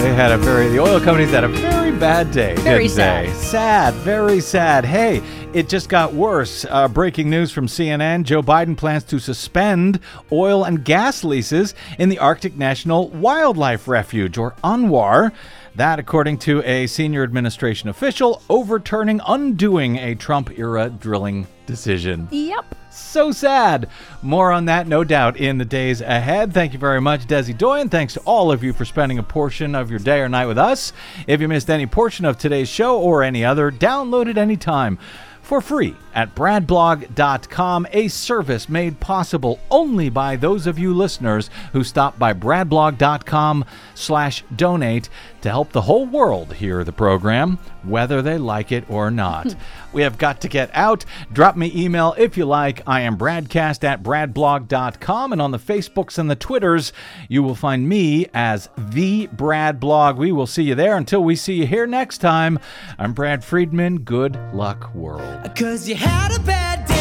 they 0.00 0.14
had 0.14 0.32
a 0.32 0.38
very, 0.38 0.68
the 0.68 0.78
oil 0.78 1.00
companies 1.00 1.30
had 1.30 1.44
a 1.44 1.48
very 1.48 1.90
bad 1.90 2.30
day. 2.30 2.54
Very 2.56 2.88
didn't 2.88 2.96
they? 2.96 3.32
Sad, 3.34 3.94
very 3.94 4.40
sad. 4.40 4.84
Hey, 4.84 5.22
it 5.52 5.68
just 5.68 5.88
got 5.88 6.14
worse. 6.14 6.64
Uh, 6.68 6.88
breaking 6.88 7.28
news 7.30 7.52
from 7.52 7.66
CNN 7.66 8.24
Joe 8.24 8.42
Biden 8.42 8.76
plans 8.76 9.04
to 9.04 9.18
suspend 9.18 10.00
oil 10.30 10.64
and 10.64 10.84
gas 10.84 11.24
leases 11.24 11.74
in 11.98 12.08
the 12.08 12.18
Arctic 12.18 12.56
National 12.56 13.08
Wildlife 13.10 13.86
Refuge, 13.86 14.38
or 14.38 14.52
ANWR. 14.64 15.32
That, 15.74 15.98
according 15.98 16.38
to 16.40 16.62
a 16.64 16.86
senior 16.86 17.22
administration 17.22 17.88
official, 17.88 18.42
overturning, 18.50 19.20
undoing 19.26 19.96
a 19.96 20.14
Trump 20.14 20.58
era 20.58 20.90
drilling 20.90 21.46
decision. 21.66 22.28
Yep. 22.30 22.74
So 22.94 23.32
sad. 23.32 23.88
More 24.20 24.52
on 24.52 24.66
that, 24.66 24.86
no 24.86 25.02
doubt, 25.02 25.38
in 25.38 25.56
the 25.56 25.64
days 25.64 26.02
ahead. 26.02 26.52
Thank 26.52 26.74
you 26.74 26.78
very 26.78 27.00
much, 27.00 27.26
Desi 27.26 27.56
Doyen. 27.56 27.88
Thanks 27.88 28.14
to 28.14 28.20
all 28.20 28.52
of 28.52 28.62
you 28.62 28.74
for 28.74 28.84
spending 28.84 29.18
a 29.18 29.22
portion 29.22 29.74
of 29.74 29.90
your 29.90 29.98
day 29.98 30.20
or 30.20 30.28
night 30.28 30.46
with 30.46 30.58
us. 30.58 30.92
If 31.26 31.40
you 31.40 31.48
missed 31.48 31.70
any 31.70 31.86
portion 31.86 32.26
of 32.26 32.36
today's 32.36 32.68
show 32.68 33.00
or 33.00 33.22
any 33.22 33.44
other, 33.44 33.70
download 33.70 34.28
it 34.28 34.36
anytime 34.36 34.98
for 35.40 35.60
free 35.60 35.96
at 36.14 36.34
bradblog.com, 36.34 37.86
a 37.92 38.08
service 38.08 38.68
made 38.68 39.00
possible 39.00 39.58
only 39.70 40.08
by 40.08 40.36
those 40.36 40.66
of 40.66 40.78
you 40.78 40.94
listeners 40.94 41.50
who 41.72 41.84
stop 41.84 42.18
by 42.18 42.32
bradblog.com 42.32 43.64
slash 43.94 44.44
donate 44.54 45.08
to 45.42 45.50
help 45.50 45.72
the 45.72 45.82
whole 45.82 46.06
world 46.06 46.54
hear 46.54 46.84
the 46.84 46.92
program, 46.92 47.58
whether 47.82 48.22
they 48.22 48.38
like 48.38 48.72
it 48.72 48.88
or 48.88 49.10
not. 49.10 49.52
Hmm. 49.52 49.58
we 49.92 50.02
have 50.02 50.18
got 50.18 50.40
to 50.42 50.48
get 50.48 50.70
out. 50.72 51.04
Drop 51.32 51.56
me 51.56 51.72
email 51.74 52.14
if 52.16 52.36
you 52.36 52.44
like. 52.44 52.82
I 52.86 53.00
am 53.00 53.18
bradcast 53.18 53.84
at 53.84 54.02
bradblog.com, 54.02 55.32
and 55.32 55.42
on 55.42 55.50
the 55.50 55.58
Facebooks 55.58 56.18
and 56.18 56.30
the 56.30 56.36
Twitters, 56.36 56.92
you 57.28 57.42
will 57.42 57.54
find 57.54 57.88
me 57.88 58.26
as 58.32 58.68
the 58.76 59.26
Brad 59.28 59.80
Blog. 59.80 60.16
We 60.16 60.32
will 60.32 60.46
see 60.46 60.62
you 60.62 60.74
there. 60.74 60.96
Until 60.96 61.22
we 61.22 61.36
see 61.36 61.54
you 61.54 61.66
here 61.66 61.86
next 61.86 62.18
time, 62.18 62.58
I'm 62.98 63.12
Brad 63.12 63.44
Friedman. 63.44 64.00
Good 64.00 64.38
luck, 64.54 64.94
world. 64.94 65.50
Cause 65.56 65.88
you 65.88 65.96
had 66.02 66.32
a 66.32 66.40
bad 66.40 66.86
day. 66.86 66.91